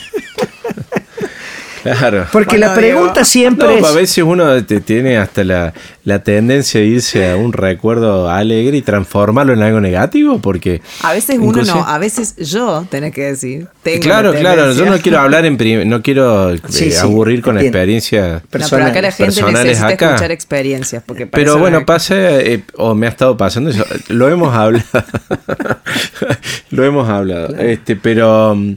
Claro. 1.82 2.26
porque 2.32 2.56
Bueno, 2.58 2.66
la 2.68 2.74
pregunta 2.74 3.12
Diego. 3.14 3.24
siempre 3.24 3.66
No, 3.80 3.86
a 3.86 3.90
es... 3.90 3.94
veces 3.94 4.24
uno 4.24 4.64
te- 4.64 4.80
tiene 4.80 5.16
hasta 5.18 5.44
la, 5.44 5.72
la 6.04 6.18
tendencia 6.22 6.80
de 6.80 6.86
irse 6.86 7.30
a 7.30 7.36
un 7.36 7.52
recuerdo 7.52 8.28
alegre 8.30 8.76
y 8.78 8.82
transformarlo 8.82 9.52
en 9.52 9.62
algo 9.62 9.80
negativo, 9.80 10.38
porque... 10.40 10.80
A 11.02 11.12
veces 11.12 11.38
uno 11.40 11.62
no, 11.62 11.84
a 11.86 11.98
veces 11.98 12.36
yo, 12.36 12.86
tenés 12.90 13.12
que 13.14 13.22
decir. 13.22 13.66
Tengo 13.82 14.02
Claro, 14.02 14.32
la 14.32 14.40
claro, 14.40 14.72
yo 14.72 14.86
no 14.86 14.98
quiero 14.98 15.18
hablar 15.20 15.44
en 15.46 15.56
prim- 15.56 15.88
no 15.88 16.02
quiero 16.02 16.52
eh, 16.54 16.60
sí, 16.68 16.94
aburrir 16.96 17.42
con 17.42 17.58
experiencias. 17.58 18.42
No, 18.42 18.48
pero 18.50 18.64
acá 18.86 19.02
la 19.02 19.12
gente 19.12 19.24
personales 19.32 19.64
necesita 19.64 19.88
acá. 19.88 20.06
escuchar 20.10 20.30
experiencias. 20.32 21.02
Porque 21.04 21.26
Pero 21.26 21.58
bueno, 21.58 21.80
no- 21.80 21.86
pasa, 21.86 22.14
eh, 22.40 22.62
o 22.76 22.94
me 22.94 23.06
ha 23.06 23.10
estado 23.10 23.36
pasando 23.36 23.70
eso, 23.70 23.84
lo 24.08 24.28
hemos 24.28 24.54
hablado. 24.54 24.84
lo 26.70 26.84
hemos 26.84 27.08
hablado. 27.08 27.54
Este, 27.58 27.96
pero 27.96 28.54
mm, 28.54 28.74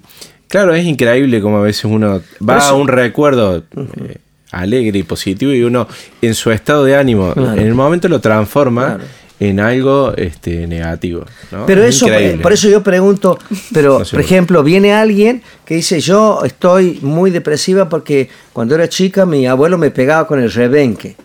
claro, 0.51 0.75
es 0.75 0.85
increíble 0.85 1.41
como 1.41 1.57
a 1.57 1.61
veces 1.61 1.85
uno 1.85 2.21
va 2.47 2.57
eso- 2.59 2.67
a 2.67 2.73
un 2.73 2.87
recuerdo 2.87 3.57
eh, 3.57 4.17
alegre 4.51 4.99
y 4.99 5.03
positivo 5.03 5.51
y 5.53 5.63
uno 5.63 5.87
en 6.21 6.35
su 6.35 6.51
estado 6.51 6.83
de 6.85 6.95
ánimo, 6.95 7.33
Claro. 7.33 7.53
en 7.53 7.65
el 7.67 7.73
momento 7.73 8.07
lo 8.09 8.19
transforma 8.19 8.85
Claro. 8.97 9.03
en 9.39 9.59
algo 9.59 10.13
este, 10.17 10.67
negativo. 10.67 11.25
¿no? 11.51 11.65
Pero 11.65 11.81
Es 11.83 11.95
eso, 11.95 12.07
increíble. 12.07 12.43
por 12.43 12.53
eso 12.53 12.69
yo 12.69 12.83
pregunto, 12.83 13.39
pero 13.73 13.99
No 13.99 14.05
sé. 14.05 14.11
por 14.11 14.19
ejemplo, 14.23 14.61
viene 14.61 14.93
alguien 14.93 15.41
que 15.65 15.75
dice, 15.75 15.99
yo 16.01 16.41
estoy 16.43 16.99
muy 17.01 17.31
depresiva 17.31 17.89
porque 17.89 18.29
cuando 18.53 18.75
era 18.75 18.87
chica 18.89 19.25
mi 19.25 19.47
abuelo 19.47 19.77
me 19.79 19.89
pegaba 19.89 20.27
con 20.27 20.39
el 20.39 20.51
rebenque. 20.51 21.15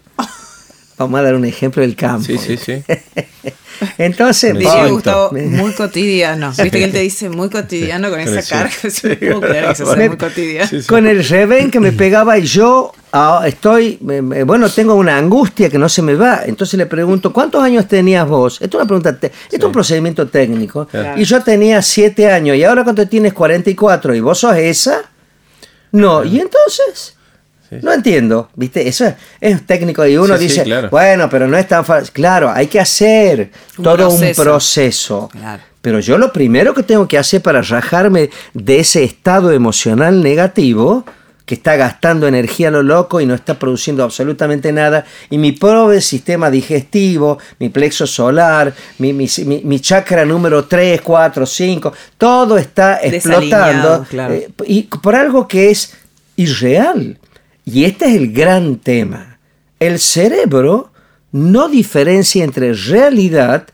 Vamos 0.98 1.20
a 1.20 1.22
dar 1.22 1.34
un 1.34 1.44
ejemplo 1.44 1.82
del 1.82 1.94
campo. 1.94 2.24
Sí, 2.26 2.38
sí, 2.38 2.56
sí. 2.56 2.82
Entonces, 3.98 4.54
Me 4.54 4.60
Diría. 4.60 4.86
Gustavo, 4.86 5.30
muy 5.32 5.72
cotidiano. 5.76 6.48
Viste 6.48 6.70
que 6.70 6.84
él 6.84 6.92
te 6.92 7.00
dice 7.00 7.28
muy 7.28 7.50
cotidiano 7.50 8.08
con 8.08 8.18
esa 8.20 8.40
Sí. 8.42 8.50
carga. 8.50 8.72
Sí. 8.90 9.08
No 9.28 9.40
que 9.40 9.96
Me- 9.96 10.08
muy 10.08 10.16
cotidiano. 10.16 10.66
Sí, 10.68 10.80
sí. 10.80 10.86
con 10.86 11.06
el 11.06 11.22
rebenque 11.28 11.78
me 11.80 11.92
pegaba 11.92 12.38
y 12.38 12.46
yo 12.46 12.92
ah, 13.12 13.42
estoy, 13.46 13.98
bueno, 14.00 14.70
tengo 14.70 14.94
una 14.94 15.18
angustia 15.18 15.68
que 15.68 15.78
no 15.78 15.88
se 15.90 16.00
me 16.00 16.14
va. 16.14 16.40
Entonces 16.46 16.78
le 16.78 16.86
pregunto, 16.86 17.32
¿cuántos 17.32 17.62
años 17.62 17.86
tenías 17.86 18.26
vos? 18.26 18.54
Esto 18.62 18.78
es 18.78 18.82
una 18.82 18.86
pregunta, 18.86 19.18
te- 19.18 19.26
esto 19.26 19.56
es 19.56 19.64
un 19.64 19.72
procedimiento 19.72 20.26
técnico. 20.28 20.86
Claro. 20.86 21.20
Y 21.20 21.24
yo 21.24 21.42
tenía 21.42 21.82
siete 21.82 22.30
años 22.30 22.56
y 22.56 22.64
ahora 22.64 22.82
cuando 22.84 23.06
tienes 23.06 23.34
44 23.34 24.14
y 24.14 24.20
vos 24.20 24.38
sos 24.38 24.56
esa, 24.56 25.02
no. 25.92 26.24
¿Y 26.24 26.40
entonces? 26.40 27.15
No 27.82 27.92
entiendo, 27.92 28.48
¿viste? 28.54 28.86
Eso 28.88 29.06
es, 29.06 29.14
es 29.40 29.66
técnico 29.66 30.06
y 30.06 30.16
uno 30.16 30.36
Sí, 30.36 30.42
sí, 30.44 30.48
dice, 30.48 30.62
claro. 30.64 30.88
bueno, 30.90 31.28
pero 31.28 31.46
no 31.48 31.56
es 31.56 31.66
tan 31.66 31.84
fácil. 31.84 32.12
Claro, 32.12 32.50
hay 32.50 32.66
que 32.66 32.78
hacer 32.80 33.50
Un 33.78 33.84
todo 33.84 33.96
proceso. 33.96 34.42
un 34.42 34.46
proceso. 34.48 35.28
Claro. 35.32 35.62
Pero 35.80 36.00
yo 36.00 36.18
lo 36.18 36.32
primero 36.32 36.74
que 36.74 36.82
tengo 36.82 37.06
que 37.06 37.18
hacer 37.18 37.42
para 37.42 37.62
rajarme 37.62 38.30
de 38.54 38.80
ese 38.80 39.04
estado 39.04 39.52
emocional 39.52 40.22
negativo, 40.22 41.04
que 41.44 41.54
está 41.54 41.76
gastando 41.76 42.26
energía 42.26 42.68
a 42.68 42.70
lo 42.72 42.82
loco 42.82 43.20
y 43.20 43.26
no 43.26 43.32
está 43.32 43.56
produciendo 43.56 44.02
absolutamente 44.02 44.72
nada, 44.72 45.04
y 45.30 45.38
mi 45.38 45.52
pobre 45.52 46.00
sistema 46.00 46.50
digestivo, 46.50 47.38
mi 47.60 47.68
plexo 47.68 48.04
solar, 48.04 48.74
mi, 48.98 49.12
mi, 49.12 49.28
mi- 49.44 49.60
mi 49.62 49.78
chakra 49.78 50.24
número 50.24 50.64
3, 50.64 51.00
4, 51.02 51.46
5, 51.46 51.92
todo 52.18 52.58
está 52.58 52.98
explotando 53.00 54.04
claro. 54.10 54.34
eh, 54.34 54.48
y 54.66 54.82
por 54.84 55.14
algo 55.14 55.46
que 55.46 55.70
es 55.70 55.94
irreal. 56.34 57.16
Y 57.68 57.84
este 57.84 58.06
es 58.06 58.14
el 58.14 58.32
gran 58.32 58.76
tema. 58.76 59.40
El 59.80 59.98
cerebro 59.98 60.92
no 61.32 61.68
diferencia 61.68 62.44
entre 62.44 62.72
realidad 62.72 63.66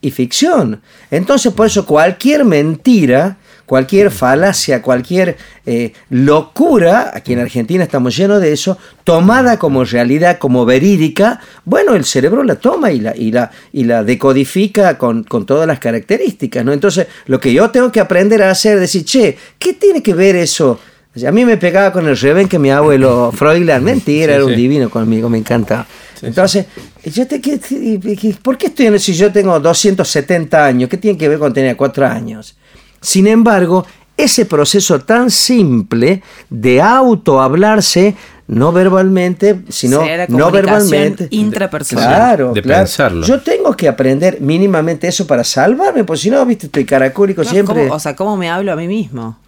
y 0.00 0.12
ficción. 0.12 0.80
Entonces, 1.10 1.52
por 1.52 1.66
eso 1.66 1.84
cualquier 1.84 2.44
mentira, 2.44 3.38
cualquier 3.66 4.12
falacia, 4.12 4.80
cualquier 4.80 5.36
eh, 5.66 5.92
locura, 6.08 7.10
aquí 7.14 7.32
en 7.32 7.40
Argentina 7.40 7.82
estamos 7.82 8.16
llenos 8.16 8.40
de 8.40 8.52
eso, 8.52 8.78
tomada 9.02 9.58
como 9.58 9.84
realidad, 9.84 10.38
como 10.38 10.64
verídica, 10.64 11.40
bueno, 11.64 11.96
el 11.96 12.04
cerebro 12.04 12.44
la 12.44 12.56
toma 12.56 12.92
y 12.92 13.00
la, 13.00 13.12
y 13.16 13.84
la, 13.84 14.04
decodifica 14.04 14.96
con, 14.98 15.24
con 15.24 15.46
todas 15.46 15.66
las 15.66 15.80
características. 15.80 16.64
¿no? 16.64 16.72
Entonces, 16.72 17.08
lo 17.26 17.40
que 17.40 17.52
yo 17.52 17.70
tengo 17.70 17.90
que 17.90 18.00
aprender 18.00 18.40
a 18.44 18.52
hacer 18.52 18.74
es 18.74 18.80
decir, 18.82 19.04
che, 19.04 19.36
¿qué 19.58 19.72
tiene 19.72 20.00
que 20.00 20.14
ver 20.14 20.36
eso? 20.36 20.78
O 21.14 21.18
sea, 21.18 21.28
A 21.28 21.32
mí 21.32 21.44
me 21.44 21.56
pegaba 21.58 21.92
con 21.92 22.06
el 22.08 22.16
revén 22.16 22.48
que 22.48 22.58
mi 22.58 22.70
abuelo 22.70 23.30
Freudland, 23.36 23.84
mentira, 23.84 24.32
Sí, 24.32 24.34
era 24.36 24.44
un 24.44 24.50
sí. 24.52 24.56
divino 24.56 24.88
conmigo, 24.90 25.28
me 25.28 25.38
encanta. 25.38 25.86
Entonces, 26.22 26.66
yo 27.04 27.26
te, 27.26 27.40
¿qué- 27.40 27.58
qué- 27.58 28.36
¿por 28.40 28.56
qué 28.56 28.66
estoy 28.68 28.86
en 28.86 28.94
eso 28.94 29.06
si 29.06 29.14
yo 29.14 29.32
tengo 29.32 29.58
270 29.58 30.64
años? 30.64 30.88
¿Qué 30.88 30.96
tiene 30.96 31.18
que 31.18 31.28
ver 31.28 31.38
con 31.38 31.52
tener 31.52 31.76
4 31.76 32.06
años? 32.06 32.56
Sin 33.00 33.26
embargo, 33.26 33.84
ese 34.16 34.46
proceso 34.46 35.00
tan 35.00 35.30
simple 35.32 36.22
de 36.48 36.80
autohablarse, 36.80 38.14
no 38.46 38.70
verbalmente, 38.72 39.60
sino 39.68 40.02
no 40.28 40.50
verbalmente. 40.50 41.26
intrapersonal. 41.30 42.06
Claro, 42.06 42.52
de 42.52 42.62
claro. 42.62 42.80
pensarlo. 42.82 43.26
Yo 43.26 43.40
tengo 43.40 43.74
que 43.76 43.88
aprender 43.88 44.40
mínimamente 44.40 45.08
eso 45.08 45.26
para 45.26 45.42
salvarme, 45.42 46.04
porque 46.04 46.22
si 46.22 46.30
no, 46.30 46.44
viste, 46.46 46.66
estoy 46.66 46.84
caracólico 46.84 47.42
No, 47.42 47.50
siempre. 47.50 47.82
¿cómo- 47.84 47.94
o 47.94 47.98
sea, 47.98 48.14
¿cómo 48.14 48.36
me 48.36 48.48
hablo 48.50 48.72
a 48.72 48.76
mí 48.76 48.86
mismo? 48.86 49.38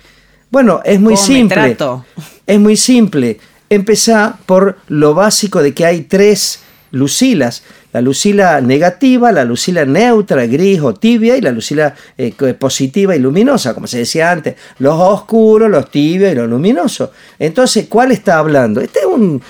Bueno, 0.54 0.80
es 0.84 1.00
muy 1.00 1.14
¿Cómo 1.16 1.26
me 1.26 1.34
simple. 1.34 1.54
trato? 1.74 2.04
Es 2.46 2.60
muy 2.60 2.76
simple. 2.76 3.40
Empezá 3.68 4.38
por 4.46 4.78
lo 4.86 5.12
básico 5.12 5.60
de 5.60 5.74
que 5.74 5.84
hay 5.84 6.02
tres 6.02 6.60
lucilas. 6.94 7.62
La 7.92 8.00
lucila 8.00 8.60
negativa, 8.60 9.30
la 9.30 9.44
lucila 9.44 9.84
neutra, 9.84 10.46
gris 10.46 10.80
o 10.80 10.94
tibia 10.94 11.36
y 11.36 11.40
la 11.40 11.52
lucila 11.52 11.94
eh, 12.18 12.32
positiva 12.58 13.14
y 13.14 13.20
luminosa, 13.20 13.72
como 13.72 13.86
se 13.86 13.98
decía 13.98 14.32
antes, 14.32 14.56
los 14.78 14.98
oscuros, 14.98 15.70
los 15.70 15.90
tibios 15.90 16.32
y 16.32 16.34
los 16.34 16.48
luminosos. 16.48 17.10
Entonces, 17.38 17.86
¿cuál 17.88 18.10
está 18.10 18.38
hablando? 18.38 18.80
Este 18.80 19.00
es 19.00 19.06
un, 19.06 19.40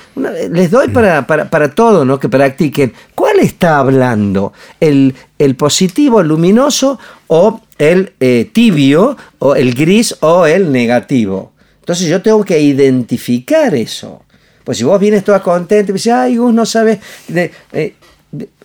les 0.51 0.71
doy 0.71 0.89
para, 0.89 1.27
para, 1.27 1.75
todo, 1.75 2.05
¿no? 2.05 2.19
Que 2.19 2.29
practiquen. 2.29 2.93
¿Cuál 3.15 3.41
está 3.41 3.79
hablando? 3.79 4.53
¿El, 4.79 5.15
el 5.39 5.57
positivo 5.57 6.23
luminoso 6.23 6.99
o 7.29 7.63
el 7.79 8.13
eh, 8.21 8.51
tibio 8.53 9.17
o 9.39 9.55
el 9.55 9.75
gris 9.75 10.17
o 10.21 10.47
el 10.47 10.71
negativo? 10.71 11.55
Entonces 11.81 12.09
yo 12.09 12.21
tengo 12.23 12.45
que 12.45 12.61
identificar 12.61 13.75
eso. 13.75 14.23
Pues 14.65 14.79
si 14.79 14.85
vos 14.85 14.99
vienes 14.99 15.23
toda 15.23 15.43
contenta 15.43 15.91
y 15.91 15.95
dices, 15.95 16.13
ay, 16.13 16.37
Gus, 16.39 16.53
no 16.53 16.67
sabes. 16.67 16.99
De, 17.29 17.53
eh, 17.73 17.95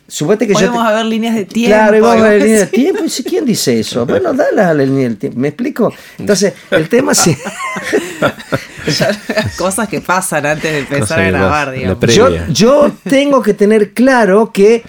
que 0.10 0.54
Podemos 0.54 0.86
haber 0.86 1.06
líneas 1.06 1.36
de 1.36 1.46
tiempo. 1.46 1.76
Claro, 1.76 2.02
vamos 2.02 2.26
a 2.26 2.30
ver 2.30 2.42
líneas 2.42 2.72
de 2.72 2.78
tiempo. 2.78 3.04
¿Quién 3.28 3.46
dice 3.46 3.80
eso? 3.80 4.06
Bueno, 4.06 4.34
dale 4.34 4.62
a 4.62 4.74
la 4.74 4.86
línea 4.86 5.04
del 5.04 5.18
tiempo. 5.18 5.40
¿Me 5.40 5.50
explico? 5.50 5.94
Entonces, 6.18 6.54
el 6.72 6.90
tema 6.90 7.14
sí. 7.14 7.38
Cosas 9.58 9.88
que 9.88 10.02
pasan 10.02 10.48
antes 10.48 10.72
de 10.72 10.80
empezar 10.80 11.20
a 11.20 11.24
grabar, 11.24 11.72
digamos. 11.72 12.00
Yo, 12.14 12.30
yo 12.48 12.92
tengo 13.04 13.44
que 13.44 13.54
tener 13.54 13.94
claro 13.94 14.52
que 14.52 14.84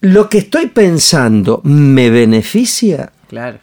lo 0.00 0.28
que 0.28 0.38
estoy 0.38 0.66
pensando 0.66 1.60
me 1.64 2.10
beneficia. 2.10 3.10
Claro. 3.28 3.58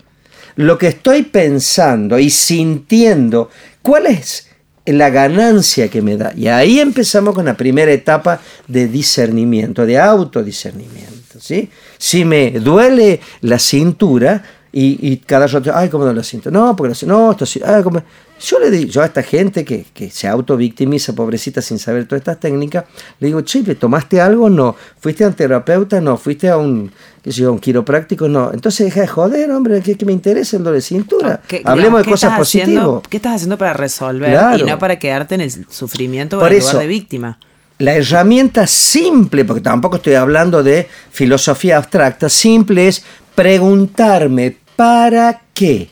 Lo 0.56 0.78
que 0.78 0.88
estoy 0.88 1.24
pensando 1.24 2.20
y 2.20 2.30
sintiendo, 2.30 3.50
¿cuál 3.82 4.08
es? 4.08 4.51
La 4.94 5.10
ganancia 5.10 5.90
que 5.90 6.02
me 6.02 6.18
da. 6.18 6.34
Y 6.36 6.48
ahí 6.48 6.80
empezamos 6.80 7.36
con 7.36 7.46
la 7.46 7.56
primera 7.56 7.92
etapa 7.92 8.40
de 8.68 8.88
discernimiento, 8.88 9.86
de 9.86 10.00
autodiscernimiento. 10.00 11.40
¿sí? 11.40 11.70
Si 11.98 12.26
me 12.26 12.52
duele 12.52 13.20
la 13.42 13.60
cintura 13.60 14.44
y, 14.72 15.18
cada 15.18 15.48
rato, 15.48 15.72
ay, 15.74 15.90
¿cómo 15.90 16.06
duele 16.06 16.20
la 16.20 16.24
cintura? 16.24 16.58
No, 16.58 16.76
porque 16.76 16.94
la, 16.94 17.08
no, 17.08 17.32
esto 17.32 17.46
sí, 17.46 17.62
ay, 17.66 17.84
¿cómo? 17.84 18.02
Yo 18.42 18.60
le 18.60 18.72
digo, 18.72 18.90
yo 18.90 19.02
a 19.04 19.06
esta 19.06 19.22
gente 19.22 19.64
que, 19.64 19.86
que 19.94 20.10
se 20.10 20.28
autovictimiza, 20.28 21.14
pobrecita, 21.14 21.62
sin 21.62 21.78
saber 21.78 22.08
todas 22.08 22.22
estas 22.22 22.40
técnicas, 22.40 22.86
le 23.20 23.28
digo, 23.28 23.42
che, 23.42 23.62
¿tomaste 23.76 24.20
algo? 24.20 24.50
No. 24.50 24.76
¿Fuiste 25.00 25.24
a 25.24 25.28
un 25.28 25.34
terapeuta? 25.36 26.02
No. 26.02 26.18
¿Fuiste 26.18 26.50
a 26.50 26.58
un, 26.58 26.92
qué 27.22 27.32
sé 27.32 27.42
yo, 27.42 27.54
un 27.54 27.60
quiropráctico? 27.60 28.28
No. 28.28 28.52
Entonces 28.52 28.88
deja 28.88 29.02
de 29.02 29.08
joder, 29.08 29.52
hombre, 29.52 29.82
que, 29.82 30.06
me 30.06 30.12
interesa 30.12 30.58
el 30.58 30.64
dolor 30.64 30.78
de 30.78 30.82
cintura. 30.82 31.42
Hablemos 31.64 32.04
de 32.04 32.10
cosas 32.10 32.36
positivas. 32.36 33.04
¿Qué 33.08 33.18
estás 33.18 33.36
haciendo 33.36 33.60
para 33.60 33.74
resolver 33.74 34.60
y 34.60 34.64
no 34.64 34.80
para 34.80 34.98
quedarte 34.98 35.36
en 35.36 35.42
el 35.42 35.52
sufrimiento 35.70 36.40
o 36.40 36.48
en 36.48 36.54
el 36.54 36.60
lugar 36.60 36.78
de 36.80 36.88
víctima? 36.88 37.40
La 37.78 37.96
herramienta 37.96 38.66
simple, 38.66 39.46
porque 39.46 39.62
tampoco 39.62 39.98
estoy 39.98 40.14
hablando 40.16 40.64
de 40.64 40.88
filosofía 41.12 41.78
abstracta, 41.78 42.30
simple 42.30 42.88
es 42.88 43.04
preguntarme, 43.36 44.58
¿para 44.76 45.42
qué? 45.54 45.90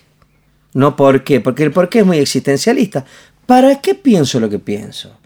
No 0.74 0.95
por 0.95 1.24
qué, 1.24 1.39
porque 1.39 1.63
el 1.63 1.72
por 1.72 1.89
qué 1.89 1.99
es 1.99 2.05
muy 2.05 2.17
existencialista. 2.17 3.05
¿Para 3.45 3.82
qué 3.82 3.95
pienso 3.95 4.39
lo 4.39 4.49
que 4.49 4.59
pienso? 4.59 5.17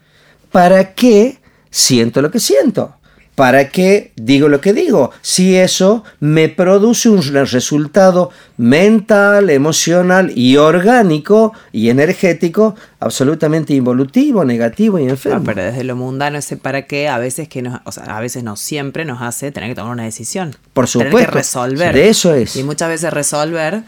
¿Para 0.52 0.94
qué 0.94 1.40
siento 1.70 2.22
lo 2.22 2.32
que 2.32 2.40
siento? 2.40 2.96
¿Para 3.36 3.70
qué 3.70 4.12
digo 4.16 4.48
lo 4.48 4.62
que 4.62 4.74
digo? 4.74 5.10
Si 5.22 5.56
eso 5.56 6.04
me 6.20 6.50
produce 6.50 7.10
un 7.10 7.24
resultado 7.24 8.30
mental, 8.58 9.50
emocional 9.50 10.32
y 10.36 10.58
orgánico 10.58 11.52
y 11.72 11.90
energético 11.90 12.76
absolutamente 13.00 13.74
involutivo, 13.74 14.46
negativo 14.46 15.00
y 15.00 15.10
enfermo. 15.10 15.40
Ah, 15.40 15.44
pero 15.44 15.64
desde 15.64 15.84
lo 15.84 15.96
mundano 15.96 16.38
ese 16.38 16.58
para 16.58 16.84
qué 16.84 17.08
a 17.08 17.18
veces 17.18 17.48
que 17.48 17.64
nos, 17.64 17.82
o 17.86 17.92
sea, 17.92 18.04
a 18.04 18.22
veces 18.22 18.44
no 18.44 18.56
siempre 18.56 19.04
nos 19.04 19.24
hace 19.24 19.52
tener 19.52 19.70
que 19.70 19.76
tomar 19.76 19.94
una 19.94 20.04
decisión. 20.04 20.56
Por 20.74 20.88
supuesto. 20.88 21.18
Tener 21.18 21.30
que 21.32 21.38
resolver. 21.38 21.96
De 21.96 22.10
eso 22.10 22.36
es. 22.36 22.56
Y 22.56 22.64
muchas 22.64 22.90
veces 22.90 23.12
resolver 23.12 23.84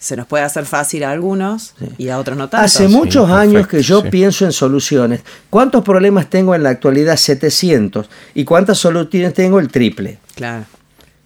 se 0.00 0.16
nos 0.16 0.26
puede 0.26 0.42
hacer 0.42 0.64
fácil 0.64 1.04
a 1.04 1.12
algunos 1.12 1.74
y 1.98 2.08
a 2.08 2.18
otros 2.18 2.36
no 2.36 2.48
tanto. 2.48 2.64
Hace 2.64 2.88
muchos 2.88 3.30
años 3.30 3.68
que 3.68 3.82
yo 3.82 4.02
pienso 4.02 4.46
en 4.46 4.52
soluciones. 4.52 5.20
¿Cuántos 5.50 5.84
problemas 5.84 6.30
tengo 6.30 6.54
en 6.54 6.62
la 6.62 6.70
actualidad? 6.70 7.16
700. 7.16 8.08
¿Y 8.34 8.44
cuántas 8.44 8.78
soluciones 8.78 9.34
tengo? 9.34 9.60
El 9.60 9.68
triple. 9.68 10.18
Claro. 10.34 10.64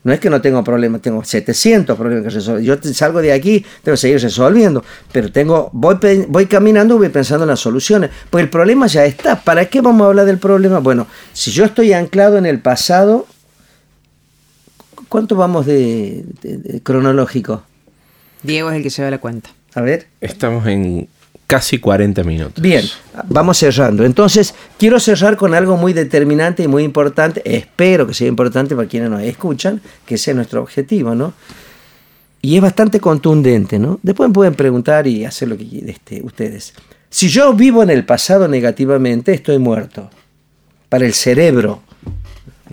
No 0.02 0.12
es 0.12 0.18
que 0.18 0.28
no 0.28 0.40
tengo 0.42 0.62
problemas, 0.64 1.00
tengo 1.00 1.22
700 1.24 1.96
problemas 1.96 2.24
que 2.24 2.30
resolver. 2.30 2.62
Yo 2.64 2.76
salgo 2.92 3.22
de 3.22 3.32
aquí, 3.32 3.64
tengo 3.84 3.94
que 3.94 4.00
seguir 4.00 4.20
resolviendo, 4.20 4.84
pero 5.12 5.30
tengo 5.30 5.70
voy, 5.72 5.96
voy 6.28 6.46
caminando, 6.46 6.98
voy 6.98 7.10
pensando 7.10 7.44
en 7.44 7.50
las 7.50 7.60
soluciones. 7.60 8.10
Porque 8.28 8.42
el 8.42 8.50
problema 8.50 8.88
ya 8.88 9.04
está. 9.04 9.40
¿Para 9.40 9.66
qué 9.66 9.82
vamos 9.82 10.04
a 10.04 10.08
hablar 10.08 10.26
del 10.26 10.38
problema? 10.38 10.80
Bueno, 10.80 11.06
si 11.32 11.52
yo 11.52 11.64
estoy 11.64 11.92
anclado 11.92 12.38
en 12.38 12.44
el 12.44 12.58
pasado, 12.58 13.26
¿cuánto 15.08 15.36
vamos 15.36 15.64
de 15.64 16.24
cronológico? 16.82 17.62
Diego 18.44 18.70
es 18.70 18.76
el 18.76 18.82
que 18.82 18.90
lleva 18.90 19.10
la 19.10 19.18
cuenta. 19.18 19.50
A 19.74 19.80
ver. 19.80 20.06
Estamos 20.20 20.66
en 20.66 21.08
casi 21.46 21.78
40 21.78 22.22
minutos. 22.24 22.62
Bien, 22.62 22.84
vamos 23.28 23.58
cerrando. 23.58 24.04
Entonces, 24.04 24.54
quiero 24.78 25.00
cerrar 25.00 25.36
con 25.36 25.54
algo 25.54 25.76
muy 25.76 25.92
determinante 25.92 26.62
y 26.62 26.68
muy 26.68 26.84
importante. 26.84 27.42
Espero 27.44 28.06
que 28.06 28.14
sea 28.14 28.28
importante 28.28 28.76
para 28.76 28.88
quienes 28.88 29.10
nos 29.10 29.22
escuchan, 29.22 29.80
que 30.06 30.14
ese 30.14 30.30
es 30.30 30.36
nuestro 30.36 30.62
objetivo, 30.62 31.14
¿no? 31.14 31.34
Y 32.40 32.56
es 32.56 32.62
bastante 32.62 33.00
contundente, 33.00 33.78
¿no? 33.78 33.98
Después 34.02 34.28
me 34.28 34.34
pueden 34.34 34.54
preguntar 34.54 35.06
y 35.06 35.24
hacer 35.24 35.48
lo 35.48 35.56
que 35.56 35.82
este, 35.86 36.22
ustedes. 36.22 36.74
Si 37.08 37.28
yo 37.28 37.54
vivo 37.54 37.82
en 37.82 37.90
el 37.90 38.04
pasado 38.04 38.48
negativamente, 38.48 39.32
estoy 39.32 39.58
muerto. 39.58 40.10
Para 40.88 41.06
el 41.06 41.14
cerebro. 41.14 41.82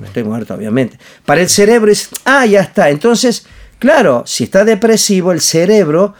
Estoy 0.03 0.23
muerto, 0.23 0.53
obviamente. 0.55 0.97
Para 1.25 1.41
el 1.41 1.49
cerebro 1.49 1.91
es, 1.91 2.09
ah, 2.25 2.45
ya 2.45 2.61
está. 2.61 2.89
Entonces, 2.89 3.45
Claro, 3.81 4.21
si 4.27 4.43
está 4.43 4.63
depresivo, 4.63 5.31
el 5.31 5.41
cerebro 5.41 6.13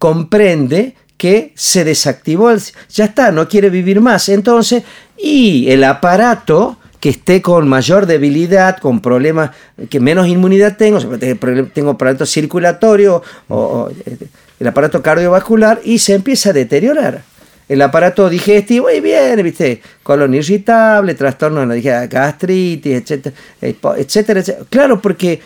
comprende 0.00 0.96
que 1.16 1.52
se 1.54 1.84
desactivó, 1.84 2.52
ya 2.90 3.04
está, 3.04 3.30
no 3.30 3.48
quiere 3.48 3.70
vivir 3.70 4.00
más. 4.00 4.28
Entonces, 4.28 4.82
y 5.16 5.70
el 5.70 5.84
aparato 5.84 6.76
que 6.98 7.10
esté 7.10 7.40
con 7.40 7.68
mayor 7.68 8.06
debilidad, 8.06 8.78
con 8.78 8.98
problemas, 8.98 9.52
que 9.88 10.00
menos 10.00 10.26
inmunidad 10.26 10.76
tengo, 10.76 10.98
tengo 11.72 11.90
aparato 11.92 12.26
circulatorio 12.26 13.22
o, 13.46 13.90
el 14.58 14.66
aparato 14.66 15.00
cardiovascular 15.00 15.80
y 15.84 16.00
se 16.00 16.14
empieza 16.14 16.50
a 16.50 16.52
deteriorar. 16.52 17.22
El 17.68 17.80
aparato 17.80 18.28
digestivo 18.28 18.90
y 18.90 18.98
viene, 18.98 19.40
¿viste? 19.44 19.80
Colon 20.02 20.34
irritable, 20.34 21.14
trastorno 21.14 21.64
de 21.64 21.80
la 21.80 22.06
gastritis, 22.08 22.92
etcétera, 22.92 23.36
etcétera. 23.98 24.42
Claro, 24.68 25.00
porque 25.00 25.40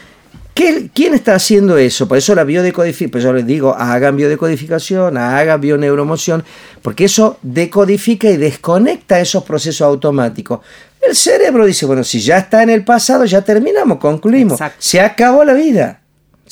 ¿Quién 0.93 1.15
está 1.15 1.37
haciendo 1.37 1.79
eso? 1.79 2.09
Por 2.09 2.19
eso 2.19 2.35
la 2.35 2.43
biodecodificación, 2.43 3.11
por 3.13 3.21
eso 3.21 3.33
les 3.33 3.47
digo, 3.47 3.77
hagan 3.77 4.17
biodecodificación, 4.17 5.17
hagan 5.17 5.61
bioneuromoción, 5.61 6.43
porque 6.83 7.05
eso 7.05 7.39
decodifica 7.43 8.29
y 8.29 8.37
desconecta 8.37 9.21
esos 9.21 9.45
procesos 9.45 9.83
automáticos. 9.83 10.59
El 11.01 11.15
cerebro 11.15 11.65
dice, 11.65 11.87
bueno, 11.87 12.03
si 12.03 12.19
ya 12.19 12.39
está 12.39 12.65
en 12.65 12.71
el 12.71 12.85
pasado, 12.85 13.25
ya 13.25 13.43
terminamos, 13.43 13.99
concluimos, 13.99 14.59
se 14.79 15.01
acabó 15.01 15.45
la 15.45 15.55
vida. 15.55 16.03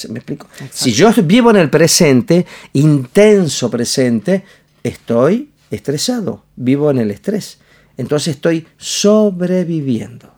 ¿Me 0.08 0.20
explico? 0.20 0.46
Si 0.70 0.92
yo 0.92 1.10
vivo 1.24 1.50
en 1.50 1.56
el 1.56 1.68
presente, 1.68 2.46
intenso 2.74 3.68
presente, 3.68 4.44
estoy 4.84 5.50
estresado, 5.68 6.44
vivo 6.54 6.92
en 6.92 6.98
el 6.98 7.10
estrés. 7.10 7.58
Entonces 7.96 8.36
estoy 8.36 8.68
sobreviviendo. 8.76 10.35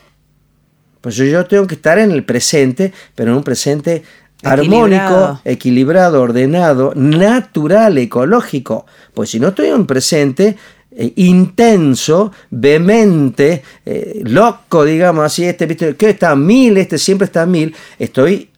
Pues 1.00 1.16
yo 1.16 1.46
tengo 1.46 1.66
que 1.66 1.76
estar 1.76 1.98
en 1.98 2.10
el 2.10 2.24
presente, 2.24 2.92
pero 3.14 3.30
en 3.30 3.38
un 3.38 3.44
presente 3.44 4.02
armónico, 4.42 5.40
equilibrado, 5.44 6.22
ordenado, 6.22 6.92
natural, 6.94 7.98
ecológico. 7.98 8.86
Pues 9.14 9.30
si 9.30 9.40
no 9.40 9.48
estoy 9.48 9.68
en 9.68 9.74
un 9.74 9.86
presente 9.86 10.56
eh, 10.90 11.12
intenso, 11.16 12.32
vehemente, 12.50 13.62
eh, 13.84 14.20
loco, 14.24 14.84
digamos 14.84 15.24
así, 15.24 15.44
este, 15.44 15.66
¿viste? 15.66 15.96
que 15.96 16.10
está 16.10 16.30
a 16.30 16.36
mil, 16.36 16.76
este 16.76 16.98
siempre 16.98 17.26
está 17.26 17.42
a 17.42 17.46
mil, 17.46 17.74
estoy 17.98 18.50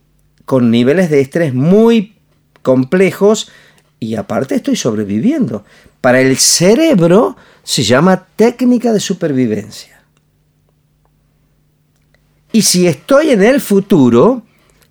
con 0.45 0.71
niveles 0.71 1.11
de 1.11 1.21
estrés 1.21 1.55
muy 1.55 2.17
complejos 2.63 3.51
y 3.99 4.15
aparte 4.15 4.55
estoy 4.55 4.77
sobreviviendo. 4.77 5.65
Para 6.01 6.21
el 6.21 6.37
cerebro 6.39 7.37
se 7.63 7.83
llama 7.83 8.27
técnica 8.37 8.93
de 8.93 9.01
supervivencia. 9.01 10.00
Y 12.53 12.63
si 12.63 12.87
estoy 12.87 13.31
en 13.31 13.43
el 13.43 13.61
futuro, 13.61 14.43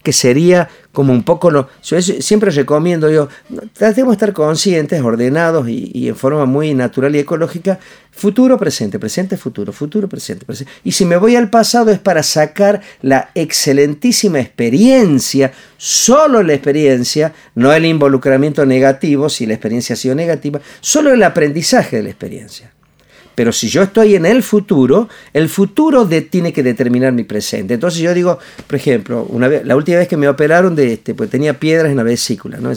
que 0.03 0.14
sería 0.14 0.70
como 0.91 1.14
un 1.14 1.24
poco 1.24 1.51
lo. 1.51 1.70
Siempre 1.82 2.51
recomiendo, 2.51 3.10
yo, 3.10 3.28
tratemos 3.74 4.12
de 4.12 4.16
estar 4.16 4.34
conscientes, 4.34 5.01
ordenados 5.01 5.68
y, 5.68 6.07
en 6.07 6.16
forma 6.16 6.45
muy 6.45 6.74
natural 6.74 7.16
y 7.16 7.20
ecológica, 7.20 7.80
futuro, 8.12 8.57
presente, 8.57 8.97
presente, 8.97 9.38
futuro, 9.38 9.74
futuro, 9.74 10.07
presente, 10.07 10.45
presente. 10.45 10.72
Y 10.84 10.93
si 10.93 11.05
me 11.05 11.18
voy 11.18 11.36
al 11.36 11.49
pasado 11.49 11.91
es 11.91 11.99
para 11.99 12.24
sacar 12.24 12.82
la 13.01 13.30
excelentísima 13.36 14.39
experiencia, 14.39 15.51
solo 15.78 16.43
la 16.43 16.53
experiencia, 16.53 17.34
no 17.55 17.74
el 17.74 17.86
involucramiento 17.86 18.66
negativo, 18.66 19.30
si 19.30 19.45
la 19.45 19.53
experiencia 19.53 19.93
ha 19.93 19.97
sido 19.97 20.16
negativa, 20.16 20.62
solo 20.80 21.14
el 21.14 21.24
aprendizaje 21.24 21.97
de 21.97 22.03
la 22.03 22.10
experiencia. 22.10 22.72
Pero 23.40 23.54
si 23.54 23.70
yo 23.70 23.84
estoy 23.84 24.16
en 24.16 24.26
el 24.26 24.44
futuro, 24.44 25.08
el 25.32 25.48
futuro 25.48 26.04
de, 26.04 26.24
tiene 26.24 26.52
que 26.52 26.62
determinar 26.62 27.14
mi 27.14 27.24
presente. 27.24 27.76
Entonces 27.76 28.02
yo 28.02 28.14
digo, 28.14 28.38
por 28.68 28.76
ejemplo, 28.76 29.26
una 29.30 29.48
vez, 29.48 29.66
la 29.66 29.78
última 29.78 30.00
vez 30.00 30.10
que 30.10 30.18
me 30.18 30.28
operaron, 30.28 30.76
de 30.76 30.92
este, 30.92 31.14
pues 31.16 31.30
tenía 31.30 31.58
piedras 31.58 31.90
en 31.90 31.96
la 31.96 32.04
vesícula. 32.04 32.58
¿no? 32.58 32.70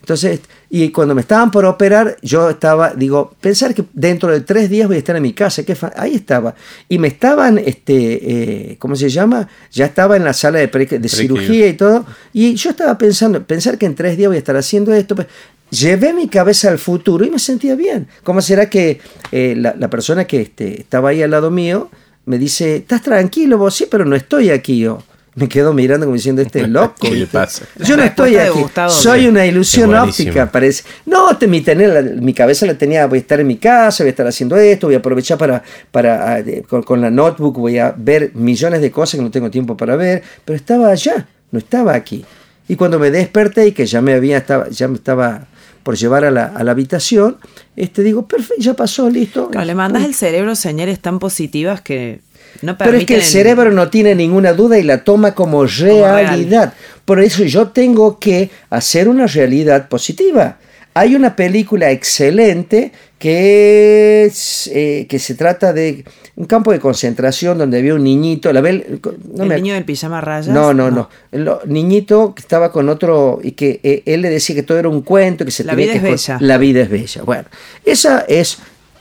Entonces, 0.00 0.40
y 0.70 0.90
cuando 0.90 1.14
me 1.14 1.20
estaban 1.20 1.50
por 1.50 1.66
operar, 1.66 2.16
yo 2.22 2.48
estaba, 2.48 2.94
digo, 2.94 3.34
pensar 3.42 3.74
que 3.74 3.84
dentro 3.92 4.32
de 4.32 4.40
tres 4.40 4.70
días 4.70 4.86
voy 4.86 4.96
a 4.96 5.00
estar 5.00 5.16
en 5.16 5.22
mi 5.22 5.34
casa, 5.34 5.64
que 5.64 5.76
ahí 5.96 6.14
estaba. 6.14 6.54
Y 6.88 6.98
me 6.98 7.08
estaban, 7.08 7.58
este, 7.58 8.70
eh, 8.70 8.76
¿cómo 8.78 8.96
se 8.96 9.10
llama? 9.10 9.46
Ya 9.70 9.84
estaba 9.84 10.16
en 10.16 10.24
la 10.24 10.32
sala 10.32 10.60
de, 10.60 10.68
de 10.68 11.08
cirugía 11.10 11.66
y 11.66 11.74
todo. 11.74 12.06
Y 12.32 12.54
yo 12.54 12.70
estaba 12.70 12.96
pensando, 12.96 13.42
pensar 13.42 13.76
que 13.76 13.84
en 13.84 13.94
tres 13.94 14.16
días 14.16 14.28
voy 14.28 14.36
a 14.36 14.38
estar 14.38 14.56
haciendo 14.56 14.94
esto. 14.94 15.14
Pues, 15.14 15.26
llevé 15.70 16.12
mi 16.12 16.28
cabeza 16.28 16.70
al 16.70 16.78
futuro 16.78 17.24
y 17.24 17.30
me 17.30 17.38
sentía 17.38 17.74
bien. 17.74 18.08
¿Cómo 18.22 18.40
será 18.40 18.68
que 18.68 19.00
eh, 19.32 19.54
la, 19.56 19.90
persona 19.90 20.26
que 20.26 20.42
este, 20.42 20.80
estaba 20.80 21.10
ahí 21.10 21.22
al 21.22 21.30
lado 21.30 21.50
mío 21.50 21.90
me 22.24 22.38
dice, 22.38 22.76
¿estás 22.76 23.02
tranquilo 23.02 23.58
vos? 23.58 23.74
Sí, 23.74 23.86
pero 23.90 24.04
no 24.04 24.16
estoy 24.16 24.50
aquí 24.50 24.78
yo. 24.78 25.02
Me 25.36 25.50
quedo 25.50 25.74
mirando 25.74 26.06
como 26.06 26.14
diciendo, 26.14 26.40
este 26.40 26.62
es 26.62 26.68
loco. 26.68 26.94
¿Qué 27.00 27.10
le 27.10 27.26
pasa? 27.26 27.66
Yo 27.84 27.96
no 27.96 28.02
estoy 28.02 28.36
aquí. 28.36 28.58
Soy 28.88 29.26
una 29.26 29.44
ilusión 29.44 29.94
óptica, 29.94 30.50
parece. 30.50 30.84
No, 31.04 31.36
te, 31.36 31.46
mi, 31.46 31.60
tener, 31.60 32.16
mi 32.22 32.32
cabeza 32.32 32.64
la 32.64 32.78
tenía, 32.78 33.06
voy 33.06 33.18
a 33.18 33.20
estar 33.20 33.38
en 33.38 33.46
mi 33.46 33.58
casa, 33.58 34.02
voy 34.02 34.08
a 34.08 34.10
estar 34.10 34.26
haciendo 34.26 34.56
esto, 34.56 34.86
voy 34.86 34.94
a 34.94 34.98
aprovechar 34.98 35.36
para, 35.36 35.62
para 35.90 36.36
ah, 36.36 36.42
con, 36.66 36.82
con 36.82 37.02
la 37.02 37.10
notebook, 37.10 37.58
voy 37.58 37.78
a 37.78 37.94
ver 37.96 38.30
millones 38.34 38.80
de 38.80 38.90
cosas 38.90 39.18
que 39.18 39.22
no 39.22 39.30
tengo 39.30 39.50
tiempo 39.50 39.76
para 39.76 39.94
ver, 39.94 40.22
pero 40.42 40.56
estaba 40.56 40.88
allá, 40.88 41.28
no 41.50 41.58
estaba 41.58 41.94
aquí. 41.94 42.24
Y 42.66 42.76
cuando 42.76 42.98
me 42.98 43.10
desperté 43.10 43.68
y 43.68 43.72
que 43.72 43.84
ya 43.84 44.00
me 44.00 44.14
había, 44.14 44.38
estaba, 44.38 44.70
ya 44.70 44.88
me 44.88 44.94
estaba 44.94 45.46
por 45.86 45.96
llevar 45.96 46.24
a 46.24 46.32
la, 46.32 46.46
a 46.46 46.64
la 46.64 46.72
habitación, 46.72 47.36
este, 47.76 48.02
digo, 48.02 48.26
perfecto, 48.26 48.60
ya 48.60 48.74
pasó, 48.74 49.08
listo. 49.08 49.48
le 49.52 49.74
mandas 49.76 50.02
al 50.02 50.14
cerebro 50.14 50.56
señales 50.56 50.98
tan 50.98 51.20
positivas 51.20 51.80
que 51.80 52.22
no 52.60 52.76
Pero 52.76 52.96
es 52.96 53.06
que 53.06 53.14
el 53.14 53.22
cerebro 53.22 53.70
no 53.70 53.88
tiene 53.88 54.16
ninguna 54.16 54.52
duda 54.52 54.80
y 54.80 54.82
la 54.82 55.04
toma 55.04 55.36
como 55.36 55.64
realidad. 55.64 56.74
Por 57.04 57.20
eso 57.20 57.44
yo 57.44 57.68
tengo 57.68 58.18
que 58.18 58.50
hacer 58.68 59.08
una 59.08 59.28
realidad 59.28 59.88
positiva. 59.88 60.58
Hay 60.92 61.14
una 61.14 61.36
película 61.36 61.92
excelente 61.92 62.90
que, 63.18 64.30
eh, 64.70 65.06
que 65.08 65.18
se 65.18 65.34
trata 65.34 65.72
de 65.72 66.04
un 66.36 66.44
campo 66.44 66.70
de 66.70 66.78
concentración 66.78 67.56
donde 67.56 67.78
había 67.78 67.94
un 67.94 68.04
niñito. 68.04 68.52
La 68.52 68.60
¿El 68.60 69.00
niño 69.34 69.74
del 69.74 69.84
pijama 69.84 70.20
rayas? 70.20 70.48
No, 70.48 70.74
no, 70.74 70.90
no. 70.90 71.08
El 71.32 71.48
niñito 71.66 72.34
que 72.34 72.42
estaba 72.42 72.70
con 72.70 72.88
otro 72.88 73.40
y 73.42 73.52
que 73.52 73.80
eh, 73.82 74.02
él 74.04 74.22
le 74.22 74.28
decía 74.28 74.54
que 74.54 74.62
todo 74.62 74.78
era 74.78 74.88
un 74.88 75.00
cuento, 75.00 75.44
que 75.44 75.50
se 75.50 75.64
La 75.64 75.74
vida 75.74 75.94
es 75.94 76.02
bella. 76.02 76.38
La 76.40 76.58
vida 76.58 76.82
es 76.82 76.90
bella. 76.90 77.22
Bueno, 77.22 77.44
esa 77.84 78.20
es 78.28 78.58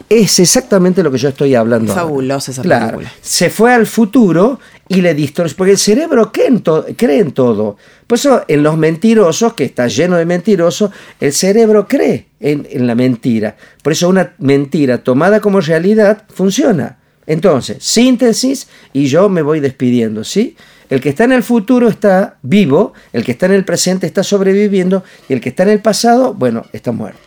es 0.10 0.40
exactamente 0.40 1.02
lo 1.02 1.12
que 1.12 1.18
yo 1.18 1.30
estoy 1.30 1.56
hablando. 1.56 1.94
Fabulosa 1.94 2.52
esa 2.52 2.62
película. 2.62 3.12
Se 3.22 3.50
fue 3.50 3.74
al 3.74 3.86
futuro 3.86 4.60
y 4.88 5.02
le 5.02 5.14
distorsionó. 5.14 5.58
Porque 5.58 5.72
el 5.72 5.78
cerebro 5.78 6.32
cree 6.32 6.48
en, 6.48 6.60
cree 6.96 7.20
en 7.20 7.32
todo. 7.32 7.78
Por 8.06 8.18
eso, 8.18 8.44
en 8.48 8.64
los 8.64 8.78
mentirosos, 8.78 9.54
que 9.54 9.66
está 9.66 9.88
lleno 9.88 10.18
de 10.18 10.26
mentirosos, 10.26 10.92
el 11.20 11.34
cerebro 11.34 11.88
cree 11.88 12.28
en, 12.40 12.68
en 12.70 12.86
la 12.86 12.96
mentira. 12.96 13.56
Por 13.82 13.94
eso, 13.94 14.08
una 14.08 14.34
mentira 14.38 15.00
tomada 15.00 15.40
como 15.40 15.60
realidad 15.60 16.24
funciona. 16.34 17.00
Entonces, 17.28 17.78
síntesis 17.84 18.68
y 18.94 19.08
yo 19.08 19.30
me 19.30 19.42
voy 19.42 19.60
despidiendo, 19.60 20.24
¿sí? 20.24 20.56
El 20.90 21.02
que 21.02 21.10
está 21.10 21.24
en 21.24 21.32
el 21.32 21.42
futuro 21.42 21.88
está 21.88 22.38
vivo, 22.44 22.94
el 23.12 23.24
que 23.24 23.32
está 23.32 23.48
en 23.48 23.54
el 23.54 23.66
presente 23.66 24.06
está 24.06 24.24
sobreviviendo 24.24 25.04
y 25.28 25.34
el 25.34 25.42
que 25.42 25.50
está 25.50 25.64
en 25.64 25.70
el 25.70 25.82
pasado, 25.82 26.36
bueno, 26.36 26.66
está 26.74 26.92
muerto. 26.92 27.25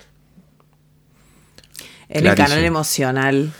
En 2.08 2.26
el 2.26 2.34
canal 2.34 2.64
emocional. 2.64 3.50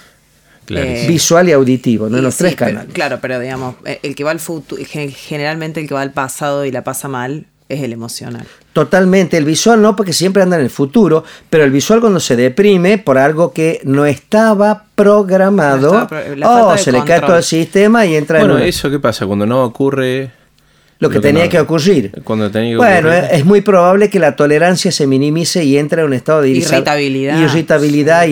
Eh, 0.70 1.06
Visual 1.08 1.48
y 1.48 1.52
auditivo, 1.52 2.10
¿no? 2.10 2.18
En 2.18 2.24
los 2.24 2.36
tres 2.36 2.54
canales. 2.54 2.92
claro, 2.92 3.18
pero 3.22 3.40
digamos, 3.40 3.76
eh, 3.86 4.00
el 4.02 4.14
que 4.14 4.22
va 4.22 4.32
al 4.32 4.40
futuro, 4.40 4.82
generalmente 4.86 5.80
el 5.80 5.88
que 5.88 5.94
va 5.94 6.02
al 6.02 6.12
pasado 6.12 6.66
y 6.66 6.70
la 6.70 6.84
pasa 6.84 7.08
mal, 7.08 7.46
es 7.68 7.82
el 7.82 7.92
emocional. 7.92 8.46
Totalmente, 8.72 9.36
el 9.36 9.44
visual 9.44 9.80
no, 9.80 9.96
porque 9.96 10.12
siempre 10.12 10.42
anda 10.42 10.56
en 10.56 10.62
el 10.62 10.70
futuro, 10.70 11.24
pero 11.50 11.64
el 11.64 11.70
visual 11.70 12.00
cuando 12.00 12.20
se 12.20 12.36
deprime 12.36 12.98
por 12.98 13.18
algo 13.18 13.52
que 13.52 13.80
no 13.84 14.06
estaba 14.06 14.84
programado, 14.94 16.08
oh, 16.44 16.76
se 16.76 16.92
le 16.92 17.02
cae 17.04 17.20
todo 17.20 17.36
el 17.36 17.42
sistema 17.42 18.06
y 18.06 18.16
entra 18.16 18.40
en... 18.40 18.46
Bueno, 18.46 18.62
¿eso 18.62 18.90
qué 18.90 18.98
pasa? 18.98 19.26
Cuando 19.26 19.46
no 19.46 19.64
ocurre 19.64 20.30
lo 21.00 21.10
que, 21.10 21.20
tenía 21.20 21.48
que 21.48 21.60
ocurrir. 21.60 22.12
Cuando 22.24 22.50
tenía 22.50 22.76
bueno, 22.76 23.12
es 23.12 23.44
muy 23.44 23.60
probable 23.60 24.10
que 24.10 24.18
la 24.18 24.34
tolerancia 24.34 24.90
se 24.90 25.06
minimice 25.06 25.64
y 25.64 25.78
entre 25.78 26.02
en 26.02 26.08
un 26.08 26.14
estado 26.14 26.42
de 26.42 26.50
irritabilidad. 26.50 27.40
Irritabilidad, 27.40 28.26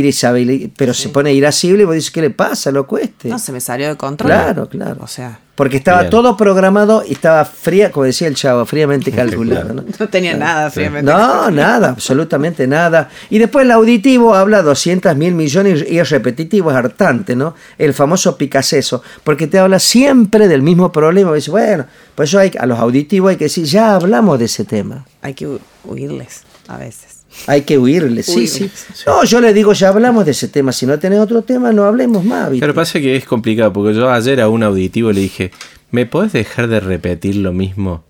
pero 0.76 0.92
se 0.92 1.08
pone 1.10 1.32
irascible 1.32 1.82
y 1.82 1.86
vos 1.86 1.94
dices, 1.94 2.10
¿qué 2.10 2.22
le 2.22 2.30
pasa? 2.30 2.72
Lo 2.72 2.86
cueste. 2.86 3.28
No, 3.28 3.38
se 3.38 3.52
me 3.52 3.60
salió 3.60 3.88
de 3.88 3.96
control. 3.96 4.30
Claro, 4.30 4.68
claro. 4.68 4.96
O 5.00 5.06
sea. 5.06 5.40
Porque 5.56 5.78
estaba 5.78 6.10
todo 6.10 6.36
programado 6.36 7.02
y 7.06 7.14
estaba 7.14 7.44
fría, 7.46 7.90
como 7.90 8.04
decía 8.04 8.28
el 8.28 8.34
chavo, 8.34 8.66
fríamente 8.66 9.10
calculado. 9.12 9.72
¿no? 9.72 9.84
no 9.98 10.08
tenía 10.08 10.36
nada 10.36 10.70
fríamente 10.70 11.10
No, 11.10 11.50
nada, 11.50 11.88
absolutamente 11.88 12.66
nada. 12.66 13.08
Y 13.30 13.38
después 13.38 13.64
el 13.64 13.72
auditivo 13.72 14.34
habla 14.34 14.62
200 14.62 15.16
mil 15.16 15.34
millones 15.34 15.84
y 15.88 15.98
es 15.98 16.10
repetitivo, 16.10 16.70
es 16.70 16.76
hartante, 16.76 17.34
¿no? 17.34 17.54
El 17.78 17.94
famoso 17.94 18.36
picaceso, 18.36 19.02
porque 19.24 19.46
te 19.46 19.58
habla 19.58 19.78
siempre 19.78 20.46
del 20.46 20.60
mismo 20.60 20.92
problema. 20.92 21.32
Y 21.32 21.36
dice, 21.36 21.50
bueno, 21.50 21.86
por 22.14 22.26
eso 22.26 22.38
hay, 22.38 22.52
a 22.58 22.66
los 22.66 22.78
auditivos 22.78 23.30
hay 23.30 23.36
que 23.36 23.44
decir, 23.44 23.64
ya 23.64 23.94
hablamos 23.94 24.38
de 24.38 24.44
ese 24.44 24.64
tema. 24.64 25.06
Hay 25.22 25.32
que 25.32 25.48
huirles 25.84 26.42
a 26.68 26.76
veces. 26.76 27.15
Hay 27.46 27.62
que 27.62 27.78
huirle, 27.78 28.22
sí, 28.22 28.46
sí, 28.46 28.70
No, 29.06 29.24
yo 29.24 29.40
le 29.40 29.52
digo, 29.52 29.72
ya 29.72 29.88
hablamos 29.88 30.24
de 30.24 30.32
ese 30.32 30.48
tema. 30.48 30.72
Si 30.72 30.86
no 30.86 30.98
tenés 30.98 31.20
otro 31.20 31.42
tema, 31.42 31.72
no 31.72 31.84
hablemos 31.84 32.24
más. 32.24 32.50
Pero 32.58 32.74
pasa 32.74 32.98
que 32.98 33.16
es 33.16 33.24
complicado, 33.24 33.72
porque 33.72 33.94
yo 33.94 34.10
ayer 34.10 34.40
a 34.40 34.48
un 34.48 34.62
auditivo 34.62 35.12
le 35.12 35.20
dije, 35.20 35.50
¿me 35.90 36.06
podés 36.06 36.32
dejar 36.32 36.68
de 36.68 36.80
repetir 36.80 37.36
lo 37.36 37.52
mismo? 37.52 38.04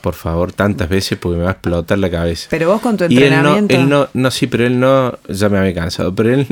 Por 0.00 0.14
favor, 0.14 0.52
tantas 0.52 0.88
veces 0.88 1.18
porque 1.18 1.38
me 1.38 1.44
va 1.44 1.50
a 1.50 1.52
explotar 1.52 1.98
la 1.98 2.10
cabeza. 2.10 2.48
Pero 2.50 2.68
vos 2.68 2.80
con 2.80 2.96
tu 2.96 3.04
entrenamiento. 3.04 3.74
Y 3.74 3.76
él 3.76 3.88
no, 3.88 3.96
él 4.02 4.08
no, 4.14 4.22
no, 4.22 4.30
sí, 4.30 4.46
pero 4.46 4.66
él 4.66 4.80
no, 4.80 5.18
ya 5.28 5.48
me 5.48 5.58
había 5.58 5.74
cansado, 5.74 6.14
pero 6.14 6.34
él 6.34 6.46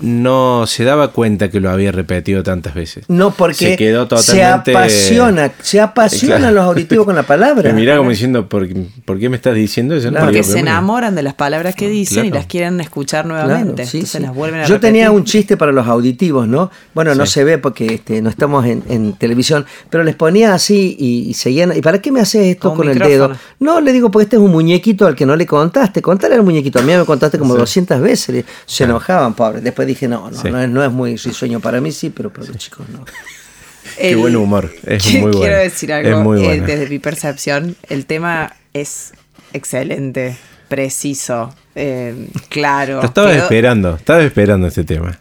no 0.00 0.66
se 0.66 0.84
daba 0.84 1.08
cuenta 1.08 1.50
que 1.50 1.60
lo 1.60 1.70
había 1.70 1.90
repetido 1.92 2.42
tantas 2.42 2.74
veces. 2.74 3.04
No, 3.08 3.32
porque 3.32 3.54
se, 3.54 3.76
quedó 3.76 4.06
totalmente... 4.06 4.72
se 4.72 4.78
apasiona, 4.78 5.52
se 5.60 5.80
apasionan 5.80 6.54
los 6.54 6.64
auditivos 6.64 7.04
con 7.04 7.16
la 7.16 7.22
palabra. 7.26 7.70
Me 7.70 7.80
mira 7.80 7.96
como 7.96 8.10
diciendo, 8.10 8.48
¿por, 8.48 8.68
qué 8.68 9.28
me 9.28 9.36
estás 9.36 9.54
diciendo 9.54 9.96
eso? 9.96 10.10
Porque, 10.12 10.44
se 10.44 10.60
enamoran 10.60 11.14
de 11.14 11.22
las 11.22 11.34
palabras 11.34 11.74
que 11.74 11.88
dicen 11.88 12.26
y 12.26 12.30
las 12.30 12.46
quieren 12.46 12.80
escuchar 12.80 13.26
nuevamente. 13.26 13.84
las 14.20 14.34
vuelven 14.34 14.60
a 14.60 14.66
Yo 14.66 14.78
tenía 14.78 15.10
un 15.10 15.24
chiste 15.24 15.56
para 15.56 15.72
los 15.72 15.86
auditivos, 15.86 16.46
¿no? 16.46 16.70
Bueno, 16.94 17.14
no 17.14 17.26
se 17.26 17.44
ve 17.44 17.58
porque 17.58 17.94
este, 17.94 18.22
no 18.22 18.30
estamos 18.30 18.66
en, 18.66 19.12
televisión, 19.14 19.66
pero 19.90 20.04
les 20.04 20.14
ponía 20.14 20.54
así 20.54 20.96
y, 20.98 21.34
seguían. 21.34 21.76
¿Y 21.76 21.80
para 21.80 22.00
qué 22.00 22.12
me 22.12 22.20
haces 22.20 22.46
esto 22.46 22.74
con, 22.74 22.88
el 22.88 22.98
dedo? 22.98 23.32
No, 23.58 23.80
le 23.80 23.92
digo, 23.92 24.10
porque 24.10 24.24
este 24.24 24.36
es 24.36 24.42
un 24.42 24.52
muñequito 24.52 25.06
al 25.06 25.16
que 25.16 25.26
no 25.26 25.34
le 25.34 25.46
contaste. 25.46 26.00
Contale 26.02 26.36
al 26.36 26.42
muñequito. 26.42 26.78
A 26.78 26.82
mí 26.82 26.92
me 26.94 27.04
contaste 27.04 27.38
como 27.38 27.54
200 27.56 28.00
veces. 28.00 28.44
Se 28.66 28.84
enojaban, 28.84 29.34
pobre. 29.34 29.60
Después 29.60 29.87
dije, 29.88 30.08
no, 30.08 30.30
no, 30.30 30.66
no, 30.66 30.84
es, 30.84 30.92
muy 30.92 31.16
risueño 31.16 31.60
para 31.60 31.80
mí, 31.80 31.92
sí, 31.92 32.10
pero 32.10 32.32
para 32.32 32.46
los 32.46 32.56
chicos 32.56 32.88
no. 32.88 33.04
Qué 33.98 34.14
buen 34.14 34.36
humor, 34.36 34.70
es 34.84 35.12
muy 35.14 35.20
bueno. 35.20 35.40
Quiero 35.40 35.56
decir 35.58 35.92
algo, 35.92 36.34
eh, 36.36 36.60
desde 36.60 36.88
mi 36.88 36.98
percepción, 36.98 37.76
el 37.88 38.06
tema 38.06 38.54
es 38.74 39.12
excelente, 39.52 40.36
preciso, 40.68 41.54
eh, 41.74 42.28
claro. 42.48 43.02
estaba 43.02 43.34
esperando, 43.34 43.96
estaba 43.96 44.22
esperando 44.22 44.66
este 44.66 44.84
tema. 44.84 45.18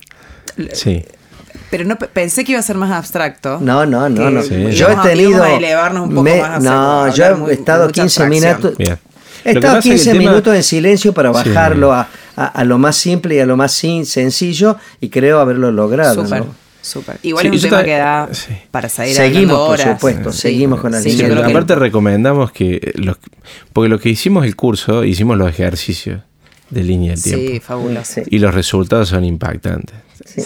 Sí. 0.74 1.03
Pero 1.70 1.84
no 1.84 1.97
pensé 1.97 2.45
que 2.45 2.53
iba 2.53 2.59
a 2.59 2.63
ser 2.63 2.78
más 2.78 2.91
abstracto. 2.91 3.59
No, 3.59 3.86
no, 3.86 4.09
no, 4.09 4.30
no. 4.30 4.41
Yo 4.41 4.89
he 4.89 4.95
tenido. 5.07 5.43
elevarnos 5.45 6.07
un 6.07 6.15
poco 6.15 6.38
más 6.38 6.63
no, 6.63 7.13
yo 7.13 7.47
he 7.49 7.53
estado 7.53 7.89
15 7.89 8.28
minutos. 8.28 8.74
He 9.43 9.51
estado 9.51 9.80
15 9.80 10.13
minutos 10.13 10.55
en 10.55 10.63
silencio 10.63 11.13
para 11.13 11.32
bajarlo 11.32 11.93
a 11.93 12.07
a, 12.38 12.63
lo 12.63 12.77
más 12.77 12.95
simple 12.95 13.35
y 13.35 13.39
a 13.39 13.45
lo 13.45 13.57
más 13.57 13.73
sencillo 13.73 14.77
y 15.01 15.09
creo 15.09 15.39
haberlo 15.39 15.71
logrado. 15.71 16.23
Súper. 16.23 16.43
Súper. 16.79 17.17
Igual 17.23 17.47
es 17.47 17.63
un 17.63 17.69
tema 17.69 17.83
que 17.83 17.97
da 17.97 18.29
para 18.71 18.88
seguir 18.88 19.15
Seguimos, 19.15 19.67
por 19.67 19.79
supuesto, 19.79 20.31
seguimos 20.31 20.79
con 20.79 20.93
la 20.93 21.01
sí, 21.01 21.21
Aparte 21.21 21.75
recomendamos 21.75 22.51
que, 22.53 22.93
los, 22.95 23.17
porque 23.73 23.89
lo 23.89 23.99
que 23.99 24.09
hicimos 24.09 24.45
el 24.45 24.55
curso, 24.55 25.03
hicimos 25.03 25.38
los 25.38 25.49
ejercicios 25.49 26.21
de 26.69 26.83
línea 26.83 27.11
del 27.11 27.23
tiempo. 27.23 27.51
Sí, 27.51 27.59
fabuloso. 27.59 28.21
Y 28.27 28.39
los 28.39 28.53
resultados 28.53 29.09
son 29.09 29.25
impactantes. 29.25 29.97
Sí. 30.25 30.43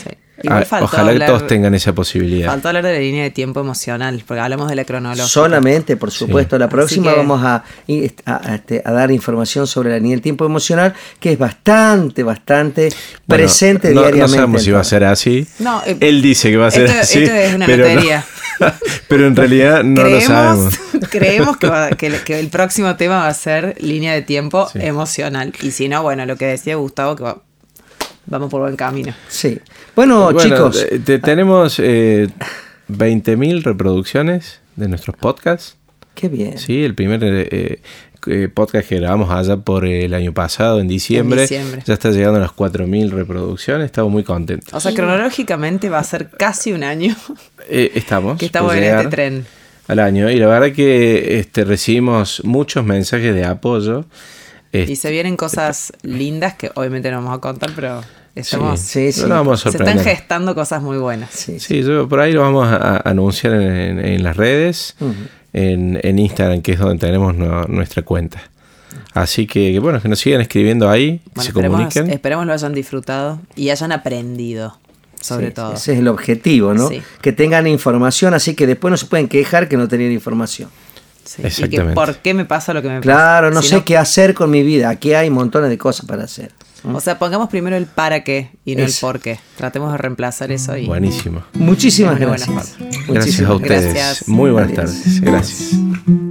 Ah, 0.48 0.64
ojalá 0.82 1.14
que 1.14 1.26
todos 1.26 1.48
tengan 1.48 1.74
esa 1.76 1.94
posibilidad. 1.94 2.48
Faltó 2.48 2.70
hablar 2.70 2.86
de 2.86 2.94
la 2.94 3.00
línea 3.00 3.24
de 3.24 3.30
tiempo 3.30 3.60
emocional, 3.60 4.24
porque 4.26 4.42
hablamos 4.42 4.70
de 4.70 4.76
la 4.76 4.86
cronología. 4.86 5.26
Solamente, 5.26 5.98
por 5.98 6.12
supuesto. 6.12 6.58
La 6.58 6.70
próxima 6.70 7.14
vamos 7.14 7.44
a, 7.44 7.64
este, 7.88 8.82
a, 8.86 8.92
dar 8.92 9.12
información 9.12 9.68
sobre 9.68 9.90
la 9.90 9.98
línea 9.98 10.12
del 10.12 10.22
tiempo 10.22 10.46
emocional, 10.46 10.94
que 11.20 11.34
es 11.34 11.40
bastante, 11.40 12.24
bastante 12.24 12.90
presente 13.28 13.92
diariamente. 13.92 14.22
No 14.22 14.28
sabemos 14.28 14.64
si 14.64 14.72
va 14.72 14.80
a 14.82 14.84
ser 14.84 15.04
así. 15.04 15.48
No, 15.60 15.82
eh, 15.86 15.98
Él 16.00 16.22
dice 16.22 16.50
que 16.50 16.58
va 16.58 16.68
a 16.68 16.72
ser 16.72 16.90
así. 16.90 17.24
Esto 17.24 17.36
es 17.36 17.56
una 17.56 17.66
pero, 17.66 17.86
pero 19.08 19.28
en 19.28 19.36
realidad 19.36 19.84
no 19.84 20.04
lo 20.04 20.22
sabemos. 20.22 20.80
Creemos 21.10 21.58
que, 21.58 22.08
el 22.40 22.50
próximo 22.50 22.96
tema 22.96 23.20
va 23.20 23.28
a 23.28 23.34
ser 23.34 23.76
línea 23.82 24.14
de 24.14 24.22
tiempo 24.22 24.70
emocional. 24.76 25.54
Y 25.62 25.72
si 25.72 25.90
no, 25.90 26.04
bueno, 26.04 26.26
lo 26.26 26.36
que 26.38 26.46
decía 26.46 26.76
Gustavo, 26.76 27.16
que 27.16 27.24
va 27.24 27.42
vamos 28.26 28.50
por 28.50 28.62
buen 28.62 28.76
camino. 28.76 29.14
Sí. 29.28 29.60
Bueno, 29.96 30.32
chicos. 30.34 30.86
te- 30.90 31.00
te- 31.00 31.20
tenemos 31.20 31.80
eh, 31.80 32.28
20.000 32.90 33.64
reproducciones 33.64 34.60
de 34.76 34.88
nuestros 34.88 35.16
podcasts. 35.18 35.78
Qué 36.16 36.28
bien. 36.30 36.58
Sí, 36.58 36.84
el 36.84 36.94
primer 36.96 37.20
eh, 37.24 37.80
eh, 38.28 38.50
podcast 38.54 38.88
que 38.90 38.98
grabamos 38.98 39.30
allá 39.32 39.58
por 39.58 39.86
el 39.86 40.14
año 40.14 40.34
pasado, 40.34 40.80
en 40.80 40.88
diciembre, 40.88 41.42
diciembre. 41.42 41.82
ya 41.86 41.94
está 41.94 42.12
llegando 42.12 42.38
a 42.38 42.42
las 42.42 42.52
4.000 42.52 43.10
reproducciones. 43.12 43.86
Estamos 43.86 44.12
muy 44.12 44.24
contentos. 44.24 44.74
O 44.74 44.80
sea, 44.80 44.94
cronológicamente 44.94 45.90
va 45.90 46.00
a 46.00 46.04
ser 46.04 46.30
casi 46.30 46.74
un 46.74 46.84
año 46.84 47.16
Eh, 47.70 47.92
estamos. 47.96 48.38
que 48.38 48.46
estamos 48.48 48.76
en 48.76 48.84
este 48.84 49.08
tren. 49.08 49.46
Al 49.88 50.00
año. 50.00 50.30
Y 50.30 50.38
la 50.38 50.48
verdad 50.48 50.72
que 50.76 51.40
este, 51.40 51.64
recibimos 51.66 52.42
muchos 52.46 52.84
mensajes 52.86 53.34
de 53.34 53.46
apoyo. 53.46 54.06
Y 54.74 54.96
se 54.96 55.12
vienen 55.12 55.36
cosas 55.38 55.92
lindas 56.04 56.56
que 56.56 56.72
obviamente 56.76 57.12
no 57.12 57.18
vamos 57.18 57.38
a 57.38 57.42
contar, 57.42 57.72
pero 57.76 58.02
estamos, 58.36 58.80
Sí, 58.80 59.12
sí. 59.12 59.22
No 59.22 59.28
nos 59.28 59.38
vamos 59.40 59.66
a 59.66 59.72
se 59.72 59.78
están 59.78 60.00
gestando 60.00 60.56
cosas 60.56 60.82
muy 60.82 60.98
buenas. 60.98 61.30
Sí, 61.32 61.60
sí. 61.60 61.82
Sí, 61.82 61.84
yo 61.84 62.08
por 62.08 62.20
ahí 62.22 62.32
lo 62.32 62.42
vamos 62.42 62.68
a, 62.68 62.98
anunciar 63.10 63.54
en, 63.56 63.62
en- 64.00 64.06
en 64.06 64.24
las 64.24 64.38
redes, 64.38 64.96
en, 65.54 66.00
en 66.02 66.20
Instagram, 66.20 66.62
que 66.62 66.72
es 66.74 66.80
donde 66.80 67.06
tenemos 67.06 67.36
no- 67.36 67.64
nuestra 67.66 68.04
cuenta. 68.04 68.42
Así 69.14 69.46
que, 69.48 69.74
que 69.74 69.80
bueno, 69.80 70.02
que 70.02 70.08
nos 70.08 70.20
sigan 70.20 70.40
escribiendo 70.42 70.90
ahí, 70.90 71.22
Bueno, 71.34 71.42
se 71.44 71.48
esperemos, 71.50 71.76
comuniquen. 71.78 72.10
esperemos 72.10 72.46
lo 72.46 72.54
hayan 72.54 72.74
disfrutado 72.74 73.40
y 73.58 73.70
hayan 73.70 73.92
aprendido, 73.92 74.78
sobre 75.20 75.48
Sí, 75.48 75.54
todo. 75.54 75.74
Ese 75.74 75.94
es 75.94 76.00
el 76.00 76.08
objetivo, 76.08 76.74
¿no? 76.74 76.88
Sí. 76.88 77.02
Que 77.22 77.34
tengan 77.34 77.68
información, 77.68 78.34
así 78.34 78.56
que 78.56 78.68
después 78.68 78.90
no 78.92 78.98
se 78.98 79.06
pueden 79.08 79.28
quejar 79.28 79.68
que 79.68 79.76
no 79.76 79.88
tenían 79.90 80.12
información. 80.14 80.70
Sí, 81.32 81.40
Y 81.40 81.44
que 81.44 81.48
Exactamente. 81.48 81.94
por 81.94 82.16
qué 82.18 82.34
me 82.34 82.46
pasa 82.46 82.74
lo 82.74 82.82
que 82.82 82.90
me 82.90 82.96
pasa. 82.96 83.02
Claro, 83.04 83.52
no 83.52 83.62
Si 83.62 83.70
sé 83.70 83.84
qué 83.84 83.98
hacer 83.98 84.34
con 84.34 84.50
mi 84.50 84.64
vida. 84.64 84.90
Aquí 84.90 85.14
hay 85.14 85.30
montones 85.30 85.70
de 85.70 85.78
cosas 85.78 86.06
para 86.06 86.24
hacer. 86.26 86.52
O 86.84 87.00
sea, 87.00 87.20
pongamos 87.20 87.48
primero 87.50 87.78
el 87.78 87.86
para 87.86 88.24
qué 88.24 88.50
y 88.66 88.76
no 88.76 88.84
el 88.84 88.92
por 89.00 89.20
qué. 89.20 89.40
Tratemos 89.56 89.92
de 89.92 89.98
reemplazar 90.00 90.52
eso 90.52 90.76
y. 90.76 90.88
Buenísimo. 90.88 91.44
Muchísimas 91.54 92.20
gracias. 92.20 92.76
Gracias 93.08 93.42
a 93.48 93.54
ustedes. 93.54 93.94
gracias. 93.94 94.28
Muy 94.28 94.50
buenas 94.52 94.72
Adiós. 94.72 94.92
tardes. 94.94 95.22
Gracias. 95.22 96.31